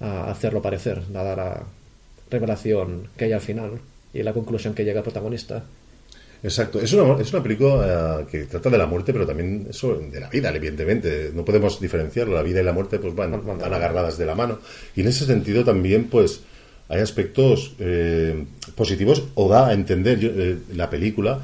[0.00, 1.62] ah, hacerlo parecer, dada la
[2.30, 3.72] revelación que hay al final
[4.12, 5.62] y la conclusión que llega el protagonista.
[6.42, 9.94] Exacto, es una, es una película eh, que trata de la muerte, pero también eso
[9.96, 11.30] de la vida, evidentemente.
[11.34, 12.34] No podemos diferenciarlo.
[12.34, 14.58] La vida y la muerte, pues van- van agarradas de la mano.
[14.96, 16.40] Y en ese sentido también, pues,
[16.88, 21.40] hay aspectos eh, positivos o da a entender yo, eh, la película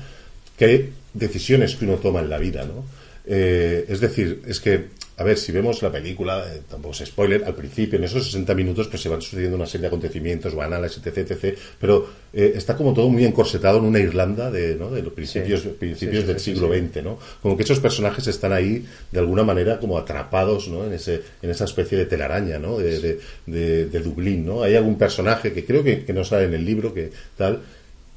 [0.57, 2.85] que hay decisiones que uno toma en la vida, ¿no?
[3.29, 7.43] Eh, es decir, es que a ver, si vemos la película, eh, tampoco es spoiler,
[7.47, 11.01] al principio, en esos 60 minutos, pues se van sucediendo una serie de acontecimientos banales,
[11.03, 14.91] etc, etc, pero eh, está como todo muy encorsetado en una Irlanda de, ¿no?
[14.91, 16.69] de los principios, principios Sí, del sí, siglo.
[16.69, 17.19] XX, ¿no?
[17.41, 20.85] Como que esos personajes están ahí, de alguna manera, como atrapados, ¿no?
[20.85, 22.77] En, ese, en esa especie de telaraña, ¿no?
[22.77, 24.65] De, de, de- de Dublín, ¿no?
[24.65, 27.63] Hay algún personaje que creo que, que no sale en el libro, que tal,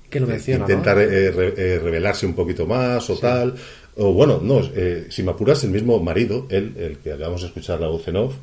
[0.09, 1.01] Que lo menciona, intenta ¿no?
[1.01, 3.55] eh, re- eh, revelarse un poquito más o tal.
[3.97, 7.47] O bueno, no, eh, si me apuras, el mismo marido, él, el que acabamos de
[7.47, 8.35] escuchar la voz en off,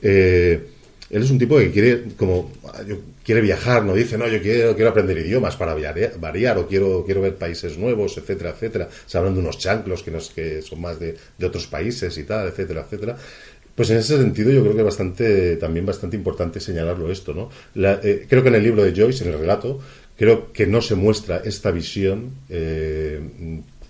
[0.00, 0.60] eh,
[1.10, 2.50] él es un tipo que quiere, como,
[3.22, 7.04] quiere viajar, no dice, no, yo quiero, quiero aprender idiomas para variar, variar, o quiero,
[7.04, 8.88] quiero ver países nuevos, etcétera, etcétera.
[9.04, 12.24] Se hablan de unos chanclos que, nos, que son más de, de otros países y
[12.24, 13.16] tal, etcétera, etcétera.
[13.74, 17.50] Pues en ese sentido yo creo que es bastante, también bastante importante señalarlo esto, ¿no?
[17.74, 19.80] La- eh, creo que en el libro de Joyce, en el relato,
[20.16, 23.20] creo que no se muestra esta visión eh,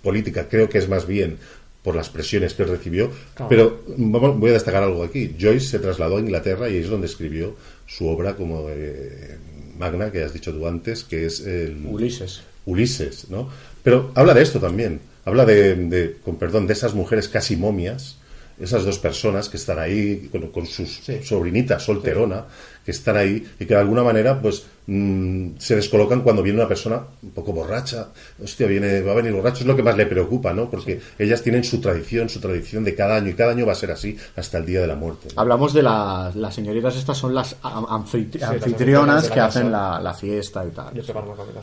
[0.01, 1.37] política, creo que es más bien
[1.83, 3.49] por las presiones que recibió, Claro.
[3.49, 5.35] pero vamos, voy a destacar algo aquí.
[5.39, 7.55] Joyce se trasladó a Inglaterra y es donde escribió
[7.87, 9.37] su obra como eh,
[9.77, 12.41] magna, que has dicho tú antes, que es el, Ulises.
[12.65, 13.49] Ulises, ¿no?
[13.83, 15.01] Pero habla de esto también.
[15.25, 18.15] Habla de, de- con perdón, de esas mujeres casi momias,
[18.59, 21.19] esas dos personas que están ahí con, con su Sí.
[21.23, 22.45] sobrinita solterona,
[22.85, 26.67] que están ahí y que de alguna manera, pues, mm, se descolocan cuando viene una
[26.67, 28.09] persona un poco borracha.
[28.43, 30.69] Hostia, viene, va a venir borracho, es lo que más le preocupa, ¿no?
[30.69, 33.75] Porque ellas tienen su tradición, su tradición de cada año y cada año va a
[33.75, 35.29] ser así hasta el día de la muerte.
[35.35, 35.41] ¿no?
[35.41, 40.13] Hablamos de las, las señoritas, estas son las anfitri- anfitrionas la que hacen la, la
[40.13, 40.93] fiesta y tal.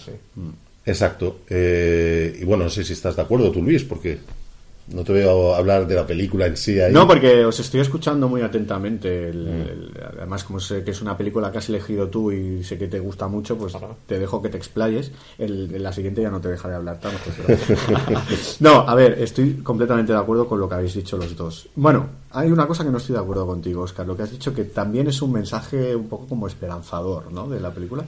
[0.04, 0.12] Sí.
[0.86, 1.40] Exacto.
[1.50, 4.18] Eh, y bueno, no sé si estás de acuerdo tú, Luis, porque
[4.92, 6.92] no te veo hablar de la película en sí ahí.
[6.92, 9.28] No, porque os estoy escuchando muy atentamente.
[9.30, 12.76] el- el- además, como sé que es una película que has elegido tú y sé
[12.78, 13.74] que te gusta mucho, pues
[14.06, 15.10] te dejo que te explayes.
[15.38, 17.18] El- en la siguiente ya no te dejaré hablar tanto.
[17.46, 17.58] pero-
[18.60, 21.68] no, a ver, estoy completamente de acuerdo con lo que habéis dicho los dos.
[21.76, 24.06] Bueno, hay una cosa que no estoy de acuerdo contigo, Oscar.
[24.06, 27.48] Lo que has dicho que también es un mensaje un poco como esperanzador, ¿no?
[27.48, 28.04] De la película.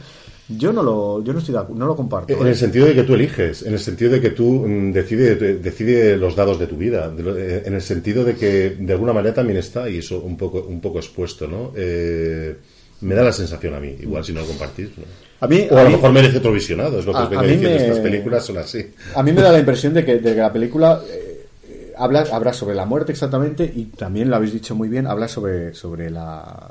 [0.48, 2.32] Yo no lo, yo no estoy de no lo comparto.
[2.35, 2.51] En ¿eh?
[2.51, 6.16] el sentido de que tú eliges, en el sentido de que tú mm, decides decide
[6.16, 9.59] los dados de tu vida, eh, en el sentido de que de alguna manera también
[9.59, 11.73] está, y eso un poco, un poco expuesto, ¿no?
[11.77, 12.55] Eh,
[13.02, 14.89] me da la sensación a mí, igual si no lo compartís.
[14.98, 15.05] ¿no?
[15.40, 17.23] A mí, O a, a lo mí- mejor merece otro visionado, es lo que A-
[17.24, 18.86] os vengo diciendo, me- estas películas son así.
[19.14, 22.27] A mí me da la impresión de que, de que la película eh, eh, habla,
[22.32, 26.10] habla sobre la muerte exactamente y también lo habéis dicho muy bien, habla sobre, sobre
[26.10, 26.70] la,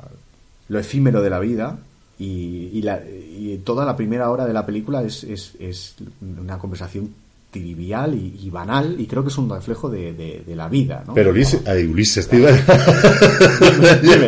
[0.68, 1.78] lo efímero de la vida
[2.22, 6.58] y, y, la- y toda la primera hora de la película es, es, es una
[6.58, 7.14] conversación
[7.52, 11.04] trivial y, y banal y creo que es un reflejo de, de- de la vida.
[11.06, 11.12] ¿no?
[11.14, 14.26] Pero Ulises, ay, Ulises, te iba a- Dime,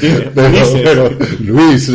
[0.00, 0.80] dime, pero, Ulises.
[0.84, 1.10] pero,
[1.40, 1.86] Luis,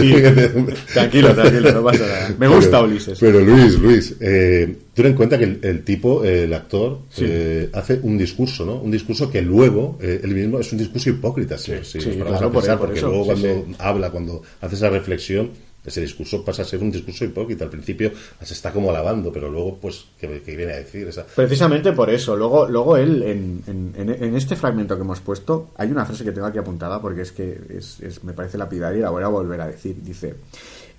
[0.93, 2.35] Tranquilo, tranquilo, no pasa nada.
[2.39, 3.18] Me gusta Ulises.
[3.19, 7.26] Pero Luis, Luis, eh, ten en cuenta que el, el tipo, eh, el actor, Sí.
[7.27, 8.77] eh, hace un discurso, ¿no?
[8.81, 12.51] Un discurso que luego, eh, él mismo, es un discurso hipócrita, sí, sí, sí, claro,
[12.51, 15.51] por- pensar, por porque eso, luego cuando habla, cuando hace esa reflexión,
[15.85, 17.65] ese discurso pasa a ser un discurso hipócrita.
[17.65, 18.11] Al principio
[18.41, 21.07] se está como alabando, pero luego, pues, ¿qué, qué viene a decir?
[21.07, 22.35] Esa, Precisamente por eso.
[22.35, 23.64] Luego, luego él, en,
[23.97, 27.31] en- este fragmento que hemos puesto, hay una frase que tengo aquí apuntada porque es
[27.31, 29.97] que es, es- me parece lapidaria y la voy a volver a decir.
[30.01, 30.35] Dice,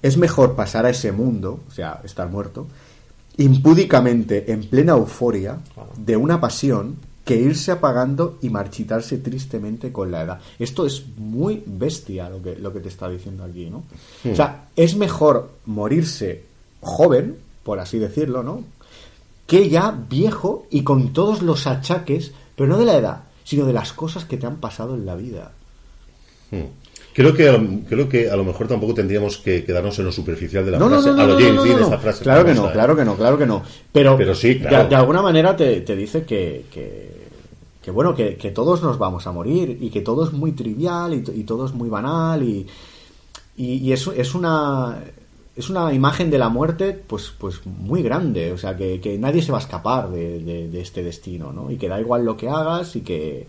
[0.02, 2.66] es mejor pasar a ese mundo, o sea, estar muerto,
[3.38, 5.58] impúdicamente en plena euforia
[5.96, 10.40] de una pasión que irse apagando y marchitarse tristemente con la edad.
[10.58, 13.84] Esto es muy bestia lo que, lo que te está diciendo aquí, ¿no?
[14.30, 16.44] O sea, es mejor morirse
[16.80, 18.62] joven, por así decirlo, ¿no?
[19.46, 23.72] que ya viejo y con todos los achaques, pero no de la edad, sino de
[23.72, 25.52] las cosas que te han pasado en la vida.
[26.50, 26.68] Hmm.
[27.14, 30.12] Creo que, a lo- creo que a lo mejor tampoco tendríamos que quedarnos en lo
[30.12, 31.08] superficial de la No, frase.
[31.10, 31.98] no, no, a lo no, James Dean, no.
[32.00, 32.72] frase Claro que no, ¿eh?
[32.72, 33.62] claro que no, claro que no.
[33.92, 34.88] Pero, Pero sí, de- claro.
[34.88, 37.10] de, alguna manera te, te dice que, que,
[37.80, 41.14] que bueno, que, que todos nos vamos a morir y que todo es muy trivial
[41.14, 42.66] y, to- y todo es muy banal y,
[43.56, 44.98] y, y es una
[45.56, 49.40] es una imagen de la muerte pues pues muy grande o sea que, que nadie
[49.40, 52.36] se va a escapar de, de- de este destino no y que da igual lo
[52.36, 53.46] que hagas y que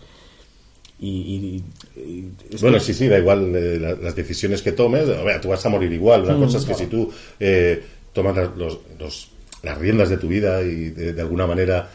[0.98, 5.06] y, y- y- Bueno, que- sí, sí, da igual eh, la- las decisiones que tomes.
[5.06, 6.22] Ver, tú vas a morir igual.
[6.22, 7.10] Mm, Una cosa es que si tú
[7.40, 7.82] eh,
[8.12, 9.28] tomas los- los-
[9.62, 11.90] las riendas de tu vida y de, de alguna manera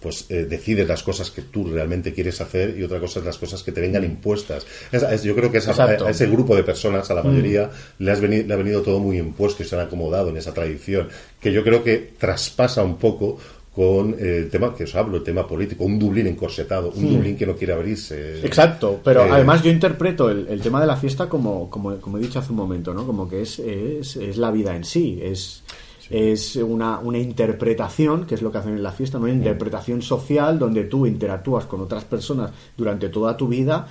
[0.00, 3.36] pues eh, decides las cosas que tú realmente quieres hacer y otra cosa es las
[3.36, 4.64] cosas que te vengan impuestas.
[4.90, 7.70] Es- es- yo creo que esa- a, a ese grupo de personas, a la mayoría,
[7.98, 10.54] le, has veni- le ha venido todo muy impuesto y se han acomodado en esa
[10.54, 11.08] tradición,
[11.40, 13.38] que yo creo que traspasa un poco
[13.74, 17.36] con eh, el tema que os hablo, el tema político, un Dublín encorsetado, un Dublín
[17.36, 18.44] que no quiere abrirse.
[18.44, 22.18] Exacto, pero Eh, además yo interpreto el, el tema de la fiesta como, como, como
[22.18, 23.06] he dicho hace un momento, ¿no?
[23.06, 25.62] Como que es, es, es la vida en sí, es,
[26.10, 29.24] es una, una interpretación, que es lo que hacen en la fiesta, ¿no?
[29.24, 33.86] una interpretación social donde tú interactúas con otras personas durante toda tu vida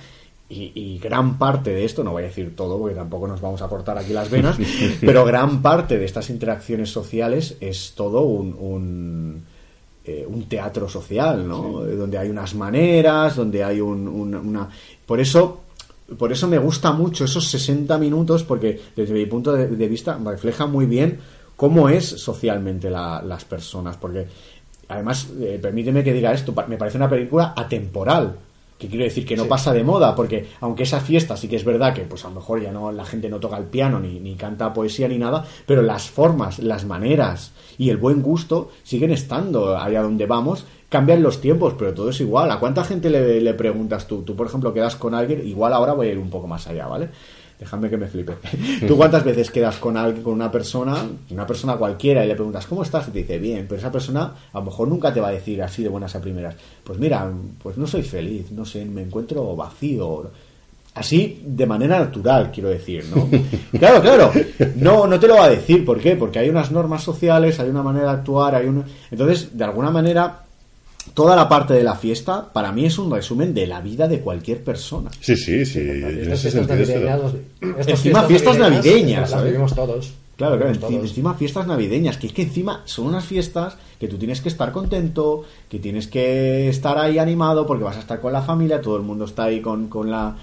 [0.48, 3.62] y, y gran parte de esto, no voy a decir todo porque tampoco nos vamos
[3.62, 4.56] a cortar aquí las venas,
[5.00, 9.44] pero gran parte de estas interacciones sociales es todo un, un,
[10.04, 11.80] eh, un teatro social, ¿no?
[11.82, 14.68] Donde hay unas maneras, donde hay un- un- una...
[15.06, 15.60] Por eso,
[16.18, 20.18] por eso me gusta mucho esos 60 minutos porque desde mi punto de, de vista
[20.24, 21.18] refleja muy bien
[21.56, 24.26] cómo es socialmente la- las personas, porque
[24.88, 28.36] además, eh, permíteme que diga esto, me parece una película atemporal.
[28.82, 31.64] Que quiero decir que no pasa de moda, porque aunque esa fiesta sí que es
[31.64, 34.18] verdad que pues a lo mejor ya no la gente no toca el piano ni,
[34.18, 39.12] ni canta poesía ni nada, pero las formas, las maneras y el buen gusto siguen
[39.12, 42.50] estando allá donde vamos, cambian los tiempos, pero todo es igual.
[42.50, 44.22] ¿A cuánta gente le, le preguntas tú?
[44.22, 46.88] Tú, por ejemplo, quedas con alguien, igual ahora voy a ir un poco más allá,
[46.88, 47.08] ¿vale?
[47.62, 48.32] Dejadme que me flipe.
[48.88, 50.96] ¿Tú cuántas veces quedas con alguien, con una persona,
[51.30, 53.06] una persona cualquiera, y le preguntas, ¿cómo estás?
[53.06, 55.62] Y te dice, bien, pero esa persona a lo mejor nunca te va a decir
[55.62, 56.56] así de buenas a primeras.
[56.82, 57.30] Pues mira,
[57.62, 60.28] pues no soy feliz, no sé, me encuentro vacío.
[60.94, 63.28] Así, de manera natural, quiero decir, ¿no?
[63.78, 64.32] Claro, claro.
[64.74, 65.84] No, no te lo va a decir.
[65.84, 66.16] ¿Por qué?
[66.16, 68.84] Porque hay unas normas sociales, hay una manera de actuar, hay un...
[69.08, 70.42] Entonces, de alguna manera,
[71.14, 74.20] toda la parte de la fiesta, para mí es un resumen de la vida de
[74.20, 75.10] cualquier persona.
[75.20, 75.80] Sí, sí, sí.
[75.80, 77.32] en ese sentido
[77.86, 79.46] Encima fiestas navideñas, Las ¿sabes?
[79.46, 80.12] vivimos todos.
[80.36, 81.08] Claro, claro, Vivimos enci- todos.
[81.10, 84.72] encima fiestas navideñas, que es que encima son unas fiestas que tú tienes que estar
[84.72, 88.96] contento, que tienes que estar ahí animado porque vas a estar con la familia, todo
[88.96, 90.36] el mundo está ahí con, con la...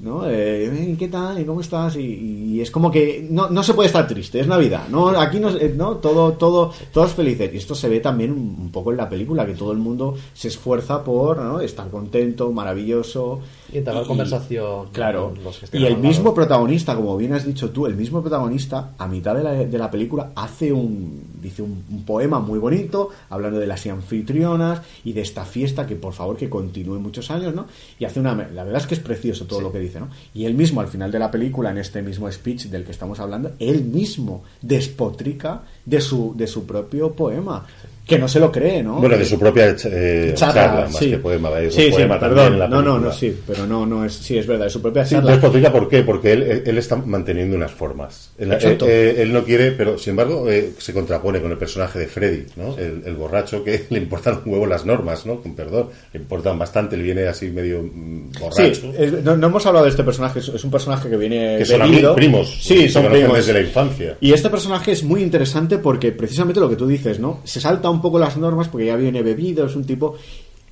[0.00, 0.22] ¿no?
[0.28, 1.40] Eh, ¿Qué tal?
[1.40, 1.96] ¿Y cómo estás?
[1.96, 5.08] Y, y es como que no, no se puede estar triste, es Navidad, ¿no?
[5.08, 5.96] Aquí no, eh, ¿no?
[5.96, 7.52] Todo, todo, todos felices.
[7.52, 10.16] Y esto se ve también un, un poco en la película, que todo el mundo
[10.34, 11.60] se esfuerza por ¿no?
[11.60, 13.40] estar contento, maravilloso.
[13.72, 15.32] Y entablar conversación Claro.
[15.34, 18.20] con los que estén Y el mismo protagonista, como bien has dicho tú, el mismo
[18.20, 22.58] protagonista, a mitad de la, de la película, hace un, dice un, un poema muy
[22.58, 27.30] bonito, hablando de las anfitrionas y de esta fiesta que por favor que continúe muchos
[27.30, 27.66] años, ¿no?
[27.98, 30.08] Y hace una, la verdad es que es precioso todo lo que dice, ¿no?
[30.34, 33.20] Y él mismo, al final de la película, en este mismo speech del que estamos
[33.20, 37.66] hablando, él mismo despotrica de su, de su propio poema,
[38.08, 38.94] que no se lo cree, ¿no?
[38.94, 41.10] Bueno, de su propia eh, Charla, charla, más sí.
[41.10, 41.50] que poema.
[41.54, 42.54] Hay Sí, sí, poema perdón.
[42.54, 44.80] en la no, no, no, sí, pero no, no es, sí, es verdad, de su
[44.80, 45.32] propia Sí, charla.
[45.32, 46.02] despotrica, ¿por qué?
[46.02, 48.30] Porque él, él- él está manteniendo unas formas.
[48.38, 48.86] Él, Exacto.
[48.88, 52.06] eh, eh, él no quiere, pero sin embargo eh, se contrapone con el personaje de
[52.06, 52.78] Freddy, ¿no?
[52.78, 55.42] El, el borracho que le importan un huevo las normas, ¿no?
[55.42, 58.92] Con perdón, le importan bastante, él viene así medio mm, Sí, borracho.
[58.98, 61.66] es- no, no hemos hablado de este personaje, es, es un personaje que viene que
[61.66, 62.12] son bebido.
[62.12, 62.58] amigos, primos.
[62.62, 63.36] Sí, son primos.
[63.36, 64.16] desde la infancia.
[64.20, 67.40] Y este personaje es muy interesante porque precisamente lo que tú dices, ¿no?
[67.44, 70.16] Se salta un poco las normas porque ya viene bebido, es un tipo...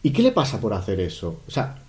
[0.02, 1.40] ¿Y qué le pasa por hacer eso?
[1.48, 1.82] O sea,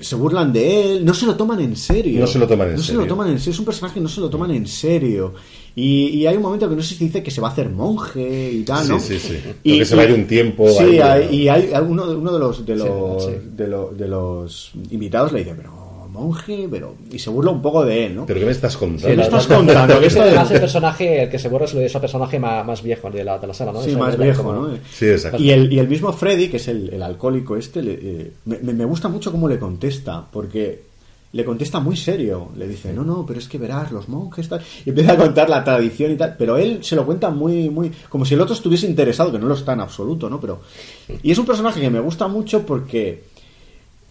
[0.00, 2.20] se burlan de él, no se lo toman en serio.
[2.20, 3.00] No se lo toman en No se serio.
[3.02, 5.34] lo toman en serio, es un personaje que no se lo toman en serio.
[5.76, 7.70] Y, y hay un momento que no sé si dice que se va a hacer
[7.70, 8.98] monje y tal, Sí, ¿no?
[8.98, 9.36] sí, sí.
[9.46, 11.32] O que se va a ir un tiempo Sí, ahí, hay- ¿no?
[11.32, 13.30] y hay uno, uno de los de los, sí.
[13.56, 15.77] de, lo- de los invitados le dice, pero
[16.18, 18.26] monje, pero y se burla un poco de él, ¿no?
[18.26, 19.08] ¿Pero qué me estás contando?
[19.08, 20.00] ¿Qué me estás contando?
[20.00, 23.24] De- Además, el personaje, el que se borra es el personaje más, más viejo de
[23.24, 23.82] la, de la sala, ¿no?
[23.82, 24.78] Sí, Ese más viejo, como- ¿no?
[24.90, 25.38] Sí, exacto.
[25.42, 28.58] Y el, y el mismo Freddy, que es el, el alcohólico este, le- eh, me,
[28.72, 30.86] me gusta mucho cómo le contesta, porque
[31.30, 32.48] le contesta muy serio.
[32.56, 34.62] Le dice, no, no, pero es que verás, los monjes tal.
[34.86, 37.92] Y empieza a contar la tradición y tal, pero él se lo cuenta muy, muy,
[38.08, 40.40] como si el otro estuviese interesado, que no lo está en absoluto, ¿no?
[40.40, 40.60] Pero,
[41.22, 43.24] y es un personaje que me gusta mucho porque,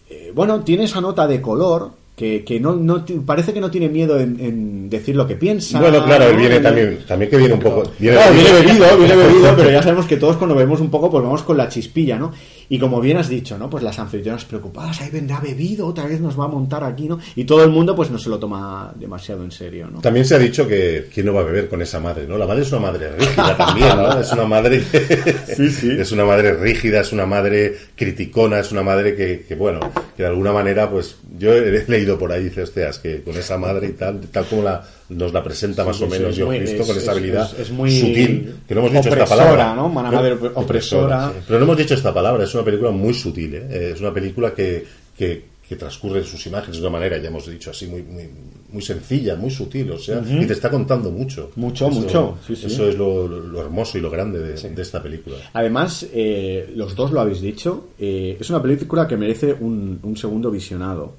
[0.08, 1.90] eh, bueno, tiene esa nota de color.
[2.18, 5.78] Que, que no, no parece que no tiene miedo en, en decir lo que piensa.
[5.80, 7.84] Bueno, claro, él viene En- también, también que viene un poco...
[7.96, 11.22] Claro, viene bebido, viene bebido, pero ya sabemos que todos cuando bebemos un poco, pues
[11.22, 12.32] vamos con la chispilla, ¿no?
[12.68, 13.70] Y como bien has dicho, ¿no?
[13.70, 17.18] Pues las anfitrionas preocupadas, ahí vendrá bebido, otra vez nos va a montar aquí, ¿no?
[17.34, 20.00] Y todo el mundo, pues no se lo toma demasiado en serio, ¿no?
[20.00, 22.36] También se ha dicho que quién no va a beber con esa madre, ¿no?
[22.36, 24.20] La madre es una madre rígida también, ¿no?
[24.20, 24.82] Es una madre
[25.48, 29.80] es una madre rígida, es una madre criticona, es una madre que, que, bueno,
[30.16, 33.56] que de alguna manera, pues yo he leído por ahí, dice, hostias, que con esa
[33.56, 36.84] madre y tal, tal como la, nos la presenta más Sí, o menos yo Cristo,
[36.86, 39.74] con es- esa es- habilidad es- muy sutil, que no hemos dicho esta opresora, palabra.
[39.74, 39.88] ¿no?
[39.92, 41.32] Opre- opresora.
[41.34, 41.40] sí.
[41.46, 43.66] Pero no hemos dicho esta palabra, es una película muy sutil, ¿eh?
[43.70, 44.84] Eh, Es una película que,
[45.16, 48.28] que, que transcurre sus imágenes de una manera, ya hemos dicho así, muy, muy,
[48.70, 51.50] muy sencilla, muy sutil, o sea, y te está contando mucho.
[51.56, 52.66] Mucho, Eso- mucho, sí, sí.
[52.66, 55.36] Eso es lo, lo hermoso y lo grande de, de esta película.
[55.54, 60.16] Además, eh, los dos lo habéis dicho, eh, es una película que merece un, un
[60.18, 61.14] segundo visionado.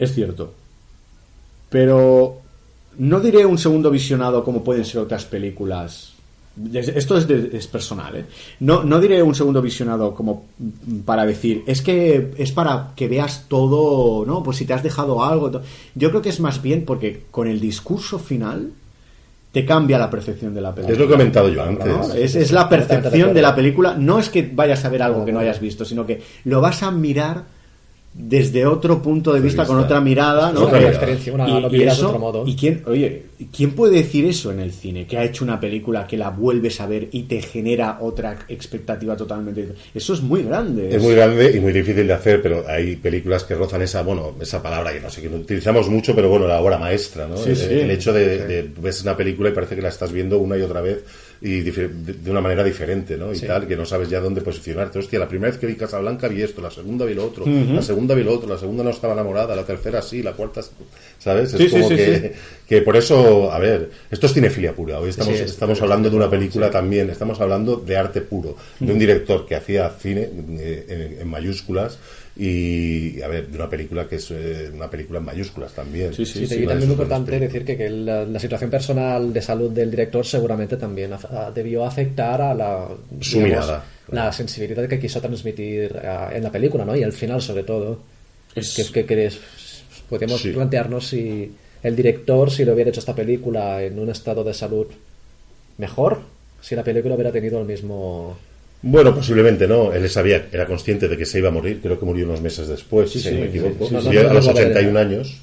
[0.00, 0.52] Es cierto.
[1.70, 2.40] Pero
[2.98, 6.12] no diré un segundo visionado como pueden ser otras películas.
[6.74, 8.24] Esto es, de- es personal, ¿eh?
[8.60, 13.06] No, no diré un segundo visionado como mm, para decir, es que es para que
[13.06, 14.42] veas todo, ¿no?
[14.42, 15.52] Pues si te has dejado algo.
[15.94, 18.72] Yo creo que es más bien porque con el discurso final
[19.52, 20.94] te cambia la percepción de la película.
[20.94, 21.68] Es lo que he comentado yo ¿no?
[21.70, 22.14] antes.
[22.16, 23.94] Es, es la percepción de la película.
[23.94, 26.82] No es que vayas a ver algo que no hayas visto, sino que lo vas
[26.82, 27.44] a mirar
[28.20, 30.62] desde otro punto de vista, con otra mirada, ¿no?
[30.64, 32.44] Otra experiencia, una- y, de otro modo.
[32.46, 33.22] ¿Y quién, oye,
[33.56, 35.06] quién puede decir eso en el cine?
[35.06, 39.16] Que ha hecho una película que la vuelves a ver y te genera otra expectativa
[39.16, 39.68] totalmente.
[39.94, 40.88] Eso es muy grande.
[40.96, 44.32] Es muy grande y muy difícil de hacer, pero hay películas que rozan esa, bueno,
[44.40, 47.36] esa palabra que no sé, que no utilizamos mucho, pero bueno, la obra maestra, ¿no?
[47.36, 47.64] Sí, el, sí.
[47.70, 50.62] el hecho de, de- ves una película y parece que la estás viendo una y
[50.62, 51.04] otra vez
[51.40, 53.32] y de, una manera diferente, ¿no?
[53.32, 54.98] Y tal, que no sabes ya dónde posicionarte.
[54.98, 57.80] Hostia, la primera vez que vi Casablanca vi esto, la segunda vi lo otro, la
[57.82, 60.62] segunda vi lo otro, la segunda no estaba enamorada, la tercera sí, la cuarta.
[61.18, 61.50] ¿sabes?
[61.52, 62.32] Sí, es como sí, que,
[62.68, 64.98] que por eso, a ver, esto es cinefilia pura.
[64.98, 68.92] Hoy estamos, es- estamos hablando de una película también, estamos hablando de arte puro, de
[68.92, 70.28] un director que hacía cine
[70.58, 71.98] eh, en, en mayúsculas
[72.38, 76.14] y, a ver, de una película que es eh, una película en mayúsculas también.
[76.14, 79.32] Sí, sí, Sí, sí, y también es importante decir que, que la, la situación personal
[79.32, 82.88] de salud del director seguramente también af- a- debió afectar a la
[83.20, 86.94] Su mirada, la sensibilidad que quiso transmitir a- en la película, ¿no?
[86.96, 87.98] Y al final, sobre todo,
[88.54, 89.32] Es- que, que, que
[90.08, 90.52] podemos Sí.
[90.52, 91.52] plantearnos si
[91.82, 94.86] el director, si lo hubiera hecho esta película en un estado de salud
[95.76, 96.20] mejor,
[96.60, 98.36] si la película hubiera tenido el mismo
[98.82, 99.92] Bueno, posiblemente no.
[99.92, 101.80] Él sabía, era consciente de que se iba a morir.
[101.82, 103.88] Creo que murió unos meses después, si sí, no me sí, equivoco.
[103.88, 104.06] sí, sí, sí.
[104.06, 104.98] Murió No, no, a los no, no, no, 81 no.
[104.98, 105.36] años.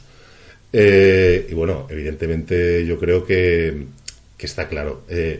[0.73, 3.83] Eh, y bueno, evidentemente yo creo que,
[4.37, 5.03] que está claro.
[5.09, 5.39] Eh,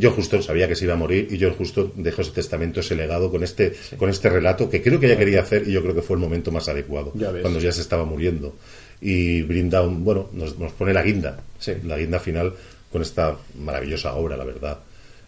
[0.00, 2.94] John Justo sabía que se iba a morir y John Justo dejó ese testamento, ese
[2.96, 5.94] legado con este, con este relato que creo que ella quería hacer y yo creo
[5.94, 8.54] que fue el momento más adecuado Ya cuando ya se estaba muriendo.
[9.00, 11.72] Y brinda un, bueno, nos, nos pone la guinda, Sí.
[11.84, 12.52] la guinda final
[12.92, 14.78] con esta maravillosa obra, la verdad.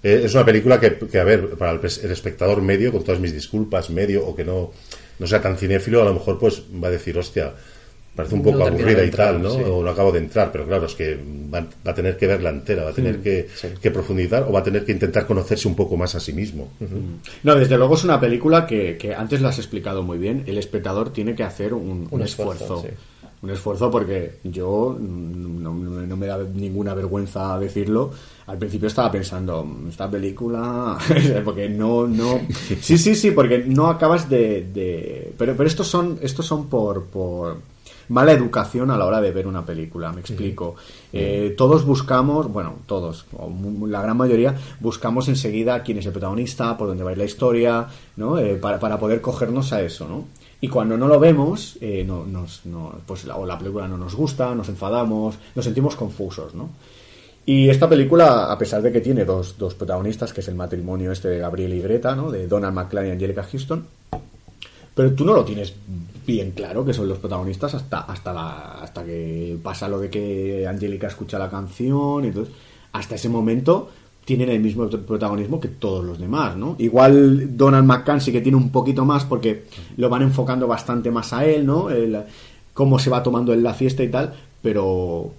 [0.02, 3.32] Eh, es una película que, que, a ver, para el, espectador medio, con todas mis
[3.32, 4.72] disculpas, medio, o que no,
[5.18, 7.52] no sea tan cinéfilo, a lo mejor pues va a decir, hostia,
[8.14, 9.50] parece un poco aburrida y tal, ¿no?
[9.50, 9.62] sí.
[9.64, 11.16] O no acabo de entrar, pero claro, es que
[11.52, 13.68] va, va a tener que verla entera, va a tener que, sí.
[13.80, 16.68] que profundizar o va a tener que intentar conocerse un poco más a sí mismo.
[17.44, 20.42] No, desde luego es una película que, que antes la has explicado muy bien.
[20.46, 22.64] El espectador tiene que hacer un, un Un esfuerzo.
[22.64, 22.94] esfuerzo, sí.
[23.40, 28.10] Un esfuerzo porque yo no, no- no me da ninguna vergüenza decirlo.
[28.46, 30.98] Al principio estaba pensando, "Mm, esta película.
[31.44, 32.40] porque no, no.
[32.80, 34.64] Sí, sí, sí, porque no acabas de.
[34.72, 37.04] de- Pero, pero estos son, estos son por.
[37.06, 37.56] por
[38.10, 40.76] mala educación a la hora de ver una película, me explico.
[41.12, 43.52] Eh, todos buscamos, bueno, todos, o
[43.86, 47.24] la gran mayoría, buscamos enseguida quién es el protagonista, por dónde va a ir la
[47.26, 47.86] historia,
[48.16, 48.38] ¿no?
[48.38, 50.24] Eh, para, para poder cogernos a eso, ¿no?
[50.60, 53.96] Y cuando no lo vemos, eh, no, nos, no- pues la, o la película no
[53.96, 56.70] nos gusta, nos enfadamos, nos sentimos confusos, ¿no?
[57.46, 61.12] Y esta película, a pesar de que tiene dos, dos protagonistas, que es el matrimonio
[61.12, 62.30] este de Gabriel y Greta, ¿no?
[62.30, 63.86] De Donald McClane y Angelica Houston,
[64.94, 65.72] pero tú no lo tienes
[66.26, 70.66] bien claro que son los protagonistas hasta hasta la, hasta que pasa lo de que
[70.66, 72.52] Angélica escucha la canción entonces
[72.92, 73.90] hasta ese momento
[74.28, 76.76] tienen el mismo protagonismo que todos los demás, ¿no?
[76.78, 79.64] Igual Donald McCann sí que tiene un poquito más porque
[79.96, 81.88] lo van enfocando bastante más a él, ¿no?
[81.88, 82.18] El-
[82.74, 85.32] cómo se va tomando en la fiesta y tal, pero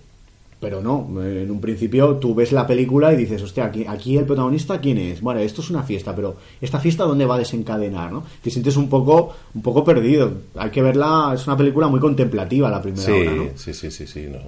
[0.60, 4.26] pero no, en un principio tú ves la película y dices, hostia, aquí, aquí el
[4.26, 5.22] protagonista, ¿quién es?
[5.22, 8.11] Bueno, esto es una fiesta, pero ¿esta fiesta dónde va a desencadenar?
[8.11, 8.26] ¿no?
[8.44, 10.31] Te sientes un poco, un poco perdido.
[10.56, 13.44] Hay que verla, es una película muy contemplativa la primera Sí, hora, ¿no?
[13.56, 14.40] sí, sí, sí, sí, no,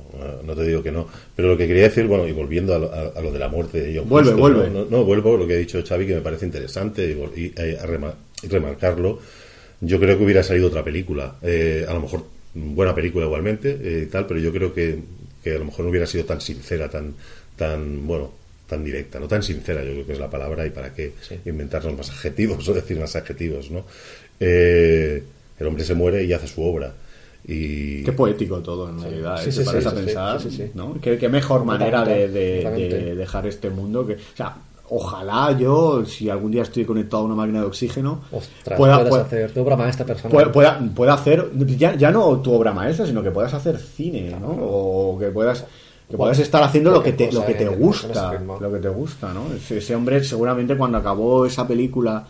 [0.44, 1.08] no te digo que no.
[1.36, 3.48] Pero lo que quería decir, bueno, y volviendo a lo, a- a lo de la
[3.48, 4.70] muerte de John Vuelve, vuelve.
[4.70, 7.54] No, no, vuelvo a lo que ha dicho Xavi, que me parece interesante y, y,
[7.56, 9.20] eh, a rema- y remarcarlo.
[9.80, 11.36] Yo creo que hubiera salido otra película.
[11.42, 12.24] Eh, a lo mejor
[12.54, 15.00] buena película igualmente eh, tal, pero yo creo que,
[15.44, 17.14] que a lo mejor no hubiera sido tan sincera, tan,
[17.56, 18.32] tan, bueno,
[18.68, 21.14] tan directa, no tan sincera, yo creo que es la palabra, y para qué
[21.46, 23.86] inventarnos más adjetivos o decir más adjetivos, ¿no?
[24.40, 25.24] Eh,
[25.60, 26.94] el hombre se muere y hace su obra.
[27.48, 29.38] Y, Qué poético todo, en realidad.
[29.44, 29.52] Sí, ¿eh?
[29.52, 30.64] sí, Te sí, paras a pensar, sí, sí, sí.
[30.76, 31.00] ¿no?
[31.02, 33.16] Qué, qué mejor manera de, de- de Totalmente.
[33.16, 34.06] dejar este mundo.
[34.06, 34.56] Que, o sea,
[34.94, 39.24] ojalá yo, si algún día estoy conectado a una máquina de oxígeno, Ostras, pueda, pueda-
[39.24, 40.32] hacer tu obra maestra personal.
[40.32, 44.36] pueda, pueda, pueda hacer ya, ya no tu obra maestra sino que puedas hacer cine
[44.40, 44.50] ¿no?
[44.50, 45.66] o que puedas
[46.10, 48.80] que puedas estar haciendo lo que te, lo que te en- en gusta lo que
[48.80, 49.44] te gusta ¿no?
[49.54, 52.26] ese, hombre seguramente cuando acabó esa película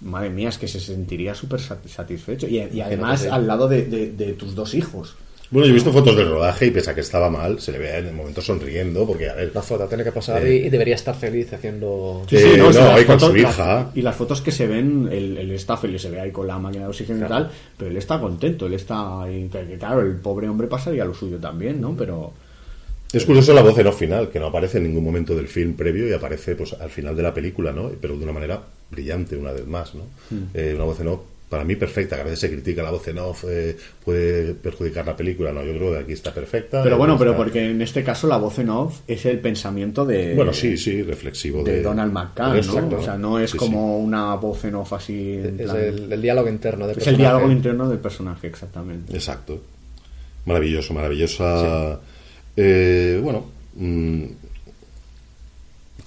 [0.00, 3.84] madre mía es que se sentiría súper sat- satisfecho y, y además al lado de,
[3.84, 5.14] de- de tus dos hijos
[5.50, 7.78] Bueno, yo he visto fotos del rodaje y pese a que estaba mal, se le
[7.78, 10.56] ve en el momento sonriendo, porque, a ver, La foto tiene que pasar Eh.
[10.56, 12.22] y, y debería estar feliz haciendo...
[12.28, 13.90] Sí, sí, no, si las ahí con fotos- su hija.
[13.94, 16.58] y las fotos que se ven él, él está feliz se ve ahí con la
[16.58, 20.48] máquina de oxígeno y tal pero él está contento él está que claro el pobre
[20.48, 22.32] hombre pasaría lo suyo también no pero
[23.12, 25.72] Es curioso la voz en off final, que no aparece en ningún momento del film
[25.74, 27.90] previo y aparece pues al final de la película, ¿no?
[27.98, 28.60] Pero de una manera
[28.90, 30.02] brillante, una vez más, ¿no?
[30.30, 30.48] Hmm.
[30.52, 33.08] Eh, una voz en off para mí perfecta, que a veces se critica la voz
[33.08, 36.82] en off, eh, puede perjudicar la película, no, yo creo que aquí está perfecta.
[36.82, 39.38] Pero eh, bueno, pero está- porque en este caso la voz en off es el
[39.40, 41.62] pensamiento de, Bueno, sí, sí, reflexivo.
[41.64, 42.56] de de, Donald McCann, ¿no?
[42.56, 45.32] Exacto, O sea, no es Sí, como una voz en off así.
[45.42, 47.22] en Es plan- el, el diálogo interno del es el personaje.
[47.32, 49.14] diálogo interno del personaje, exactamente.
[49.14, 49.60] exacto.
[50.44, 52.00] Maravilloso, maravillosa.
[52.56, 53.46] eh, bueno,
[53.76, 54.24] mm,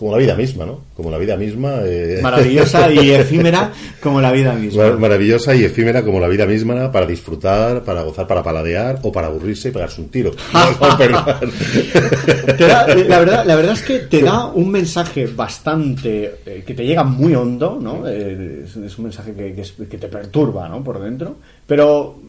[0.01, 0.81] como la vida misma, ¿no?
[0.95, 1.81] Como la vida misma.
[1.85, 3.71] eh, Maravillosa y efímera
[4.01, 4.83] como la vida misma.
[4.83, 9.11] Mar- Maravillosa y efímera como la vida misma para disfrutar, para gozar, para paladear o
[9.11, 10.31] para aburrirse y pegarse un tiro.
[10.53, 11.23] No, no, perdón.
[12.57, 16.73] Te da- la, verdad, la verdad es que te da un mensaje bastante eh, que
[16.73, 18.07] te llega muy hondo, ¿no?
[18.07, 19.53] Eh, es, un mensaje que,
[19.87, 20.83] que te perturba, ¿no?
[20.83, 21.35] Por dentro,
[21.67, 22.19] pero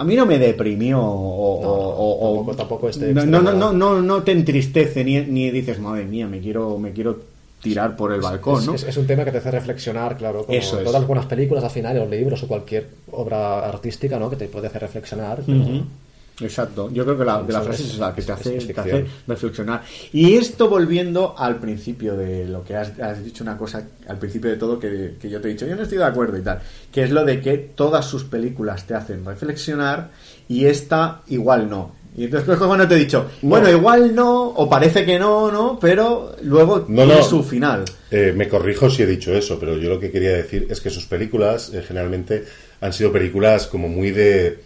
[0.00, 3.52] a mí no me deprimió o, o- o- o- tampoco- tampoco este no, no, no,
[3.52, 7.18] no, no, no te entristece ni, ni dices madre mía me quiero me quiero
[7.62, 8.74] tirar por el balcón, Es, ¿no?
[8.74, 10.84] es- es un tema que te hace reflexionar, claro, como Eso es.
[10.84, 14.30] todas las buenas películas al final, o libros o cualquier obra artística, ¿no?
[14.30, 15.42] Que te puede hacer reflexionar.
[15.44, 15.84] pero-.
[16.40, 18.56] Exacto, yo creo que la, de la Eso frase es- es esa, que te hace,
[18.56, 18.86] es te ficción.
[19.02, 19.82] hace reflexionar.
[20.12, 24.50] Y esto volviendo al principio de lo que has, has dicho una cosa, al principio
[24.50, 26.60] de todo que, que yo te he dicho, yo no estoy de acuerdo y tal,
[26.90, 30.10] que es lo de que todas sus películas te hacen reflexionar
[30.48, 31.98] y esta igual no.
[32.16, 35.78] Y entonces pues, cuando te he dicho, bueno, igual no, o parece que no, no,
[35.80, 37.22] pero luego No, tiene no.
[37.22, 37.84] su final.
[38.10, 40.90] Eh, me corrijo si he dicho eso, pero yo lo que quería decir es que
[40.90, 42.44] sus películas eh, generalmente
[42.80, 44.58] han sido películas como muy de.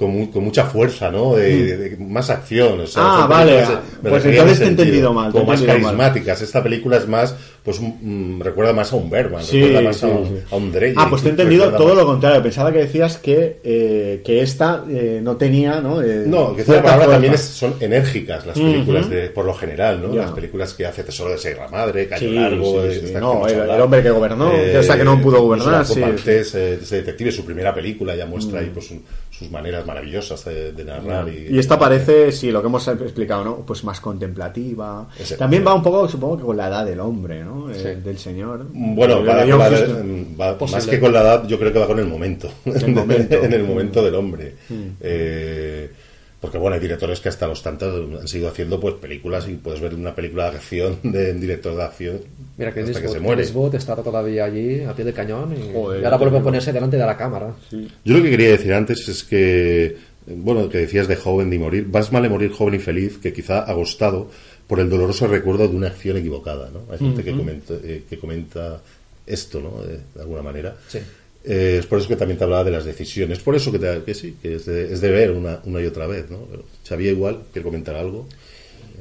[0.00, 1.34] Con, mu- con mucha fuerza, ¿no?
[1.36, 2.80] De, de- de más acción.
[2.80, 3.06] o sea, Mm.
[3.06, 5.66] Ah, vale, ah, pues entonces te he entendido mal, Como más mal.
[5.82, 6.40] carismáticas.
[6.40, 7.34] Esta película es más,
[7.64, 10.32] pues, un- mm, recuerda más a un Bergman, Sí, recuerda más sí, a, un, sí.
[10.50, 12.42] a un Dreyer, Ah, pues te he entendido todo más- lo contrario.
[12.42, 16.00] Pensaba que decías que, eh, que esta eh, no tenía, ¿no?
[16.02, 20.00] Eh, No, que la palabra también es- son enérgicas las películas, de, por lo general,
[20.02, 20.14] ¿no?
[20.14, 24.02] Las películas que hace Tesoro de Sierra Madre, Caño Largo, eh, No, el- el hombre
[24.02, 26.00] que gobernó, o sea, que no pudo gobernar, sí.
[26.00, 28.64] Eh, ese detective, su primera película ya muestra Mm.
[28.64, 31.28] ahí pues, su- sus maneras maravillosas de, de narrar.
[31.28, 33.56] Y, Y esta parece, sí, lo que hemos explicado, ¿no?
[33.66, 35.08] Pues más contemplativa.
[35.18, 37.49] Ese- También va un poco, supongo que con la edad del hombre, ¿no?
[37.70, 38.02] Eh, Sí.
[38.04, 38.66] del señor.
[38.72, 41.78] Bueno, De- va- de va- John va- más que con la edad, yo creo que
[41.78, 42.50] va con el momento.
[42.64, 43.42] El momento.
[43.44, 44.54] en el momento del hombre.
[44.68, 44.74] Mm.
[45.00, 45.90] Eh,
[46.40, 49.78] porque bueno, hay directores que hasta los tantos han seguido haciendo pues películas y puedes
[49.80, 52.20] ver una película de acción de un director de acción
[52.56, 53.42] Mira que hasta que se muere.
[53.42, 56.96] Está todavía allí a pie de cañón y, Joder, y ahora vuelve a ponerse delante
[56.96, 57.52] de la cámara.
[57.70, 59.96] Yo lo que quería decir antes es que,
[60.26, 63.60] bueno, que decías de joven y morir, más vale morir joven y feliz que quizá
[63.60, 64.30] agostado
[64.70, 66.80] por el doloroso recuerdo de una acción equivocada, ¿no?
[66.92, 68.80] Hay gente que, comenta, eh, que comenta
[69.26, 69.82] esto, ¿no?
[69.82, 70.76] De, de alguna manera.
[70.88, 70.98] Sí.
[71.44, 73.40] Eh, es por eso que también te hablaba de las decisiones.
[73.40, 75.86] Por eso que, te- que sí, que es de, es de ver una, una y
[75.86, 76.38] otra vez, ¿no?
[76.50, 78.26] Pero Xavier igual, quiere comentar algo.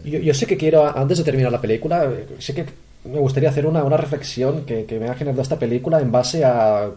[0.03, 2.65] Yo, yo sé que quiero, antes de terminar la película, sé que
[3.05, 6.43] me gustaría hacer una, una reflexión que, que me ha generado esta película en base
[6.43, 6.89] a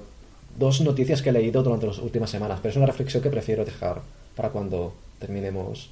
[0.58, 3.64] dos noticias que he leído durante las últimas semanas, pero es una reflexión que prefiero
[3.64, 4.00] dejar
[4.36, 5.90] para cuando terminemos.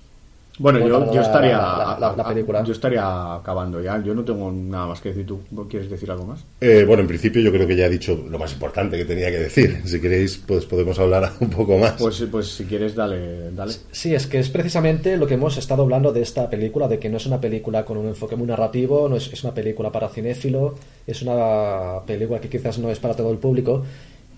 [0.60, 1.56] Bueno, yo, estaría.
[1.56, 2.62] la- la- la película.
[2.62, 4.02] Yo estaría acabando ya.
[4.04, 5.26] Yo no tengo nada más que decir.
[5.26, 6.44] ¿Tú quieres decir algo más?
[6.60, 9.30] Eh, bueno, en principio yo creo que ya he dicho lo más importante que tenía
[9.30, 9.80] que decir.
[9.86, 11.92] Si queréis, pues podemos hablar un poco más.
[11.98, 13.50] Pues, pues si quieres, dale.
[13.52, 13.72] dale.
[13.90, 17.08] Sí, es que es precisamente lo que hemos estado hablando de esta película, de que
[17.08, 20.08] no es una película con un enfoque muy narrativo, no es, es una película para
[20.10, 20.74] cinéfilo,
[21.06, 23.82] es una película que quizás no es para todo el público.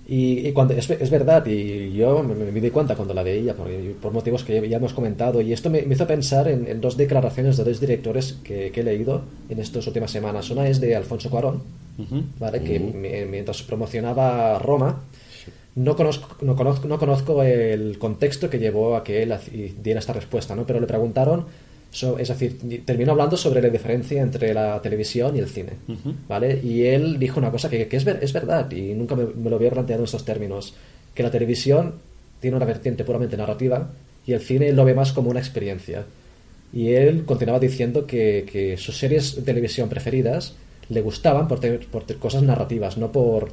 [0.09, 3.55] Y, y cuando es, es verdad, y yo me, me di cuenta cuando la veía,
[3.55, 3.69] por,
[4.03, 6.97] por motivos que ya hemos comentado, y esto me, me hizo pensar en, en dos
[6.97, 10.51] declaraciones de dos directores que, que he leído en estas últimas semanas.
[10.51, 11.63] Una es de Alfonso Cuarón,
[12.41, 12.63] ¿vale?
[12.63, 15.03] que me- mientras promocionaba Roma,
[15.77, 19.33] no conozco, no conozco, no conozco el contexto que llevó a que él
[19.83, 20.67] diera esta respuesta, ¿no?
[20.67, 21.47] Pero le preguntaron,
[21.93, 25.75] so- es decir, terminó hablando sobre la diferencia entre la televisión y el cine,
[26.29, 26.59] ¿vale?
[26.65, 29.49] Y él dijo una cosa que, que es, ver- es verdad y nunca me, me
[29.51, 30.75] lo había planteado en estos términos,
[31.15, 31.95] que la televisión
[32.41, 33.91] tiene una vertiente puramente narrativa
[34.27, 36.05] y el cine lo ve más como una experiencia.
[36.73, 40.55] Y él continuaba diciendo que, que sus series de televisión preferidas
[40.89, 43.51] le gustaban por por cosas narrativas, no por,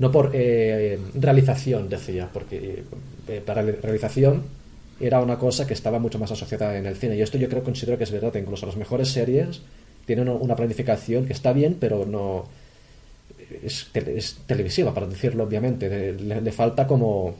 [0.00, 2.82] no por eh, realización, decía, porque
[3.28, 4.42] eh, para la realización
[5.00, 7.16] era una cosa que estaba mucho más asociada en el cine.
[7.16, 9.60] Y esto yo creo, considero que es verdad, incluso las mejores series
[10.06, 12.46] tienen una planificación que está bien, pero no
[13.62, 16.12] es, es televisiva, para decirlo obviamente.
[16.12, 17.34] Le, le falta como...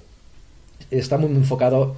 [0.91, 1.97] Está muy enfocado...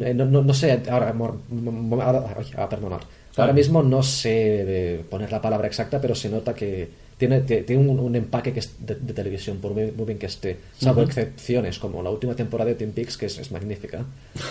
[0.00, 1.12] eh, No, no, no sé, ahora...
[1.12, 3.00] mor- mo- ahora- ay, ah, perdonar.
[3.36, 6.86] Ahora mismo no sé poner la palabra exacta, pero se nota que
[7.22, 10.26] tiene, tiene un, un empaque que es de, de televisión, por muy, muy bien que
[10.26, 10.58] esté.
[10.76, 14.04] Salvo excepciones, como la última temporada de Twin Peaks, que es, es magnífica.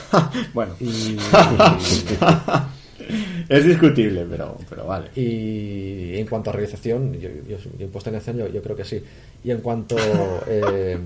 [0.53, 0.73] bueno.
[0.79, 1.17] Y,
[3.49, 5.09] Es discutible, pero, pero vale.
[5.17, 8.77] Y en cuanto a realización, yo, yo, yo en puesta en escena, yo, yo creo
[8.77, 9.03] que sí.
[9.43, 9.97] Y en cuanto.
[10.47, 10.97] eh,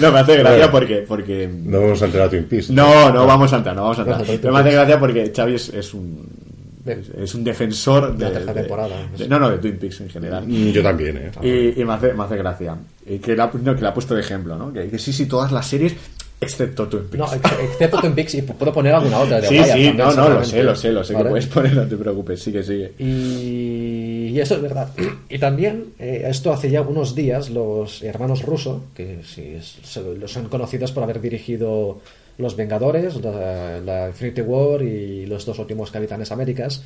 [0.00, 0.70] No, me hace gracia Bueno.
[0.70, 1.48] porque, porque...
[1.48, 2.70] No vamos a entrar a Twin Peaks.
[2.70, 4.44] No, no vamos a entrar, no vamos a entrar.
[4.44, 6.47] No, me hace gracia porque Xavi es, es un...
[6.86, 8.96] Es, es un defensor De de, la tercera de- temporada.
[9.16, 10.46] de- no, no, de Twin Peaks en general.
[10.46, 11.30] Yo también, ¿eh?
[11.76, 12.76] Y, y me, hace, me hace gracia.
[13.06, 14.72] Y que, la, no, que la ha puesto de ejemplo, ¿no?
[14.72, 15.94] Que, que sí, sí, todas las series,
[16.40, 17.18] excepto Twin Peaks.
[17.18, 20.12] no, ex- excepto Twin Peaks, y puedo poner alguna otra de sí, sí, también, no,
[20.14, 22.92] no, lo sé, lo sé, lo sé que puedes poner, no te preocupes, sigue, sigue.
[22.98, 24.88] Y, y eso es verdad.
[25.28, 30.28] Y también, eh, esto hace ya unos días, los hermanos Russo, que sí, es- se-
[30.28, 32.00] son conocidos por haber dirigido
[32.38, 36.82] Los Vengadores, la, Infinity War y los dos últimos Capitanes Américas,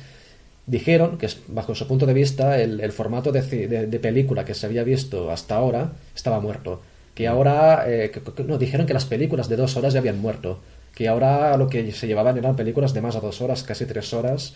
[0.65, 4.65] dijeron que, bajo su punto de vista, el, formato de, de- de película que se
[4.65, 6.81] había visto hasta ahora estaba muerto.
[7.13, 10.59] Que ahora, eh, que- no, dijeron que las películas de dos horas ya habían muerto.
[10.95, 14.13] Que ahora lo que se llevaban eran películas de más a dos horas, casi tres
[14.13, 14.55] horas,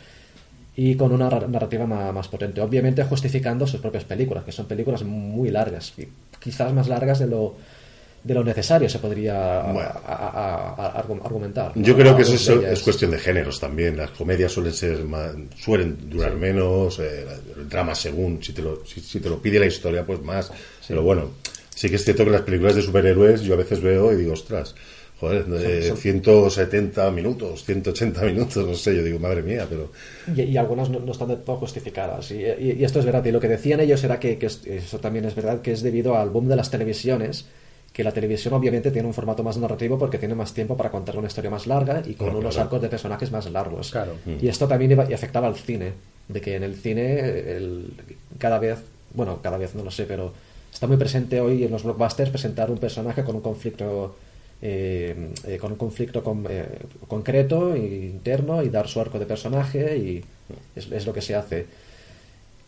[0.75, 2.61] y con una ra- narrativa ma- más, potente.
[2.61, 5.93] Obviamente justificando sus propias películas, que son películas muy largas,
[6.39, 7.55] quizás más largas de lo,
[8.23, 9.80] de lo necesario, se podría Bueno.
[9.80, 11.72] a- a- a- argu- argumentar.
[11.76, 13.95] Yo creo que eso es, de es cuestión de géneros también.
[13.95, 17.26] Las comedias suelen ser más- suelen durar menos, eh,
[17.57, 20.52] el drama según, si te, lo, si, si te lo pide la historia, pues más.
[20.88, 21.31] Pero bueno,
[21.73, 24.34] sí que es cierto que las películas de superhéroes yo a veces veo y digo,
[24.34, 24.76] ostras,
[25.19, 29.91] joder, eh, 170 minutos, 180 minutos, no sé, yo digo, madre mía, pero...
[30.35, 32.30] Y, y algunas no, no están del todo justificadas.
[32.31, 33.23] Y, y- y esto es verdad.
[33.26, 35.81] Y lo que decían ellos era que, que es- eso también es verdad, que es
[35.81, 37.45] debido al boom de las televisiones,
[37.97, 41.17] que la televisión obviamente tiene un formato más narrativo porque tiene más tiempo para contar
[41.17, 42.65] una historia más larga y con Claro, unos claro.
[42.67, 43.89] arcos de personajes más largos.
[43.89, 44.13] Claro.
[44.39, 45.93] Y esto también iba- y afectaba al cine,
[46.27, 47.19] de que en el cine
[47.57, 47.91] el-
[48.37, 48.77] cada vez,
[49.15, 50.31] bueno, cada vez no lo sé, pero
[50.71, 54.15] está muy presente hoy en los blockbusters presentar un personaje con un conflicto
[54.61, 55.15] eh,
[55.47, 56.65] eh, con un conflicto con- eh,
[57.07, 60.23] concreto e interno y dar su arco de personaje y
[60.75, 61.65] es, es lo que se hace.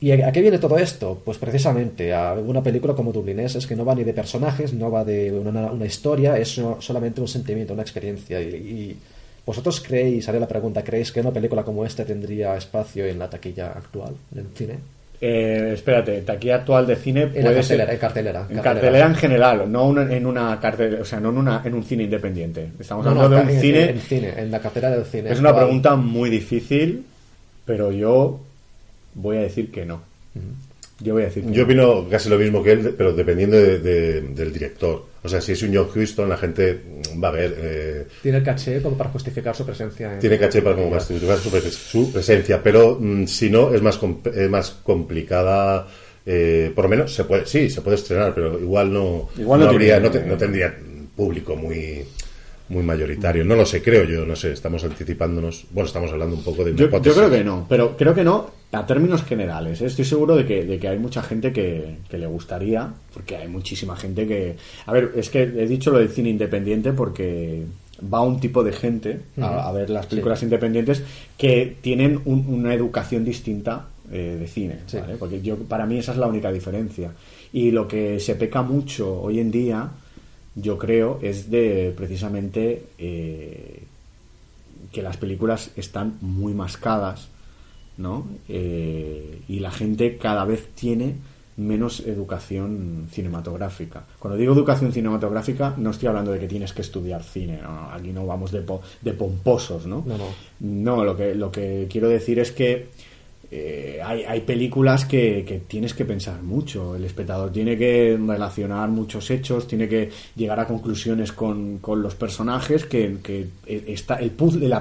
[0.01, 1.21] ¿Y a, qué viene todo esto?
[1.25, 5.03] Pues precisamente a una película como Dublineses que no va ni de personajes, no va
[5.03, 8.41] de una, una historia, es so- solamente un sentimiento, una experiencia.
[8.41, 8.97] Y, y
[9.45, 13.29] vosotros creéis, haré la pregunta, ¿creéis que una película como esta tendría espacio en la
[13.29, 14.75] taquilla actual del cine?
[15.21, 17.89] Eh, espérate, taquilla actual de cine En la puede cartelera, ser...
[17.91, 18.47] en cartelera.
[18.49, 21.83] En cartelera en general, no en una cartelera, o sea, no en, una, en un
[21.83, 22.69] cine independiente.
[22.79, 23.89] Estamos No, no, hablando de un en, cine...
[23.89, 25.29] en cine, en la cartelera del cine.
[25.31, 25.65] Es una actual.
[25.65, 27.03] pregunta muy difícil,
[27.65, 28.39] pero yo
[29.15, 30.01] voy a decir que no.
[31.01, 31.65] Yo voy a decir que Yo no.
[31.65, 35.05] opino casi lo mismo que él, pero dependiendo de- de- del director.
[35.23, 36.79] O sea, si es un John Huston, la gente
[37.21, 37.55] va a ver...
[37.57, 40.13] eh, Tiene el caché como para justificar su presencia.
[40.13, 43.81] en- tiene caché para como justificar su, pres- su presencia, pero mm, si no es
[43.81, 45.87] más com- es más complicada.
[46.25, 49.69] eh, por lo menos se puede, sí, se puede estrenar, pero igual no, Igual no
[49.69, 50.75] habría, tiene- no, te- no tendría
[51.15, 52.03] público muy
[52.69, 53.43] muy mayoritario.
[53.43, 55.65] No lo sé, creo yo, no sé, estamos anticipándonos.
[55.71, 58.51] Bueno, estamos hablando un poco de Yo, yo creo que no, pero creo que no
[58.71, 59.81] a términos generales.
[59.81, 59.87] ¿eh?
[59.87, 63.47] Estoy seguro de que, de que hay mucha gente que, que le gustaría, porque hay
[63.47, 64.55] muchísima gente que...
[64.85, 67.63] A ver, es que he dicho lo del cine independiente porque
[68.13, 71.03] va un tipo de gente a, a ver las películas independientes
[71.37, 74.97] que tienen un- una educación distinta eh, de cine, Sí.
[74.97, 75.15] ¿vale?
[75.17, 77.11] Porque yo, para mí esa es la única diferencia.
[77.51, 79.89] Y lo que se peca mucho hoy en día,
[80.61, 82.83] yo creo, es de precisamente...
[82.97, 83.83] eh,
[84.91, 87.27] que las películas están muy mascadas,
[87.97, 88.25] ¿no?
[88.47, 91.15] Eh, y la gente cada vez tiene
[91.57, 94.05] menos educación cinematográfica.
[94.17, 97.91] Cuando digo educación cinematográfica, no estoy hablando de que tienes que estudiar cine, ¿no?
[97.91, 100.03] aquí no vamos de, po- de pomposos, ¿no?
[100.07, 100.25] No, no.
[100.61, 102.87] No, lo que, lo que quiero decir es que
[103.51, 106.95] eh, hay, películas que, tienes que pensar mucho.
[106.95, 112.85] El espectador tiene que relacionar muchos hechos, tiene que llegar a conclusiones con, los personajes.
[112.85, 114.71] Que, está el puzzle,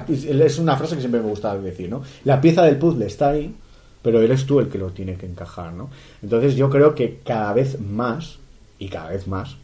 [0.45, 2.03] es una frase que siempre me gusta decir, ¿no?
[2.25, 3.53] La pieza del puzzle está ahí,
[4.03, 5.89] pero eres tú el que lo tiene que encajar, ¿no?
[6.21, 8.37] Entonces yo creo que cada vez más
[8.77, 9.57] y cada vez más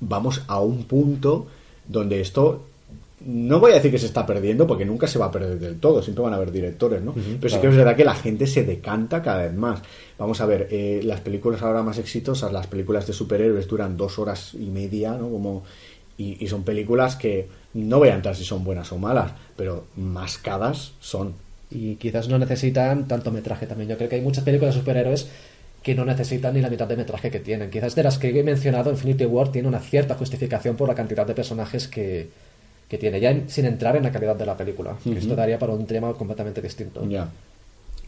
[0.00, 1.46] vamos a un punto
[1.86, 2.65] donde esto
[3.26, 5.80] no voy a decir que se está perdiendo porque nunca se va a perder del
[5.80, 7.12] todo, siempre van a haber directores, ¿no?
[7.12, 9.82] Pero sí que es verdad que la gente se decanta cada vez más.
[10.16, 14.20] Vamos a ver, eh, las películas ahora más exitosas, las películas de superhéroes duran dos
[14.20, 15.28] horas y media, ¿no?
[15.28, 15.64] Como
[16.16, 19.86] y, y son películas que no voy a entrar si son buenas o malas, pero
[19.96, 21.34] mascadas son.
[21.68, 23.90] y quizás no necesitan tanto metraje también.
[23.90, 25.28] Yo creo que hay muchas películas de superhéroes
[25.82, 27.70] que no necesitan ni la mitad de metraje que tienen.
[27.70, 31.26] Quizás de las que he mencionado, Infinity War tiene una cierta justificación por la cantidad
[31.26, 32.28] de personajes que,
[32.88, 34.94] que tiene, ya en- sin entrar en la calidad de la película.
[35.02, 37.04] que Esto daría para un tema completamente distinto.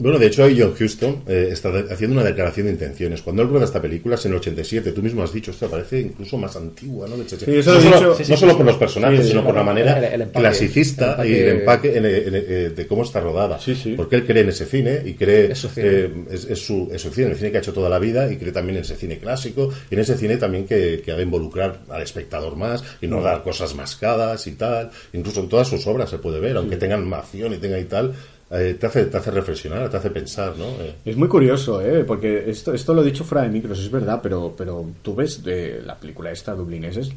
[0.01, 3.21] Bueno, de hecho, ahí John Huston eh, está haciendo una declaración de intenciones.
[3.21, 5.99] Cuando él rueda esta película es en el 87, tú mismo has dicho, esto parece
[5.99, 7.17] incluso más antigua, ¿no?
[7.17, 8.23] De hecho, Sí, eso no solo, dicho.
[8.37, 11.65] Sí, por los personajes, sino por la manera el- el empaque, clasicista el y el
[11.65, 13.59] empaque- en- de cómo está rodada.
[13.59, 13.93] Sí, sí.
[13.97, 15.51] Porque él cree en ese cine y cree...
[15.51, 15.87] Es su cine.
[15.89, 18.31] eh, es, es su, es su cine, el cine que ha hecho toda la vida
[18.31, 21.15] y cree también en ese cine clásico y en ese cine también que, que ha
[21.17, 23.09] de involucrar al espectador más y Mm.
[23.09, 24.91] no dar cosas mascadas y tal.
[25.11, 28.13] Incluso en todas sus obras se puede ver, aunque tengan acción y tengan y tal,
[28.51, 30.65] eh, te, hace, te hace reflexionar, te hace pensar, ¿no?
[30.81, 32.03] Eh, Es muy curioso, ¿eh?
[32.03, 35.43] porque esto, esto lo he dicho fuera de micros, es verdad, pero, pero tú ves
[35.43, 37.11] de la película esta, Dublineses,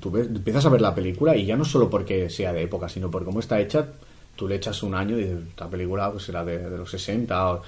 [0.00, 2.88] tú ves, empiezas a ver la película y ya no solo porque sea de época,
[2.88, 3.86] sino por cómo está hecha,
[4.36, 7.52] tú le echas un año y dices, esta película pues, será de, de los 60
[7.52, 7.62] o-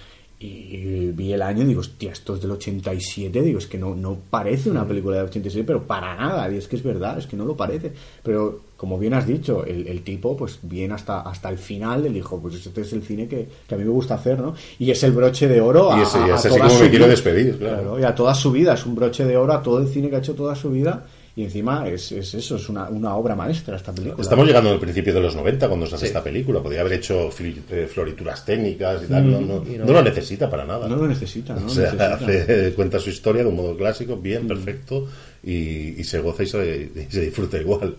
[0.44, 3.94] y vi el año y digo, hostia, esto es del 87, digo, es que no,
[3.94, 7.28] no parece una película del 87, pero para nada, y es que es verdad, es
[7.28, 7.92] que no lo parece.
[8.24, 12.14] Pero como bien has dicho, el, el tipo, pues bien hasta, hasta el final, él
[12.14, 14.56] dijo, pues este es el cine que, que a mí me gusta hacer, ¿no?
[14.80, 16.60] Y es el broche de oro a, Y ese- y a- a es así toda
[16.62, 17.10] como su me quiero vida.
[17.12, 18.00] despedir, claro.
[18.00, 20.16] y a toda su vida, es un broche de oro a todo el cine que
[20.16, 21.04] ha hecho toda su vida.
[21.34, 24.20] Y encima es, es eso, es una, una obra maestra esta película.
[24.20, 26.08] Estamos llegando al principio de los 90 cuando se hace Sí.
[26.08, 26.60] esta película.
[26.60, 27.30] Podría haber hecho
[27.70, 29.30] eh, florituras técnicas y tal.
[29.30, 29.92] no, no, y no no.
[29.94, 30.86] lo necesita para nada.
[30.88, 31.66] No lo necesita, ¿no?
[31.66, 32.14] o sea, necesita.
[32.16, 35.06] hace- cuenta su historia de un modo clásico, bien, perfecto,
[35.44, 37.96] y, y se goza y se, y se disfruta igual.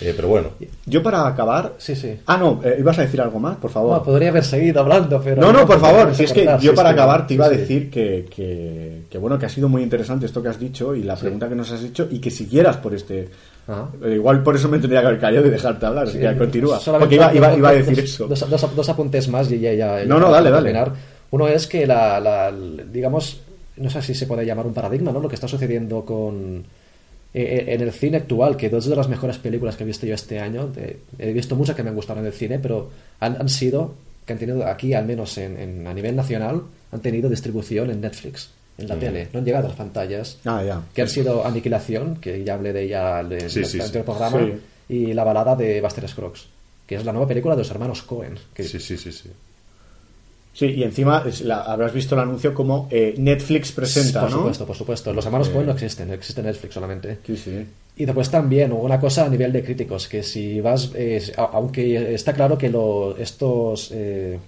[0.00, 0.48] Eh, pero bueno,
[0.84, 1.72] Yo para acabar...
[1.78, 2.18] Sí, sí.
[2.26, 3.90] Ah, no, eh, ibas a decir algo más, por favor.
[3.90, 5.40] Bueno, podría haber seguido hablando, pero...
[5.40, 6.14] No, no, por favor.
[6.14, 7.60] Si es que yo sí, para acabar te iba a sí, sí.
[7.62, 11.02] decir que, que, que, bueno, que ha sido muy interesante esto que has dicho y
[11.02, 13.28] la pregunta que nos has hecho y que siguieras por este...
[13.66, 13.88] Ajá.
[14.04, 16.08] Eh, Igual por eso me tendría que haber callado y dejarte hablar.
[16.08, 16.78] así que continúa.
[16.98, 18.26] Porque iba, iba, iba a decir dos- eso.
[18.28, 19.72] Dos, dos- dos apuntes más y ya...
[19.72, 20.72] ya- ya No, no, dale, dale.
[20.72, 20.92] terminar.
[21.30, 23.40] Uno es que la, la- digamos,
[23.78, 25.20] no sé si se puede llamar un paradigma, ¿no?
[25.20, 26.64] Lo que está sucediendo con...
[27.34, 30.14] eh, En el cine actual, que dos de las mejores películas que he visto yo
[30.14, 32.90] este año, de- he visto muchas que me han gustado en el cine, pero
[33.20, 33.94] han, han sido,
[34.26, 38.00] que han tenido aquí, al menos en, en- a nivel nacional, han tenido distribución en
[38.02, 42.16] Netflix, en la tele, no han llegado a las pantallas Ah, que han sido Aniquilación,
[42.16, 43.80] que ya hablé de ella en el Sí, sí, sí.
[43.80, 44.52] anterior programa, Sí.
[44.94, 46.46] y La balada de Buster Scruggs,
[46.86, 48.34] que es la nueva película de los hermanos Cohen.
[48.54, 49.10] Que sí, sí, sí.
[49.12, 49.30] sí.
[50.54, 54.36] Sí, y encima es la- habrás visto el anuncio como eh, Netflix presenta, por ¿no?
[54.38, 55.12] supuesto, por supuesto.
[55.12, 57.18] Los hermanos Cohen no existen, existe Netflix solamente.
[57.26, 57.66] Sí, sí.
[57.96, 62.32] Y después también una cosa a nivel de críticos, que si vas, eh, aunque está
[62.34, 64.38] claro que lo- estos, eh,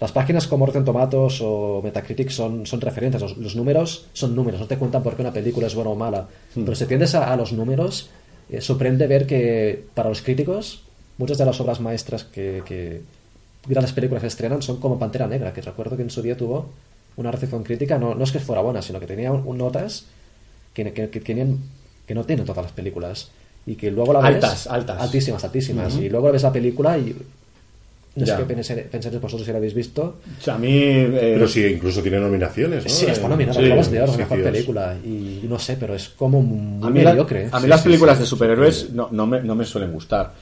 [0.00, 4.60] las páginas como Rotten Tomatoes o Metacritic son, son referentes, los, los números son números,
[4.60, 6.28] no te cuentan por qué una película es buena o mala.
[6.54, 8.10] Pero si tiendes a, a los números,
[8.50, 10.82] eh, sorprende ver que para los críticos
[11.18, 13.00] muchas de las obras maestras que, que
[13.66, 16.70] grandes películas se estrenan son como Pantera Negra, que recuerdo que en su día tuvo
[17.16, 20.06] una recepción crítica, no, no es que fuera buena, sino que tenía un- un notas
[20.72, 21.58] que, que, que tenían,
[22.06, 23.30] que no tienen todas las películas.
[23.66, 24.34] Y que luego la ves...
[24.34, 25.00] Altas, altas.
[25.00, 25.94] Altísimas, altísimas.
[25.96, 27.16] Y luego ves la película y...
[28.16, 28.36] No Ya.
[28.36, 30.18] sé qué pensáis pensáis vosotros si la habéis visto.
[30.38, 30.68] O sea, a mí...
[30.72, 32.90] eh, Pero sí, incluso tiene nominaciones, ¿no?
[32.90, 34.96] Sí, está nominada Sí, a Globos de Oro, sí, mejor película.
[35.04, 35.08] Y,
[35.42, 37.48] y no sé, pero es como muy a mí, la- mediocre.
[37.50, 38.22] a mí Sí, las películas sí.
[38.22, 40.32] de superhéroes no, no, me, no me suelen gustar.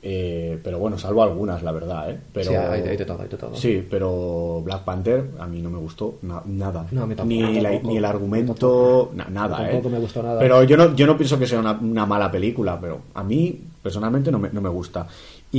[0.00, 2.18] Eh, pero bueno, salvo algunas, la verdad, ¿eh?
[2.32, 3.56] Pero, Sí, hay de- hay de todo, hay de todo.
[3.56, 6.86] Sí, pero Black Panther a mí no me gustó na- nada.
[6.92, 7.88] No, mí tampoco, ni, la- tampoco.
[7.90, 9.92] ni el argumento, na- nada, Tampoco ¿eh?
[9.92, 10.38] me gustó nada.
[10.38, 13.58] Pero yo no, yo no pienso que sea una, una mala película, pero a mí
[13.82, 15.08] personalmente no me, no me gusta.
[15.50, 15.58] Y,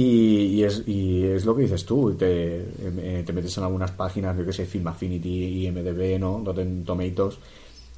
[0.56, 4.38] y es, y es lo que dices tú, te, eh, te metes en algunas páginas,
[4.38, 6.42] yo que sé, Film Affinity, IMDB, ¿no?
[6.46, 7.38] Rotten Tomatoes,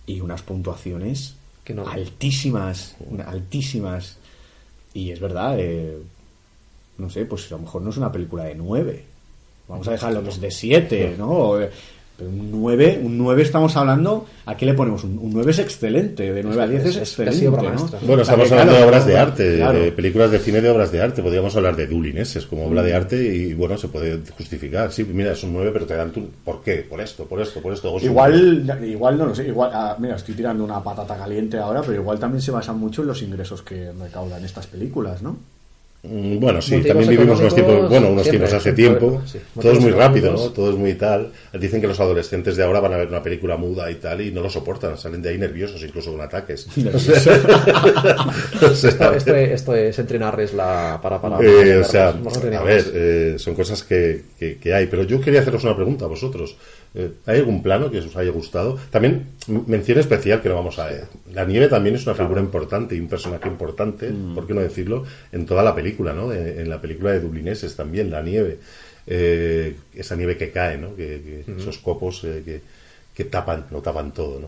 [0.08, 1.86] y unas puntuaciones Que no.
[1.88, 2.96] altísimas,
[3.28, 4.18] altísimas.
[4.94, 5.98] Y es verdad, eh,
[6.98, 9.04] no sé, pues a lo mejor no es una película de 9.
[9.68, 11.60] Vamos a dejarlo que es de 7, ¿no?
[11.60, 11.70] Eh,
[12.18, 15.04] Pero un 9, un 9 estamos hablando, ¿a qué le ponemos?
[15.06, 17.48] Un, un 9 es excelente, de 9 a 10 es, Es- es excelente.
[18.06, 19.80] Bueno, estamos hablando claro, de obras de arte, claro.
[19.80, 21.24] de películas de cine de obras de arte.
[21.24, 24.92] Podríamos hablar de Dublineses como obra de arte y, bueno, se puede justificar.
[24.92, 26.28] Sí, mira, son nueve, pero te dan tu...
[26.44, 26.86] ¿Por qué?
[26.88, 27.98] Por esto, por esto, por esto.
[28.02, 31.96] Igual, igual no lo sé, igual, ah, mira, estoy tirando una patata caliente ahora, pero
[32.02, 35.38] igual también se basan mucho en los ingresos que recaudan estas películas, ¿no?
[36.03, 39.38] Mm, Bueno, sí, también vivimos unos tiempos, bueno, unos siempre, tiempos hace siempre, tiempo, sí.
[39.61, 40.49] todo es muy rápido, ¿no?
[40.49, 41.32] Todo es muy tal.
[41.60, 44.32] Dicen que los adolescentes de ahora van a ver una película muda y tal y
[44.32, 46.68] no lo soportan, salen de ahí nerviosos, incluso con ataques.
[46.94, 51.22] O sea, Esto, esto, esto es entrenarles la, para...
[51.22, 54.88] para, Eh, o sea, a ver, eh, son cosas que, que- que hay.
[54.88, 56.56] Pero yo quería haceros una pregunta a vosotros.
[56.94, 58.78] Eh, ¿Hay algún plano que os haya gustado?
[58.90, 59.28] También,
[59.68, 60.90] mención especial que no vamos a...
[61.34, 65.03] la nieve también es una figura importante y un personaje importante, ¿por qué no decirlo?
[65.32, 66.32] En toda la película, ¿no?
[66.34, 68.58] En, en la película de Dublineses también, la nieve.
[69.08, 70.96] Eh, esa nieve que cae, ¿no?
[70.96, 72.62] Que, que Esos copos eh, que,
[73.16, 74.48] que tapan, lo tapan todo, ¿no?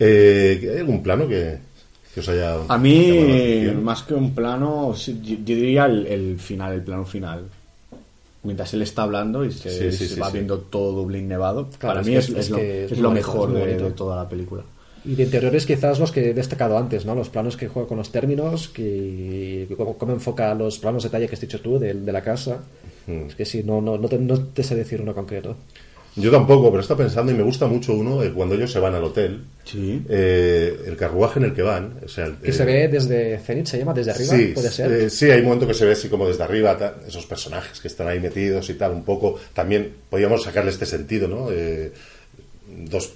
[0.00, 1.58] Eh, ¿Hay algún plano que,
[2.14, 2.56] que os haya...
[2.68, 5.12] A mí, más que un plano, yo,
[5.44, 7.44] diría el, el final, el plano final.
[8.42, 11.68] mientras él está hablando y se, Sí, sí, se sí, va viendo todo Dublín nevado.
[11.78, 14.62] Claro, Para mí es, es- es es lo, es mejor de toda la película.
[15.06, 17.14] Y de interiores quizás los que he destacado antes, ¿no?
[17.14, 21.28] Los planos que juega con los términos, que cómo, cómo enfoca los planos de detalle
[21.28, 22.60] que has dicho tú de, de la casa.
[23.06, 23.26] Mm.
[23.28, 25.56] Es que sí, no, no, no, te, no te sé decir uno concreto.
[26.16, 28.94] Yo tampoco, pero está pensando y me gusta mucho uno eh, cuando ellos se van
[28.94, 29.42] al hotel.
[29.64, 30.00] Sí.
[30.08, 31.98] eh, el carruaje en el que van.
[32.04, 34.70] O sea, el- Que eh, se ve desde Zenith, se llama, desde arriba, Sí, puede
[34.70, 34.92] ser.
[34.92, 37.80] eh, sí, hay un momento que se ve así como desde arriba, ta- esos personajes
[37.80, 39.38] que están ahí metidos y tal, un poco.
[39.52, 41.48] También podríamos sacarle este sentido, ¿no?
[41.50, 41.92] Eh,
[42.86, 43.12] dos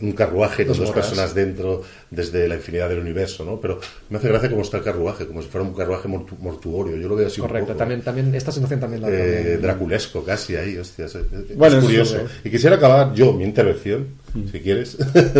[0.00, 3.60] un carruaje con Dos personas dentro desde la infinidad del universo, ¿no?
[3.60, 3.80] Pero
[4.10, 6.96] me hace gracia cómo está el carruaje, como si fuera un carruaje mortu- mortuorio.
[6.96, 7.78] Yo lo veo así un Correcto, poco.
[7.78, 11.18] también, también esta sensación también la eh, también- draculesco casi ahí, hostia, es,
[11.56, 12.16] Bueno, curioso.
[12.18, 12.48] sí.
[12.48, 14.06] Y quisiera acabar yo mi intervención,
[14.52, 14.96] si quieres.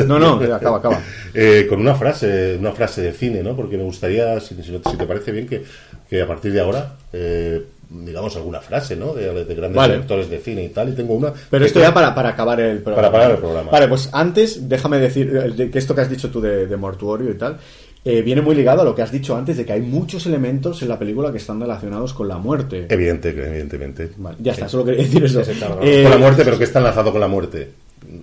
[0.09, 1.01] No, no, acaba, acaba.
[1.33, 3.55] Eh, con una frase, una frase de cine, ¿no?
[3.55, 5.63] Porque me gustaría, si, te parece bien, que,
[6.11, 9.15] que a partir de ahora, eh, digamos alguna frase, ¿no?
[9.15, 9.95] De, de grandes Vale.
[9.95, 10.89] directores de cine y tal.
[10.89, 11.33] Y tengo una.
[11.51, 13.09] Pero esto ya para, para acabar el programa.
[13.09, 13.71] Para parar el programa.
[13.71, 17.31] Vale, pues antes, déjame decir eh, que esto que has dicho tú de, de mortuorio
[17.31, 17.57] y tal,
[18.05, 20.81] eh, viene muy ligado a lo que has dicho antes de que hay muchos elementos
[20.83, 22.87] en la película que están relacionados con la muerte.
[22.89, 24.11] Evidente, evidentemente.
[24.17, 25.45] Vale, ya está, solo quería decir eso.
[25.45, 25.53] Sí,
[25.83, 27.69] Eh, con la muerte, pero que está enlazado con la muerte.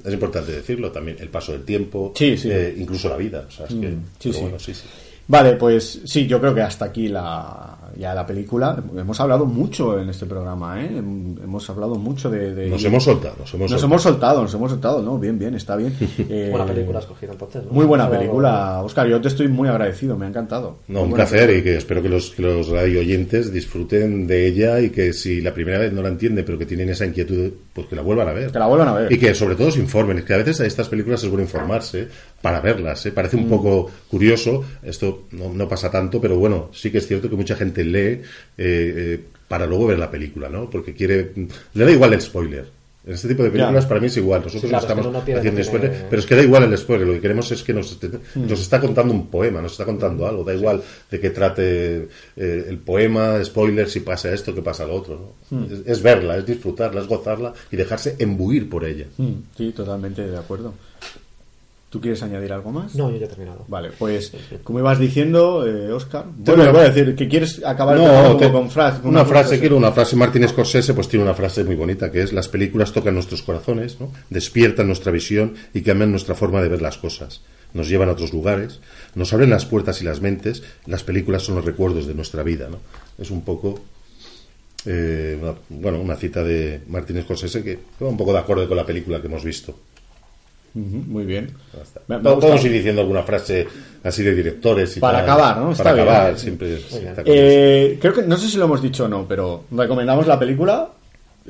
[0.05, 1.17] Es importante decirlo también.
[1.19, 2.49] El paso del tiempo, Sí, sí.
[2.51, 3.45] eh, incluso la vida.
[3.47, 4.83] O sea, es que, Mm, bueno, sí, sí.
[5.27, 8.81] Vale, pues sí, yo creo que hasta aquí la, ya la película.
[8.97, 10.89] Hemos hablado mucho en este programa, ¿eh?
[10.97, 12.53] Hemos hablado mucho de...
[12.53, 13.85] de- Nos hemos soltado, nos hemos Nos soltado.
[13.93, 15.17] hemos soltado, nos hemos soltado, ¿no?
[15.19, 15.93] Bien, bien, está bien.
[16.29, 17.71] Eh, Buena película has cogido entonces, ¿no?
[17.71, 19.07] Muy buena película, Oscar.
[19.07, 20.77] Yo te estoy muy agradecido, me ha encantado.
[20.87, 24.47] No, Muy un placer y que espero que los, que los radio oyentes disfruten de
[24.47, 27.51] ella y que si la primera vez no la entienden pero que tienen esa inquietud,
[27.73, 28.51] pues que la vuelvan a ver.
[28.51, 29.11] Que la vuelvan a ver.
[29.11, 30.17] Y que sobre todo se informen.
[30.19, 32.07] Es que a veces a estas películas es bueno informarse
[32.43, 33.03] para verlas.
[33.05, 33.11] ¿eh?
[33.11, 33.43] Parece Mm.
[33.45, 37.35] un poco curioso, esto no, no pasa tanto, pero bueno, sí que es cierto que
[37.37, 38.21] mucha gente lee eh,
[38.57, 40.69] eh, para luego ver la película, ¿no?
[40.69, 41.31] Porque quiere...
[41.73, 42.65] Le da igual el spoiler.
[43.05, 43.87] En este tipo de películas Ya.
[43.89, 44.39] para mí es igual.
[44.41, 46.63] Nosotros Sí, claro, es que estamos no, haciendo tiene- spoiler, pero es que da igual
[46.63, 47.05] el spoiler.
[47.07, 47.97] Lo que queremos es que nos,
[48.35, 48.47] Mm.
[48.47, 50.43] nos está contando un poema, nos está contando algo.
[50.45, 52.07] Da igual de que trate
[52.37, 55.35] eh, el poema, spoiler, si pasa esto, que pasa lo otro.
[55.51, 55.57] ¿no?
[55.59, 55.63] Mm.
[55.73, 59.05] Es, es verla, es disfrutarla, es gozarla y dejarse embuir por ella.
[59.17, 60.73] Mm, Sí, totalmente de acuerdo.
[61.93, 62.95] ¿Tú quieres añadir algo más?
[62.95, 63.65] No, yo ya he terminado.
[63.67, 64.31] Vale, pues
[64.63, 66.25] como ibas diciendo, eh, Oscar.
[66.37, 69.49] Bueno, voy a- voy a decir que quieres acabar No, te- con frase, una frase,
[69.49, 69.59] frase.
[69.59, 70.15] quiero una frase.
[70.15, 73.99] Martin Scorsese pues tiene una frase muy bonita que es las películas tocan nuestros corazones,
[73.99, 74.11] ¿no?
[74.31, 77.41] despiertan nuestra visión y cambian nuestra forma de ver las cosas.
[77.75, 78.79] Nos llevan a otros lugares,
[79.13, 80.63] nos abren las puertas y las mentes.
[80.87, 82.79] Las películas son los recuerdos de nuestra vida, ¿no?
[83.19, 83.79] Es un poco
[84.85, 88.67] eh, una- bueno, una cita de Martin Scorsese que que va un poco de acuerdo
[88.67, 89.77] con la película que hemos visto.
[90.73, 91.51] Muy bien.
[92.07, 93.67] Me- Podemos ir diciendo alguna frase
[94.03, 95.29] así de directores y Para tal.
[95.29, 95.71] acabar, ¿no?
[95.71, 96.07] Está Para bien.
[96.09, 97.21] acabar, siempre está.
[97.25, 100.89] Eh, creo que no sé si lo hemos dicho o no, pero recomendamos la película.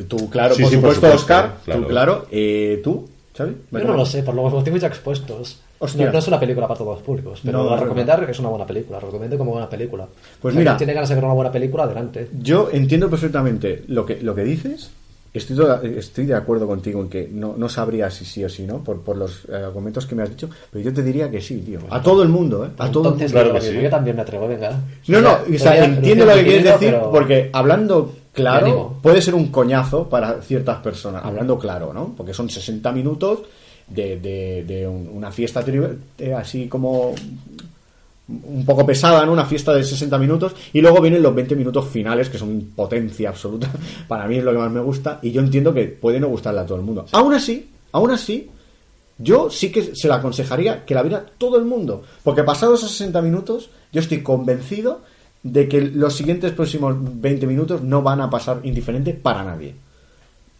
[0.07, 1.55] Tú, claro, Sí, por, sí, por supuesto, Oscar.
[1.63, 1.81] claro.
[1.81, 2.25] Tú, claro.
[2.31, 3.55] Eh, ¿Tú, Xavi?
[3.71, 5.59] Yo no lo sé, por los motivos ya expuestos.
[5.97, 8.39] No, no es una película para todos los públicos, pero No, a es recomendar es
[8.39, 8.99] una buena película.
[8.99, 10.07] Recomiendo como buena película.
[10.41, 10.71] Pues Si mira.
[10.71, 12.29] alguien tiene ganas de ver una buena película, adelante.
[12.41, 14.91] Yo entiendo perfectamente lo que, lo que dices.
[15.34, 18.64] Estoy, toda- estoy de acuerdo contigo en que no, no sabría si sí o si
[18.64, 21.41] no, por, por los eh, argumentos que me has dicho, pero yo te diría que
[21.41, 21.80] sí, tío.
[21.89, 22.69] A todo el mundo, ¿eh?
[22.77, 23.34] A todo el Entonces, mundo.
[23.34, 23.84] Claro yo, que sí.
[23.84, 24.80] yo también me atrevo, venga.
[25.07, 29.22] No, no, o sea, Podría- entiendo lo que quieres decir, pero- porque hablando claro, puede
[29.23, 32.14] ser un coñazo para ciertas personas, hablando claro, ¿no?
[32.15, 33.39] Porque son 60 minutos
[33.88, 37.14] de, de- de un- una fiesta tri- eh, así como
[38.27, 39.33] un poco pesada, ¿no?
[39.33, 43.29] Una fiesta de 60 minutos y luego vienen los 20 minutos finales que son potencia
[43.29, 43.69] absoluta.
[44.07, 46.61] Para mí es lo que más me gusta y yo entiendo que puede no gustarle
[46.61, 47.05] a todo el mundo.
[47.11, 48.49] Aún así, aún así,
[49.17, 52.91] yo sí que se la aconsejaría que la viera todo el mundo, porque pasados esos
[52.91, 55.01] 60 minutos, yo estoy convencido
[55.43, 59.75] de que los siguientes próximos 20 minutos no van a pasar indiferente para nadie.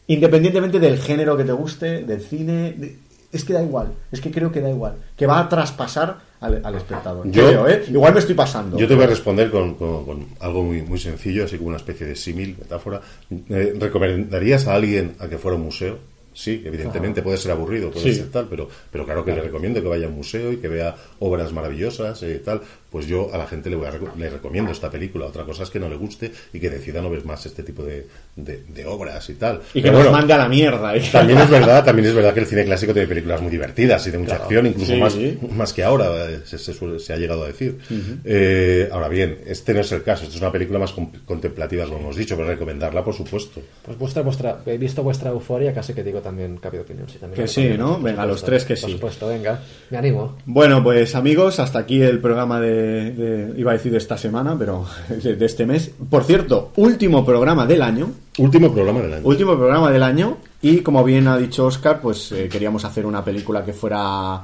[0.08, 2.98] Independientemente del género que te guste, del cine, de-
[3.34, 6.62] es que da igual, es que creo que da igual, que va a traspasar al,
[6.64, 7.30] al espectador.
[7.30, 7.84] Yo- Creo, ¿eh?
[7.90, 8.78] Igual me estoy pasando.
[8.78, 11.78] Yo te voy a responder con, con- con algo muy, muy sencillo, así como una
[11.78, 13.02] especie de símil, metáfora.
[13.50, 15.98] Eh, ¿Recomendarías a alguien a que fuera a un museo?
[16.36, 18.16] Sí, evidentemente puede ser aburrido, puede Sí.
[18.16, 20.68] ser tal, pero, pero claro que le recomiendo que vaya a un museo y que
[20.68, 22.62] vea obras maravillosas y tal.
[22.94, 25.26] Pues yo a la gente le, voy a le recomiendo esta película.
[25.26, 27.84] Otra cosa es que no le guste y que decida no ver más este tipo
[27.84, 28.06] de,
[28.36, 29.62] de- de obras y tal.
[29.74, 30.96] y que Pero nos bueno, mande a la mierda.
[30.96, 31.04] ¿eh?
[31.12, 34.12] también es verdad, también es verdad que el cine clásico tiene películas muy divertidas y
[34.12, 35.00] de mucha acción, incluso Sí.
[35.00, 35.18] más,
[35.52, 37.80] más que ahora, eh, se, se suele- se ha llegado a decir.
[38.24, 41.86] Eh, ahora bien, este no es el caso, esta es una película más com- contemplativa,
[41.86, 43.60] lo hemos dicho, pero recomendarla, por supuesto.
[43.86, 47.10] Pues vuestra, vuestra, he visto vuestra euforia, casi que digo también cambio de opinión.
[47.10, 47.94] Sí, también Que sí, ¿no?
[47.94, 48.96] por Venga, supuesto, los tres que Por sí.
[48.96, 49.60] supuesto, venga.
[49.90, 50.38] Me animo.
[50.46, 54.18] Bueno, pues amigos, hasta aquí el programa de, de, de- iba a decir de esta
[54.18, 55.92] semana, pero de, de este mes.
[56.10, 58.12] Por cierto, último programa del año.
[58.38, 59.22] Último programa del año.
[59.28, 60.38] Último programa del año.
[60.62, 64.44] Y como bien ha dicho Oscar, pues eh, queríamos hacer una película que fuera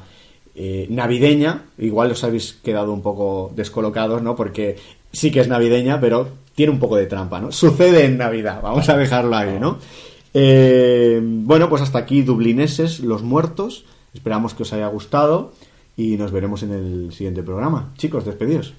[0.55, 1.63] eh, navideña.
[1.77, 4.35] Igual os habéis quedado un poco descolocados, ¿no?
[4.35, 4.75] Porque
[5.11, 7.51] sí que es navideña, pero tiene un poco de trampa, ¿no?
[7.51, 9.77] Sucede en Navidad, vamos a dejarlo ahí, ¿no?
[10.33, 13.85] Eh, bueno, pues hasta aquí Dublineses, Los Muertos.
[14.13, 15.53] Esperamos que os haya gustado
[15.99, 17.91] y nos veremos en el siguiente programa.
[17.97, 18.73] Chicos, despedidos.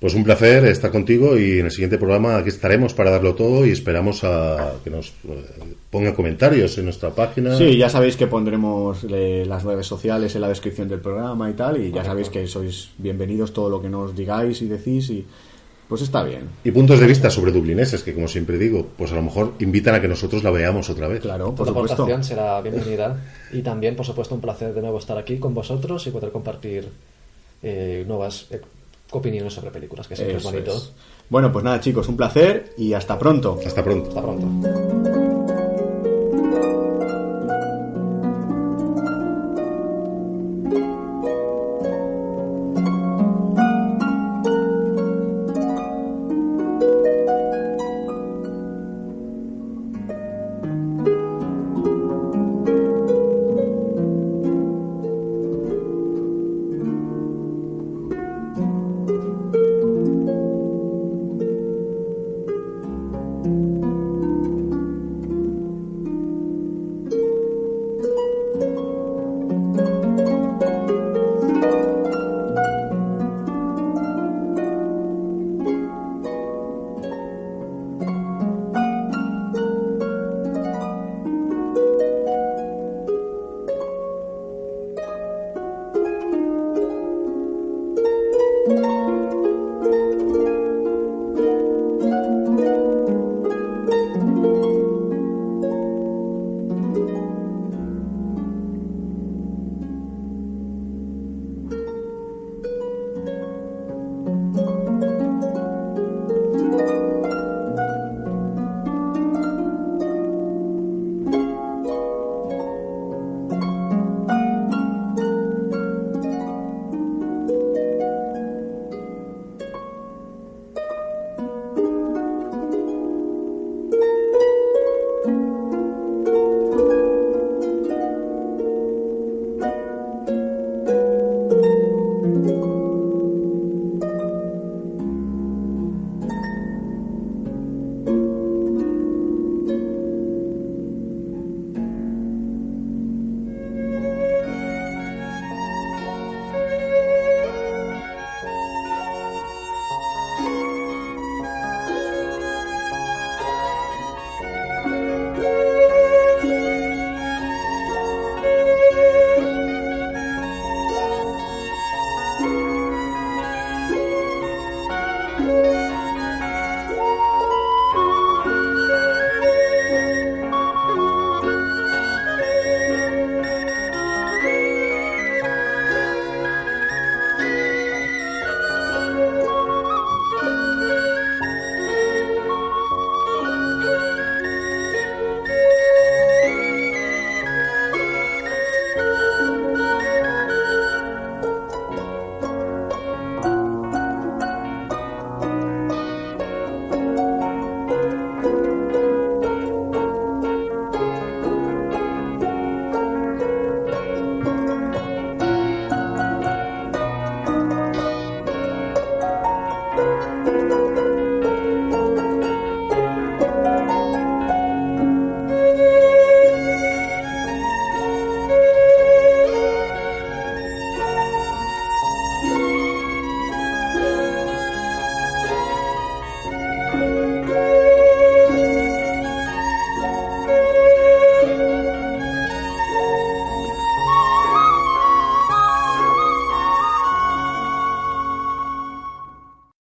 [0.00, 3.64] Pues un placer estar contigo y en el siguiente programa aquí estaremos para darlo todo
[3.66, 7.56] y esperamos a que nos eh, pongan comentarios en nuestra página.
[7.56, 11.52] Sí, ya sabéis que pondremos eh, las redes sociales en la descripción del programa y
[11.52, 15.26] tal, y ya sabéis que sois bienvenidos todo lo que nos digáis y decís, y
[15.94, 16.48] pues está bien.
[16.64, 19.94] Y puntos de vista sobre dublineses, que como siempre digo, pues a lo mejor invitan
[19.94, 21.20] a que nosotros la veamos otra vez.
[21.20, 21.94] Claro, por Toda supuesto.
[22.02, 23.16] aportación será bienvenida.
[23.52, 26.88] Y también, por supuesto, un placer de nuevo estar aquí con vosotros y poder compartir
[27.62, 28.60] eh, nuevas eh,
[29.12, 30.76] opiniones sobre películas, que siempre Eso es bonito.
[30.76, 30.92] es.
[31.30, 33.60] Bueno, pues nada chicos, un placer y hasta pronto.
[33.64, 34.08] Hasta pronto.
[34.08, 35.53] Hasta pronto.